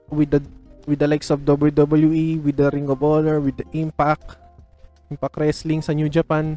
with 0.07 0.31
the 0.31 0.41
with 0.87 1.03
the 1.03 1.09
likes 1.09 1.27
of 1.27 1.43
WWE, 1.43 2.39
with 2.39 2.55
the 2.55 2.71
Ring 2.71 2.87
of 2.87 3.03
Honor, 3.03 3.43
with 3.43 3.59
the 3.59 3.67
Impact, 3.75 4.39
Impact 5.11 5.35
Wrestling 5.35 5.83
sa 5.83 5.91
New 5.91 6.07
Japan, 6.07 6.55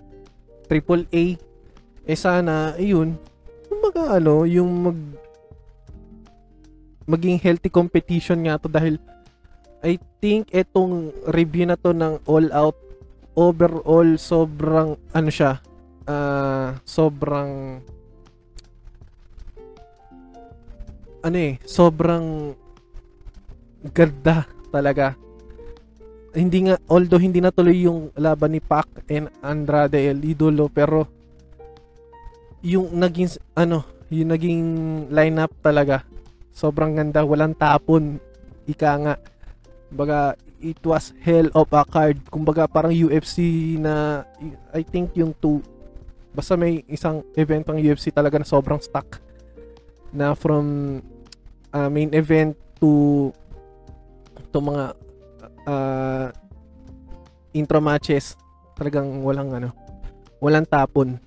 Triple 0.70 1.02
A, 1.10 1.34
eh 2.06 2.18
sana, 2.18 2.78
ayun, 2.78 3.18
kumbaga 3.66 4.22
ano, 4.22 4.46
yung 4.46 4.70
mag 4.86 4.98
maging 7.10 7.42
healthy 7.42 7.66
competition 7.66 8.46
nga 8.46 8.54
to 8.54 8.70
dahil 8.70 8.94
I 9.82 9.98
think 10.22 10.54
etong 10.54 11.10
review 11.34 11.66
na 11.66 11.74
to 11.74 11.90
ng 11.90 12.22
All 12.22 12.46
Out 12.54 12.78
overall 13.34 14.14
sobrang 14.14 14.94
ano 15.10 15.30
siya 15.32 15.58
uh, 16.10 16.66
sobrang 16.82 17.78
ano 21.20 21.36
eh, 21.36 21.60
sobrang 21.68 22.56
ganda 23.92 24.48
talaga. 24.72 25.16
Hindi 26.30 26.70
nga, 26.70 26.78
although 26.86 27.20
hindi 27.20 27.42
natuloy 27.42 27.84
yung 27.84 28.14
laban 28.14 28.54
ni 28.54 28.62
Pac 28.62 29.04
and 29.10 29.28
Andrade 29.42 29.98
El 29.98 30.22
Idolo, 30.22 30.70
pero 30.70 31.04
yung 32.62 32.94
naging, 32.96 33.36
ano, 33.58 33.84
yung 34.08 34.30
naging 34.30 34.62
lineup 35.10 35.52
talaga, 35.60 36.06
sobrang 36.54 36.96
ganda, 36.96 37.26
walang 37.26 37.52
tapon, 37.58 38.22
ika 38.64 38.96
nga. 39.02 39.14
Baga, 39.90 40.38
it 40.62 40.78
was 40.86 41.10
hell 41.18 41.50
of 41.56 41.66
a 41.74 41.82
card. 41.82 42.22
Kumbaga, 42.30 42.70
parang 42.70 42.94
UFC 42.94 43.74
na, 43.76 44.22
I 44.70 44.86
think 44.86 45.18
yung 45.18 45.34
two, 45.42 45.60
basta 46.30 46.54
may 46.54 46.86
isang 46.86 47.26
event 47.34 47.66
ang 47.66 47.78
UFC 47.78 48.14
talaga 48.14 48.38
na 48.38 48.46
sobrang 48.46 48.78
stuck 48.78 49.18
na 50.14 50.34
from 50.34 50.98
uh, 51.74 51.90
main 51.90 52.10
event 52.14 52.54
to 52.78 53.30
to 54.50 54.58
mga 54.58 54.84
uh, 55.66 56.26
intro 57.54 57.78
matches 57.82 58.34
talagang 58.78 59.22
walang 59.22 59.50
ano 59.54 59.70
walang 60.38 60.66
tapon 60.66 61.18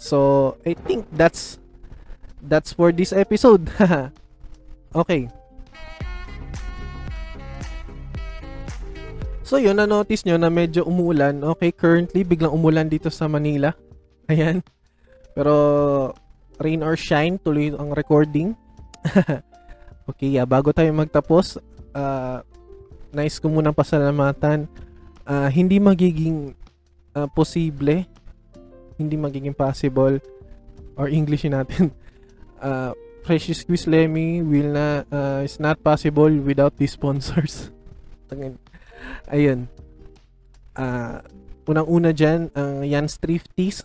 so 0.00 0.52
I 0.64 0.76
think 0.76 1.08
that's 1.12 1.60
that's 2.44 2.72
for 2.72 2.92
this 2.92 3.12
episode 3.12 3.68
okay 5.00 5.28
So 9.50 9.58
yun, 9.58 9.82
na-notice 9.82 10.22
nyo 10.30 10.38
na 10.38 10.46
medyo 10.46 10.86
umulan. 10.86 11.42
Okay, 11.42 11.74
currently 11.74 12.22
biglang 12.22 12.54
umulan 12.54 12.86
dito 12.86 13.10
sa 13.10 13.26
Manila. 13.26 13.74
Ayan. 14.30 14.62
Pero 15.34 15.54
rain 16.62 16.86
or 16.86 16.94
shine, 16.94 17.34
tuloy 17.42 17.74
ang 17.74 17.90
recording. 17.90 18.54
okay, 20.10 20.38
uh, 20.38 20.46
bago 20.46 20.70
tayo 20.70 20.86
magtapos, 20.94 21.58
uh, 21.98 22.38
nice 23.10 23.42
ko 23.42 23.50
munang 23.50 23.74
pasalamatan. 23.74 24.70
Uh, 25.26 25.50
hindi 25.50 25.82
magiging 25.82 26.54
uh, 27.18 27.26
posible, 27.26 28.06
hindi 28.94 29.16
magiging 29.18 29.54
possible, 29.54 30.22
or 30.94 31.10
English 31.10 31.42
natin, 31.50 31.90
uh, 32.62 32.94
Precious 33.26 33.66
Quiz 33.66 33.84
Lemmy 33.84 34.40
will 34.40 34.72
na, 34.72 35.04
uh, 35.12 35.44
is 35.44 35.60
not 35.60 35.76
possible 35.84 36.30
without 36.40 36.72
these 36.80 36.96
sponsors. 36.96 37.68
Ayun. 39.34 39.68
Uh, 40.72 41.20
unang-una 41.68 42.16
dyan, 42.16 42.48
ang 42.56 42.80
Jan's 42.80 43.20
Thrifties 43.20 43.84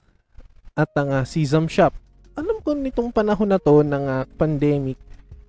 at 0.76 0.92
ang 1.00 1.10
uh, 1.12 1.24
Sesam 1.24 1.72
Shop 1.72 1.96
alam 2.36 2.60
ko 2.60 2.76
nitong 2.76 3.16
panahon 3.16 3.48
na 3.48 3.60
to 3.60 3.80
ng 3.80 4.06
uh, 4.12 4.24
pandemic, 4.36 5.00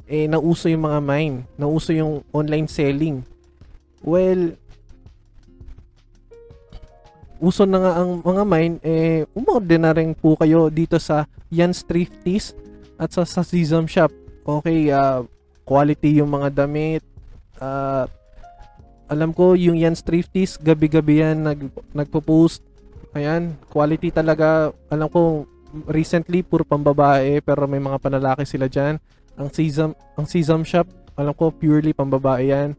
eh, 0.07 0.31
nauso 0.31 0.71
yung 0.71 0.87
mga 0.87 1.03
mine, 1.03 1.37
nauso 1.59 1.91
yung 1.91 2.23
online 2.31 2.71
selling. 2.71 3.27
Well, 4.07 4.55
uso 7.43 7.67
na 7.67 7.83
nga 7.83 7.93
ang 7.99 8.23
mga 8.23 8.43
mine, 8.47 8.75
eh, 8.87 9.27
umorder 9.35 9.83
na 9.83 9.91
rin 9.91 10.15
po 10.15 10.39
kayo 10.39 10.71
dito 10.71 10.95
sa 11.03 11.27
Jan's 11.51 11.83
Thrifties 11.83 12.55
at 13.03 13.11
sa, 13.11 13.27
sa 13.27 13.43
Sesam 13.43 13.91
Shop. 13.91 14.15
Okay, 14.47 14.95
uh, 14.95 15.27
quality 15.67 16.23
yung 16.23 16.31
mga 16.31 16.55
damit. 16.55 17.03
Uh, 17.59 18.07
alam 19.11 19.35
ko, 19.35 19.59
yung 19.59 19.75
Jan's 19.75 20.07
Thrifties, 20.07 20.55
gabi-gabi 20.55 21.19
yan 21.19 21.43
nag, 21.43 21.67
nagpo-post. 21.91 22.63
Ayan, 23.17 23.57
quality 23.73 24.13
talaga. 24.13 24.77
Alam 24.93 25.09
ko, 25.09 25.21
recently 25.89 26.45
puro 26.45 26.69
pambabae 26.69 27.41
pero 27.41 27.65
may 27.65 27.81
mga 27.81 27.97
panlalaki 27.97 28.45
sila 28.45 28.69
diyan. 28.69 29.01
Ang 29.41 29.49
Sesam 29.53 29.97
ang 30.17 30.29
Sesam 30.29 30.63
Shop, 30.65 30.85
alam 31.17 31.33
ko 31.33 31.49
purely 31.49 31.97
pambabae 31.97 32.53
'yan. 32.53 32.77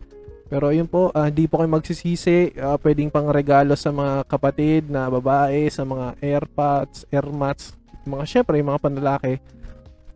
Pero 0.47 0.71
ayun 0.71 0.87
po, 0.87 1.11
uh, 1.11 1.27
hindi 1.27 1.43
po 1.49 1.59
kayo 1.59 1.67
magsisisi. 1.67 2.55
Uh, 2.55 2.79
pwedeng 2.79 3.11
pang 3.11 3.27
regalo 3.27 3.75
sa 3.75 3.91
mga 3.91 4.23
kapatid 4.31 4.87
na 4.87 5.11
babae, 5.11 5.67
sa 5.67 5.83
mga 5.83 6.15
airpods, 6.23 7.03
airmats, 7.11 7.75
mga 8.07 8.23
syempre, 8.23 8.63
mga 8.63 8.79
panlalaki. 8.79 9.43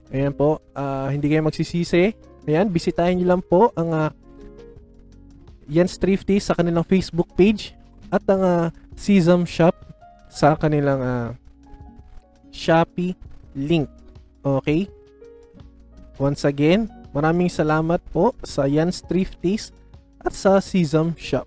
Ayan 0.08 0.32
po, 0.32 0.64
uh, 0.72 1.12
hindi 1.12 1.28
kayo 1.28 1.44
magsisisi. 1.44 2.16
Ayan, 2.48 2.72
bisitahin 2.72 3.20
niyo 3.20 3.36
lang 3.36 3.44
po 3.44 3.76
ang 3.76 3.92
uh, 3.92 4.10
Jens 5.68 6.00
Thrifty 6.00 6.40
sa 6.40 6.56
kanilang 6.56 6.88
Facebook 6.88 7.28
page 7.36 7.76
at 8.08 8.24
ang 8.32 8.40
uh, 8.40 8.66
Sesam 8.96 9.44
Shop 9.44 9.76
sa 10.32 10.56
kanilang 10.56 11.04
uh, 11.04 11.30
Shopee 12.56 13.20
link. 13.52 13.92
Okay? 14.42 14.88
Once 16.16 16.48
again, 16.48 16.88
maraming 17.12 17.52
salamat 17.52 18.00
po 18.16 18.32
sa 18.42 18.64
Jan's 18.66 19.04
Thrifties 19.04 19.76
at 20.24 20.32
sa 20.32 20.64
Sesam 20.64 21.12
Shop. 21.20 21.44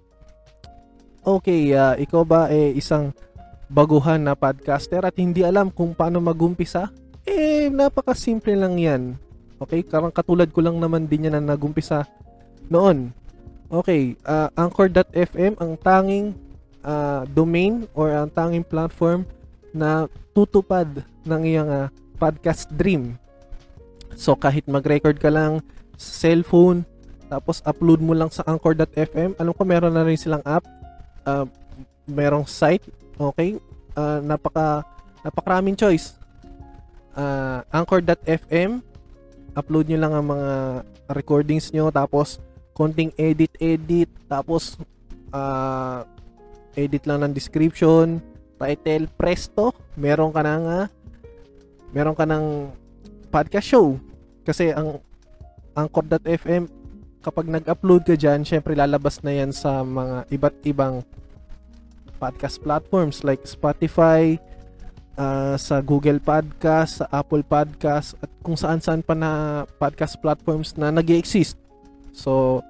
Okay, 1.24 1.72
uh, 1.72 1.96
ikaw 1.96 2.20
ba 2.20 2.52
eh 2.52 2.76
isang 2.76 3.16
baguhan 3.72 4.20
na 4.20 4.36
podcaster 4.36 5.00
at 5.00 5.16
hindi 5.16 5.40
alam 5.40 5.72
kung 5.72 5.96
paano 5.96 6.20
magumpisa? 6.20 6.92
Eh, 7.24 7.72
napakasimple 7.72 8.52
lang 8.52 8.76
yan. 8.76 9.02
Okay, 9.56 9.80
karang 9.80 10.12
katulad 10.12 10.52
ko 10.52 10.60
lang 10.60 10.76
naman 10.76 11.08
din 11.08 11.24
yan 11.24 11.40
na 11.40 11.56
nagumpisa 11.56 12.04
noon. 12.68 13.16
Okay, 13.72 14.20
uh, 14.28 14.52
Anchor.fm 14.52 15.56
ang 15.56 15.72
tanging 15.80 16.36
uh, 16.84 17.24
domain 17.32 17.88
or 17.96 18.12
ang 18.12 18.30
tanging 18.30 18.62
platform 18.62 19.24
na 19.74 20.06
tutupad 20.36 20.86
ng 21.26 21.42
iyong 21.42 21.66
uh, 21.66 21.88
podcast 22.20 22.70
dream. 22.70 23.18
So 24.14 24.38
kahit 24.38 24.70
mag-record 24.70 25.18
ka 25.18 25.32
lang 25.32 25.58
sa 25.98 26.30
cellphone, 26.30 26.86
tapos 27.26 27.58
upload 27.66 27.98
mo 27.98 28.14
lang 28.14 28.30
sa 28.30 28.46
anchor.fm, 28.46 29.34
alam 29.34 29.52
ko 29.56 29.62
meron 29.66 29.90
na 29.90 30.06
rin 30.06 30.14
silang 30.14 30.44
app, 30.46 30.62
uh, 31.26 31.48
merong 32.06 32.46
site, 32.46 32.86
okay? 33.18 33.58
Uh, 33.98 34.22
napaka 34.22 34.86
napakaraming 35.24 35.74
choice. 35.74 36.14
uh, 37.16 37.62
anchor.fm. 37.74 38.82
Upload 39.54 39.86
nyo 39.86 39.98
lang 39.98 40.12
ang 40.12 40.26
mga 40.34 40.50
recordings 41.14 41.70
nyo 41.70 41.90
tapos 41.94 42.42
konting 42.74 43.14
edit-edit 43.14 44.10
tapos 44.26 44.74
uh, 45.30 46.02
edit 46.74 47.06
lang 47.06 47.22
ng 47.24 47.32
description, 47.34 48.22
title, 48.58 49.10
presto, 49.14 49.74
meron 49.98 50.30
ka 50.30 50.40
nang 50.42 50.64
uh, 50.66 50.86
meron 51.94 52.16
ka 52.16 52.26
ng 52.26 52.70
podcast 53.30 53.66
show. 53.66 53.98
Kasi 54.44 54.70
ang 54.74 55.00
Anchor.fm 55.74 56.70
kapag 57.24 57.48
nag-upload 57.48 58.04
ka 58.04 58.14
dyan, 58.14 58.44
syempre 58.44 58.76
lalabas 58.76 59.24
na 59.24 59.32
yan 59.32 59.50
sa 59.50 59.80
mga 59.80 60.28
iba't 60.28 60.56
ibang 60.68 61.00
podcast 62.20 62.60
platforms 62.60 63.24
like 63.24 63.42
Spotify, 63.48 64.36
uh, 65.16 65.56
sa 65.56 65.80
Google 65.80 66.20
Podcast, 66.20 67.00
sa 67.00 67.08
Apple 67.08 67.42
Podcast, 67.42 68.14
at 68.20 68.28
kung 68.44 68.60
saan-saan 68.60 69.00
pa 69.00 69.16
na 69.16 69.64
podcast 69.80 70.20
platforms 70.20 70.76
na 70.76 70.92
nag 70.92 71.08
exist 71.08 71.56
So, 72.14 72.62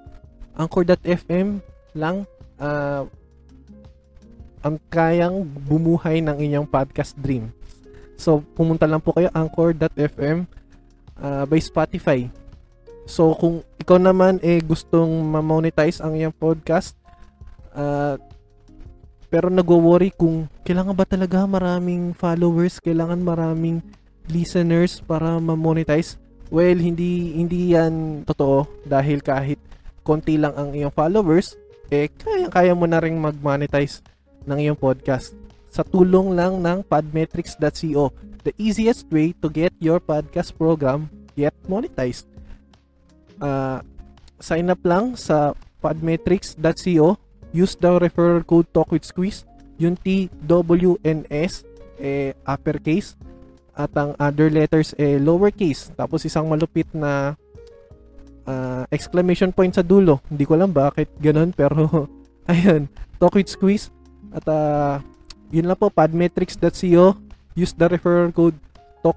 Anchor.fm 0.57 1.61
lang. 1.93 2.25
Uh, 2.57 3.05
ang 4.65 4.81
kayang 4.89 5.45
bumuhay 5.45 6.25
ng 6.25 6.41
inyong 6.41 6.65
podcast 6.65 7.13
dream. 7.21 7.53
So, 8.17 8.41
pumunta 8.57 8.89
lang 8.89 8.97
po 8.97 9.13
kayo 9.13 9.29
anchor.fm 9.29 10.49
uh, 11.21 11.45
by 11.45 11.61
Spotify. 11.61 12.25
So, 13.05 13.37
kung 13.37 13.61
ikaw 13.77 14.01
naman 14.01 14.41
eh 14.41 14.57
gustong 14.65 15.21
ma-monetize 15.29 16.01
ang 16.01 16.17
iyong 16.17 16.33
podcast, 16.33 16.97
uh, 17.77 18.17
pero 19.29 19.53
nagwo-worry 19.53 20.09
kung 20.17 20.49
kailangan 20.65 20.97
ba 20.97 21.05
talaga 21.05 21.45
maraming 21.45 22.17
followers, 22.17 22.81
kailangan 22.81 23.21
maraming 23.21 23.85
listeners 24.25 24.97
para 25.05 25.37
ma-monetize. 25.37 26.17
Well, 26.49 26.81
hindi 26.81 27.37
hindi 27.37 27.77
yan 27.77 28.25
totoo 28.25 28.65
dahil 28.89 29.21
kahit 29.21 29.61
konti 30.01 30.41
lang 30.41 30.57
ang 30.57 30.73
iyong 30.73 30.93
followers, 30.93 31.53
eh 31.93 32.09
kaya-kaya 32.09 32.73
mo 32.73 32.89
na 32.89 32.97
ring 32.97 33.21
mag-monetize 33.21 34.01
ng 34.45 34.57
iyong 34.61 34.79
podcast 34.79 35.33
sa 35.75 35.83
tulong 35.83 36.33
lang 36.39 36.63
ng 36.63 36.87
podmetrics.co. 36.87 38.13
The 38.47 38.53
easiest 38.55 39.09
way 39.11 39.35
to 39.43 39.51
get 39.51 39.75
your 39.83 39.99
podcast 39.99 40.55
program 40.55 41.11
get 41.35 41.51
monetized. 41.67 42.31
Uh, 43.43 43.83
sign 44.39 44.71
up 44.71 44.79
lang 44.87 45.19
sa 45.19 45.51
podmetrics.co 45.83 47.19
use 47.55 47.75
the 47.79 47.91
referral 47.99 48.43
code 48.43 48.67
talk 48.75 48.91
with 48.91 49.07
squeeze 49.07 49.47
yung 49.79 49.95
T 49.99 50.31
W 50.47 50.95
N 51.03 51.23
S 51.31 51.63
eh 51.99 52.35
uppercase 52.43 53.15
at 53.75 53.91
ang 53.95 54.15
other 54.19 54.47
letters 54.51 54.95
eh 54.95 55.19
lowercase. 55.19 55.91
Tapos 55.95 56.23
isang 56.23 56.47
malupit 56.47 56.87
na 56.95 57.35
uh, 58.47 58.83
exclamation 58.91 59.51
point 59.51 59.71
sa 59.71 59.83
dulo. 59.83 60.23
Hindi 60.31 60.43
ko 60.47 60.55
alam 60.55 60.71
bakit 60.71 61.11
ganun 61.19 61.51
pero 61.51 62.07
ayun. 62.51 62.87
Talk 63.19 63.39
with 63.39 63.47
squeeze 63.47 63.94
at 64.35 64.45
uh, 64.51 64.99
yun 65.49 65.65
lang 65.71 65.79
po 65.79 65.87
podmetrics.co 65.87 67.15
use 67.55 67.71
the 67.71 67.87
referral 67.87 68.35
code 68.35 68.59
talk 68.99 69.15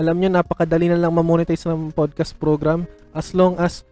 alam 0.00 0.16
nyo, 0.16 0.28
napakadali 0.32 0.88
na 0.88 0.96
lang 0.96 1.12
ma-monetize 1.12 1.68
ng 1.68 1.92
podcast 1.92 2.32
program 2.40 2.88
as 3.12 3.36
long 3.36 3.60
as 3.60 3.84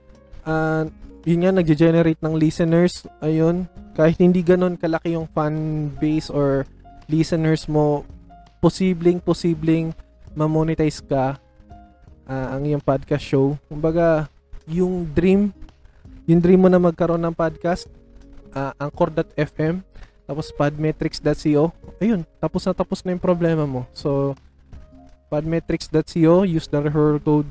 uh, 0.49 0.89
yun 1.29 1.45
nga, 1.45 1.53
nag-generate 1.53 2.17
ng 2.25 2.35
listeners. 2.41 3.05
Ayun, 3.21 3.69
kahit 3.93 4.17
hindi 4.17 4.41
ganun 4.41 4.81
kalaki 4.81 5.13
yung 5.13 5.29
fan 5.29 5.87
base 6.01 6.33
or 6.33 6.65
listeners 7.13 7.69
mo, 7.69 8.09
posibleng, 8.65 9.21
posibleng 9.21 9.93
ma-monetize 10.33 11.05
ka 11.05 11.37
uh, 12.25 12.47
ang 12.57 12.65
iyong 12.65 12.81
podcast 12.81 13.25
show. 13.25 13.61
Kumbaga, 13.69 14.25
yung 14.65 15.05
dream, 15.13 15.53
yung 16.25 16.41
dream 16.41 16.65
mo 16.65 16.73
na 16.73 16.81
magkaroon 16.81 17.21
ng 17.21 17.37
podcast, 17.37 17.93
uh, 18.55 18.73
anchor.fm, 18.79 19.83
tapos 20.27 20.55
podmetrics.co, 20.55 21.75
ayun, 21.99 22.23
tapos 22.39 22.63
na 22.67 22.73
tapos 22.73 23.03
na 23.03 23.15
yung 23.15 23.23
problema 23.23 23.67
mo. 23.67 23.83
So, 23.91 24.39
podmetrics.co, 25.31 26.47
use 26.47 26.67
the 26.71 26.79
referral 26.79 27.19
code 27.23 27.51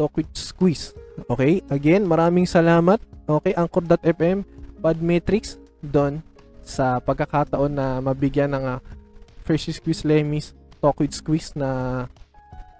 TalkWithSqueeze. 0.00 0.96
Okay? 1.28 1.60
Again, 1.68 2.08
maraming 2.08 2.48
salamat. 2.48 3.00
Okay, 3.28 3.54
Anchor.fm, 3.54 4.42
Podmetrics, 4.80 5.60
doon 5.84 6.24
sa 6.64 7.00
pagkakataon 7.00 7.72
na 7.72 8.00
mabigyan 8.00 8.52
ng 8.52 8.64
uh, 8.64 8.78
Fresh 9.44 9.72
Squeeze 9.80 10.04
Lemis 10.04 10.52
Talk 10.80 11.00
Squeeze 11.12 11.52
na 11.56 12.04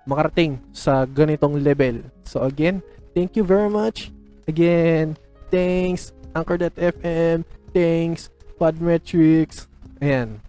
makarating 0.08 0.56
sa 0.72 1.04
ganitong 1.04 1.60
level. 1.60 2.00
So 2.24 2.40
again, 2.44 2.80
thank 3.12 3.36
you 3.36 3.44
very 3.44 3.68
much. 3.68 4.08
Again, 4.48 5.14
thanks 5.52 6.16
Anchor.fm, 6.34 7.42
thanks 7.74 8.30
Podmetrics. 8.60 9.66
Ayan. 9.98 10.40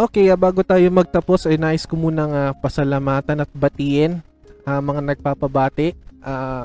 Okay, 0.00 0.32
uh, 0.32 0.38
bago 0.38 0.64
tayo 0.64 0.86
magtapos 0.88 1.44
ay 1.44 1.60
nais 1.60 1.84
ko 1.84 1.92
munang 1.92 2.32
uh, 2.32 2.56
pasalamatan 2.56 3.44
at 3.44 3.50
batiin 3.52 4.24
uh, 4.64 4.80
mga 4.80 5.12
nagpapabati. 5.12 5.92
Uh, 6.24 6.64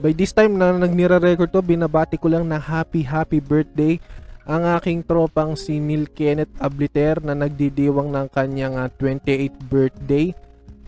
by 0.00 0.16
this 0.16 0.32
time 0.32 0.56
na 0.56 0.72
nagnira-record 0.72 1.52
to, 1.52 1.60
binabati 1.60 2.16
ko 2.16 2.32
lang 2.32 2.48
na 2.48 2.56
happy 2.56 3.04
happy 3.04 3.42
birthday 3.42 4.00
ang 4.48 4.64
aking 4.80 5.04
tropang 5.04 5.60
si 5.60 5.76
Neil 5.76 6.08
Kenneth 6.08 6.48
Abliter 6.56 7.20
na 7.20 7.36
nagdidiwang 7.36 8.08
ng 8.08 8.26
kanyang 8.32 8.80
uh, 8.80 8.88
28th 8.96 9.60
birthday. 9.68 10.32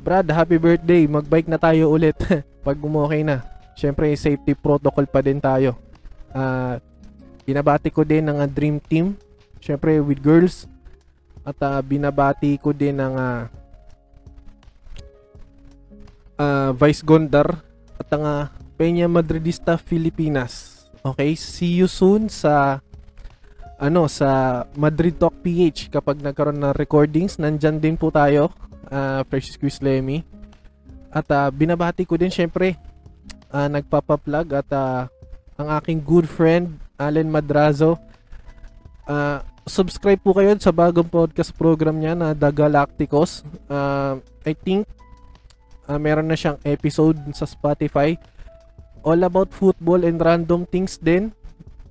Brad, 0.01 0.25
happy 0.33 0.57
birthday. 0.57 1.05
Magbike 1.05 1.49
na 1.53 1.61
tayo 1.61 1.93
ulit 1.93 2.17
pag 2.67 2.77
umokay 2.81 3.21
na. 3.21 3.45
Syempre, 3.77 4.09
safety 4.17 4.57
protocol 4.57 5.05
pa 5.05 5.21
din 5.21 5.41
tayo. 5.41 5.77
Uh, 6.33 6.81
binabati 7.45 7.93
ko 7.93 8.05
din 8.05 8.25
ng 8.29 8.41
uh, 8.41 8.49
Dream 8.49 8.81
Team. 8.81 9.17
Syempre, 9.61 10.01
with 10.01 10.25
girls 10.25 10.65
at 11.45 11.57
uh, 11.61 11.81
binabati 11.85 12.57
ko 12.61 12.73
din 12.73 12.97
ng 12.97 13.15
uh, 13.17 13.45
uh, 16.41 16.71
Vice 16.77 17.05
Gondar 17.05 17.61
at 18.01 18.09
ang 18.13 18.25
uh, 18.25 18.45
Peña 18.81 19.05
Madridista 19.05 19.77
Filipinas. 19.77 20.85
Okay, 21.05 21.37
see 21.37 21.81
you 21.81 21.89
soon 21.89 22.33
sa 22.33 22.81
ano 23.81 24.05
sa 24.09 24.65
Madrid 24.77 25.17
Talk 25.17 25.33
PH 25.41 25.89
kapag 25.89 26.21
nagkaroon 26.21 26.61
ng 26.61 26.77
recordings, 26.77 27.41
nandyan 27.41 27.81
din 27.81 27.97
po 27.97 28.13
tayo, 28.13 28.53
uh, 28.91 29.23
Precious 29.27 29.57
Quiz 29.57 29.79
Lemmy. 29.81 30.27
At 31.11 31.27
uh, 31.31 31.51
binabati 31.51 32.07
ko 32.07 32.15
din 32.15 32.31
syempre 32.31 32.79
uh, 33.51 33.67
nagpapa-plug 33.67 34.47
at 34.55 34.69
uh, 34.71 35.11
ang 35.59 35.69
aking 35.79 35.99
good 36.03 36.27
friend 36.27 36.79
Allen 37.01 37.31
Madrazo. 37.31 37.99
Uh, 39.09 39.43
subscribe 39.67 40.21
po 40.23 40.37
kayo 40.37 40.55
sa 40.59 40.71
bagong 40.71 41.09
podcast 41.09 41.51
program 41.57 41.99
niya 41.99 42.15
na 42.15 42.33
The 42.33 42.51
Galacticos. 42.53 43.43
Uh, 43.67 44.23
I 44.47 44.55
think 44.55 44.87
uh, 45.91 45.99
meron 45.99 46.31
na 46.31 46.39
siyang 46.39 46.61
episode 46.63 47.19
sa 47.35 47.45
Spotify. 47.45 48.15
All 49.01 49.21
about 49.25 49.51
football 49.51 50.05
and 50.05 50.21
random 50.21 50.69
things 50.69 51.01
din. 51.01 51.33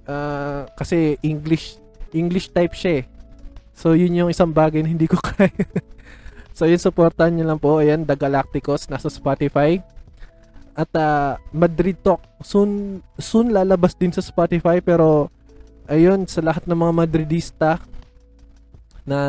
Uh, 0.06 0.66
kasi 0.78 1.18
English 1.22 1.78
English 2.14 2.50
type 2.50 2.74
siya 2.74 3.02
eh. 3.02 3.06
So 3.74 3.94
yun 3.94 4.18
yung 4.18 4.32
isang 4.34 4.50
bagay 4.50 4.82
na 4.82 4.90
hindi 4.90 5.06
ko 5.06 5.18
kaya. 5.30 5.52
So 6.60 6.68
yun 6.68 6.76
supportan 6.76 7.40
niyo 7.40 7.48
lang 7.48 7.64
po. 7.64 7.80
Ayan, 7.80 8.04
The 8.04 8.20
Galacticos 8.20 8.92
nasa 8.92 9.08
Spotify. 9.08 9.80
At 10.76 10.92
uh, 10.92 11.40
Madrid 11.56 11.96
Talk 12.04 12.20
soon 12.44 13.00
soon 13.16 13.56
lalabas 13.56 13.96
din 13.96 14.12
sa 14.12 14.20
Spotify 14.20 14.84
pero 14.84 15.32
ayun 15.88 16.28
sa 16.28 16.44
lahat 16.44 16.68
ng 16.68 16.76
mga 16.76 16.94
Madridista 16.94 17.72
na 19.08 19.20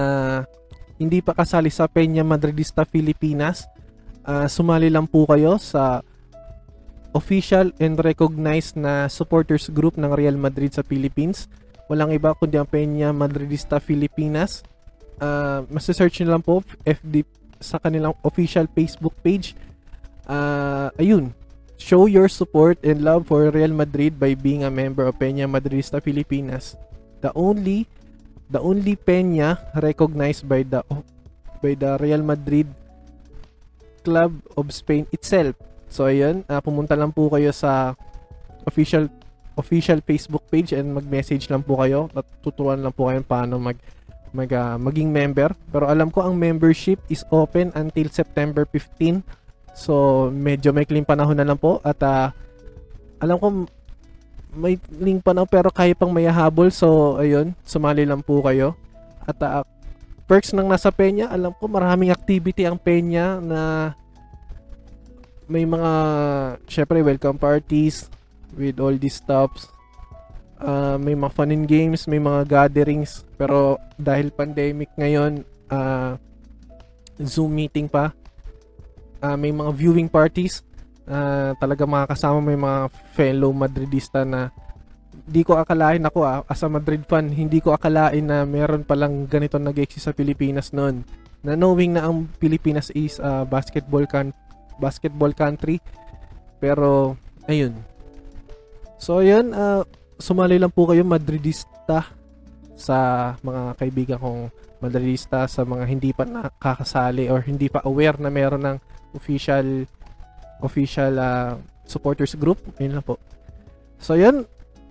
hindi 1.01 1.23
pa 1.23 1.33
kasali 1.33 1.71
sa 1.73 1.89
Peña 1.89 2.21
Madridista 2.21 2.85
Filipinas, 2.85 3.65
uh, 4.29 4.45
sumali 4.45 4.93
lang 4.93 5.09
po 5.09 5.25
kayo 5.25 5.57
sa 5.57 6.05
official 7.17 7.73
and 7.81 7.99
recognized 8.05 8.77
na 8.77 9.09
supporters 9.09 9.73
group 9.73 9.97
ng 9.97 10.13
Real 10.13 10.37
Madrid 10.37 10.77
sa 10.77 10.85
Philippines. 10.85 11.49
Walang 11.91 12.15
iba 12.15 12.37
kundi 12.37 12.61
ang 12.61 12.69
Peña 12.69 13.11
Madridista 13.11 13.81
Filipinas. 13.81 14.63
Uh, 15.21 15.69
Masa-search 15.69 16.25
nyo 16.25 16.35
lang 16.35 16.43
po 16.43 16.65
FD 16.83 17.29
sa 17.61 17.77
kanilang 17.77 18.17
official 18.25 18.65
Facebook 18.73 19.15
page. 19.21 19.53
Uh, 20.25 20.89
ayun, 20.97 21.37
Show 21.81 22.05
your 22.13 22.29
support 22.29 22.77
and 22.85 23.01
love 23.01 23.25
for 23.25 23.49
Real 23.49 23.73
Madrid 23.73 24.21
by 24.21 24.37
being 24.37 24.69
a 24.69 24.71
member 24.71 25.09
of 25.09 25.17
Peña 25.17 25.49
Madridista 25.49 25.97
Filipinas. 25.97 26.77
The 27.25 27.33
only 27.33 27.89
the 28.53 28.61
only 28.61 29.01
Peña 29.01 29.57
recognized 29.81 30.45
by 30.45 30.61
the 30.61 30.85
by 31.65 31.73
the 31.73 31.97
Real 31.97 32.21
Madrid 32.21 32.69
Club 34.05 34.45
of 34.61 34.69
Spain 34.77 35.09
itself. 35.09 35.57
So 35.89 36.05
ayun, 36.05 36.45
uh, 36.53 36.61
pumunta 36.61 37.01
lang 37.01 37.17
po 37.17 37.33
kayo 37.33 37.49
sa 37.49 37.97
official 38.69 39.09
official 39.57 40.05
Facebook 40.05 40.45
page 40.53 40.77
and 40.77 40.93
mag-message 40.93 41.49
lang 41.49 41.65
po 41.65 41.81
kayo 41.81 42.13
tuturuan 42.45 42.85
lang 42.85 42.93
po 42.93 43.09
kayo 43.09 43.25
paano 43.25 43.57
mag 43.57 43.81
mag 44.31 44.51
ah, 44.55 44.79
maging 44.79 45.11
member. 45.11 45.55
Pero 45.71 45.91
alam 45.91 46.09
ko 46.09 46.23
ang 46.23 46.39
membership 46.39 47.03
is 47.11 47.27
open 47.35 47.75
until 47.75 48.07
September 48.11 48.63
15. 48.67 49.23
So 49.75 50.29
medyo 50.31 50.75
may 50.75 50.87
clean 50.87 51.07
panahon 51.07 51.39
na 51.39 51.47
lang 51.47 51.59
po 51.59 51.79
at 51.83 51.99
ah, 52.03 52.35
alam 53.21 53.37
ko 53.39 53.47
may 54.51 54.79
link 54.91 55.23
pa 55.23 55.31
na 55.31 55.47
pero 55.47 55.71
kaya 55.71 55.95
pang 55.95 56.11
may 56.11 56.27
habol 56.27 56.75
so 56.75 57.15
ayun 57.23 57.55
sumali 57.63 58.03
lang 58.03 58.19
po 58.19 58.43
kayo 58.43 58.75
at 59.23 59.39
ah, 59.47 59.63
perks 60.27 60.51
ng 60.51 60.67
nasa 60.67 60.91
Peña 60.91 61.31
alam 61.31 61.55
ko 61.55 61.71
maraming 61.71 62.11
activity 62.11 62.67
ang 62.67 62.75
Peña 62.75 63.39
na 63.39 63.95
may 65.47 65.63
mga 65.63 65.93
syempre 66.67 66.99
welcome 67.03 67.39
parties 67.39 68.11
with 68.59 68.83
all 68.83 68.95
these 68.95 69.23
stuffs 69.23 69.71
Ah, 70.61 71.01
may 71.01 71.17
mga 71.17 71.33
fun 71.33 71.57
and 71.57 71.65
games 71.65 72.05
may 72.05 72.21
mga 72.21 72.45
gatherings 72.45 73.25
pero 73.41 73.81
dahil 73.97 74.29
pandemic 74.29 74.93
ngayon 75.01 75.41
ah, 75.73 76.21
Zoom 77.21 77.57
meeting 77.57 77.89
pa 77.89 78.13
Ah, 79.21 79.37
may 79.37 79.53
mga 79.53 79.73
viewing 79.77 80.09
parties 80.09 80.65
Ah, 81.11 81.59
talaga 81.59 81.83
makakasama 81.91 82.39
may 82.39 82.55
mga 82.55 82.87
fellow 83.19 83.51
Madridista 83.51 84.23
na 84.23 84.55
hindi 85.11 85.43
ko 85.43 85.59
akalain 85.59 86.07
ako 86.07 86.23
ah, 86.23 86.47
as 86.47 86.63
a 86.63 86.71
Madrid 86.71 87.03
fan, 87.03 87.35
hindi 87.35 87.59
ko 87.59 87.75
akalain 87.75 88.23
na 88.23 88.47
meron 88.47 88.87
palang 88.87 89.27
ganito 89.27 89.59
nag-exist 89.59 90.07
sa 90.07 90.15
Pilipinas 90.15 90.71
noon. 90.71 91.03
Na 91.43 91.59
knowing 91.59 91.99
na 91.99 92.07
ang 92.07 92.31
Pilipinas 92.39 92.95
is 92.95 93.19
a 93.19 93.43
basketball 93.43 94.07
can 94.07 94.31
basketball 94.79 95.35
country. 95.35 95.83
Pero 96.63 97.19
ayun. 97.51 97.75
So 99.03 99.19
ayun, 99.19 99.51
ah, 99.51 99.83
sumali 100.21 100.61
lang 100.61 100.71
po 100.71 100.87
kayo 100.87 101.03
Madridista 101.03 102.07
sa 102.77 102.99
mga 103.41 103.77
kaibigan 103.77 104.19
kong 104.21 104.41
Madridista 104.81 105.45
sa 105.45 105.65
mga 105.65 105.85
hindi 105.85 106.13
pa 106.13 106.25
nakakasali 106.25 107.29
or 107.29 107.45
hindi 107.45 107.69
pa 107.69 107.85
aware 107.85 108.17
na 108.17 108.33
meron 108.33 108.65
ng 108.65 108.77
official 109.17 109.85
official 110.61 111.13
ah, 111.19 111.57
supporters 111.89 112.37
group. 112.37 112.61
Ayun 112.79 113.01
lang 113.01 113.05
po. 113.05 113.17
So 114.01 114.17
yun, 114.17 114.47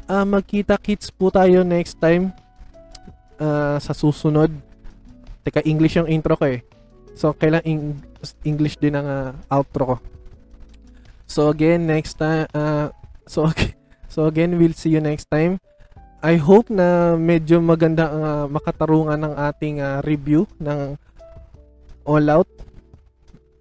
ah, 0.10 0.26
magkita-kits 0.26 1.14
po 1.14 1.32
tayo 1.32 1.64
next 1.64 1.98
time 2.02 2.34
ah, 3.40 3.78
sa 3.80 3.94
susunod. 3.96 4.52
Teka, 5.46 5.64
English 5.64 5.96
yung 5.96 6.10
intro 6.12 6.36
ko 6.36 6.46
eh. 6.50 6.62
So, 7.20 7.36
kailan 7.36 7.64
ing- 7.68 8.00
English 8.48 8.80
din 8.80 8.96
ang 8.96 9.08
ah, 9.08 9.32
outro 9.52 9.84
ko. 9.84 9.96
So 11.30 11.52
again, 11.52 11.88
next 11.88 12.20
time, 12.20 12.48
ah, 12.56 12.92
so 13.28 13.44
okay. 13.50 13.79
So 14.10 14.26
again, 14.26 14.58
we'll 14.58 14.74
see 14.74 14.90
you 14.90 15.00
next 15.00 15.30
time. 15.30 15.62
I 16.20 16.36
hope 16.36 16.68
na 16.74 17.16
medyo 17.16 17.62
maganda 17.62 18.10
ah, 18.10 18.46
makatarungan 18.50 19.22
ng 19.22 19.34
ating 19.38 19.76
ah, 19.80 20.02
review 20.02 20.50
ng 20.58 20.98
All 22.04 22.26
Out. 22.28 22.50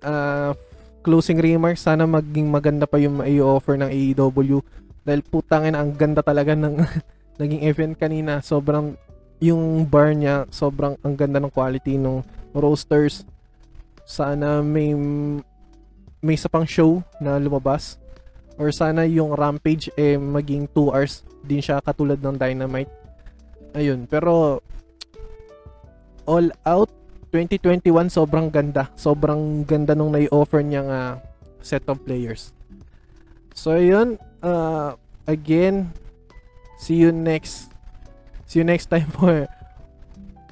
Ah, 0.01 0.57
closing 1.05 1.39
remarks, 1.39 1.85
sana 1.85 2.09
maging 2.09 2.49
maganda 2.49 2.89
pa 2.89 2.97
yung 2.97 3.21
i-offer 3.23 3.77
ng 3.79 3.93
AEW 3.93 4.65
dahil 5.05 5.23
putangin 5.23 5.77
ang 5.77 5.93
ganda 5.95 6.25
talaga 6.25 6.57
ng 6.57 6.81
naging 7.41 7.63
event 7.69 7.95
kanina. 7.95 8.41
Sobrang 8.41 8.97
yung 9.39 9.87
bar 9.87 10.17
niya, 10.17 10.49
sobrang 10.51 10.99
ang 11.05 11.15
ganda 11.15 11.39
ng 11.39 11.53
quality 11.53 12.01
ng 12.01 12.25
roasters. 12.57 13.23
Sana 14.09 14.65
may 14.65 14.97
may 16.19 16.35
isa 16.35 16.51
pang 16.51 16.67
show 16.67 17.05
na 17.23 17.39
lumabas 17.39 18.01
or 18.59 18.75
sana 18.75 19.07
yung 19.07 19.33
Rampage 19.33 19.89
eh 19.95 20.19
maging 20.19 20.67
2 20.75 20.93
hours 20.93 21.23
din 21.47 21.63
siya 21.63 21.79
katulad 21.81 22.19
ng 22.19 22.35
Dynamite. 22.37 22.91
Ayun, 23.73 24.05
pero 24.11 24.61
All 26.29 26.51
Out 26.67 26.91
2021 27.33 28.13
sobrang 28.13 28.53
ganda. 28.53 28.91
Sobrang 28.99 29.65
ganda 29.65 29.95
nung 29.97 30.13
nai-offer 30.13 30.61
niyang 30.61 30.91
ah, 30.91 31.23
set 31.63 31.87
of 31.89 32.03
players. 32.05 32.53
So 33.55 33.75
ayun, 33.79 34.21
uh, 34.43 34.99
again, 35.25 35.93
see 36.79 36.99
you 36.99 37.11
next 37.11 37.71
see 38.47 38.63
you 38.63 38.67
next 38.67 38.87
time 38.87 39.11
for 39.17 39.45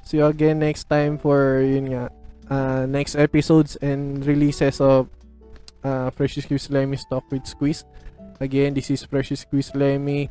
see 0.03 0.19
you 0.19 0.27
again 0.27 0.59
next 0.59 0.85
time 0.91 1.17
for 1.17 1.63
yun 1.63 1.95
nga 1.95 2.03
uh, 2.51 2.83
next 2.85 3.15
episodes 3.15 3.79
and 3.79 4.21
releases 4.27 4.77
of 4.83 5.07
uh, 5.83 6.11
Precious 6.11 6.43
Squeeze 6.43 6.69
Lemmy 6.69 6.99
Talk 7.09 7.23
with 7.31 7.47
Squeeze. 7.47 7.85
Again, 8.39 8.73
this 8.73 8.91
is 8.91 9.05
Precious 9.05 9.41
Squeeze 9.41 9.73
Lemmy 9.73 10.29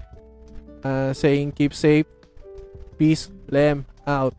uh, 0.87 1.13
saying 1.13 1.53
keep 1.53 1.75
safe. 1.75 2.07
Peace, 2.99 3.31
Lem 3.51 3.85
out. 4.07 4.35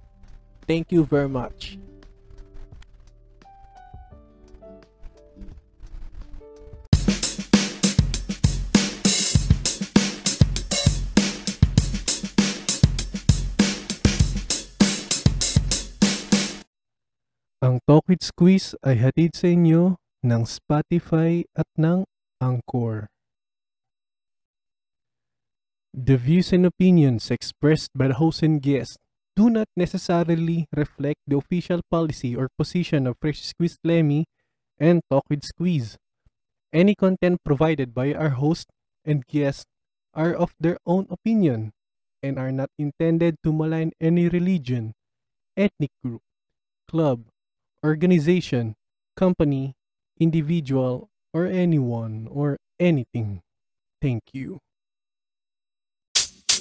Thank 0.65 0.91
you 0.91 1.03
very 1.03 1.30
much. 1.30 1.78
Ang 17.59 17.84
Talk 17.84 18.07
with 18.07 18.24
Squeeze 18.24 18.80
ay 18.80 18.95
hatid 18.95 19.36
sa 19.36 19.51
inyo 19.51 19.99
ng 20.24 20.47
Spotify 20.47 21.43
at 21.51 21.68
ng 21.76 22.07
Anchor. 22.39 23.11
The 26.00 26.16
views 26.16 26.54
and 26.54 26.64
opinions 26.64 27.32
expressed 27.32 27.89
by 27.95 28.10
the 28.10 28.22
host 28.22 28.43
and 28.43 28.62
guest 28.62 29.00
do 29.36 29.50
not 29.50 29.66
necessarily 29.76 30.68
reflect 30.70 31.18
the 31.26 31.38
official 31.38 31.82
policy 31.89 32.36
or 32.36 32.54
position 32.56 33.08
of 33.08 33.18
Fresh 33.20 33.41
Squeeze 33.41 33.80
Lemmy 33.84 34.26
and 34.78 35.02
Talk 35.10 35.24
with 35.28 35.41
Squeeze. 35.43 35.98
Any 36.72 36.93
content 36.93 37.41
provided 37.43 37.95
by 37.95 38.14
our 38.14 38.38
host 38.38 38.70
and 39.06 39.26
guest 39.26 39.66
are 40.14 40.36
of 40.36 40.54
their 40.60 40.78
own 40.86 41.08
opinion 41.10 41.74
and 42.22 42.38
are 42.38 42.52
not 42.52 42.70
intended 42.78 43.38
to 43.41 43.52
malign 43.52 43.89
any 44.00 44.30
religion, 44.30 44.93
ethnic 45.58 45.89
group, 46.04 46.22
club, 46.88 47.26
organization, 47.84 48.76
company, 49.16 49.74
individual, 50.20 51.10
or 51.34 51.48
anyone 51.48 52.28
or 52.30 52.60
anything. 52.80 53.41
Thank 54.00 54.22
you. 54.32 54.62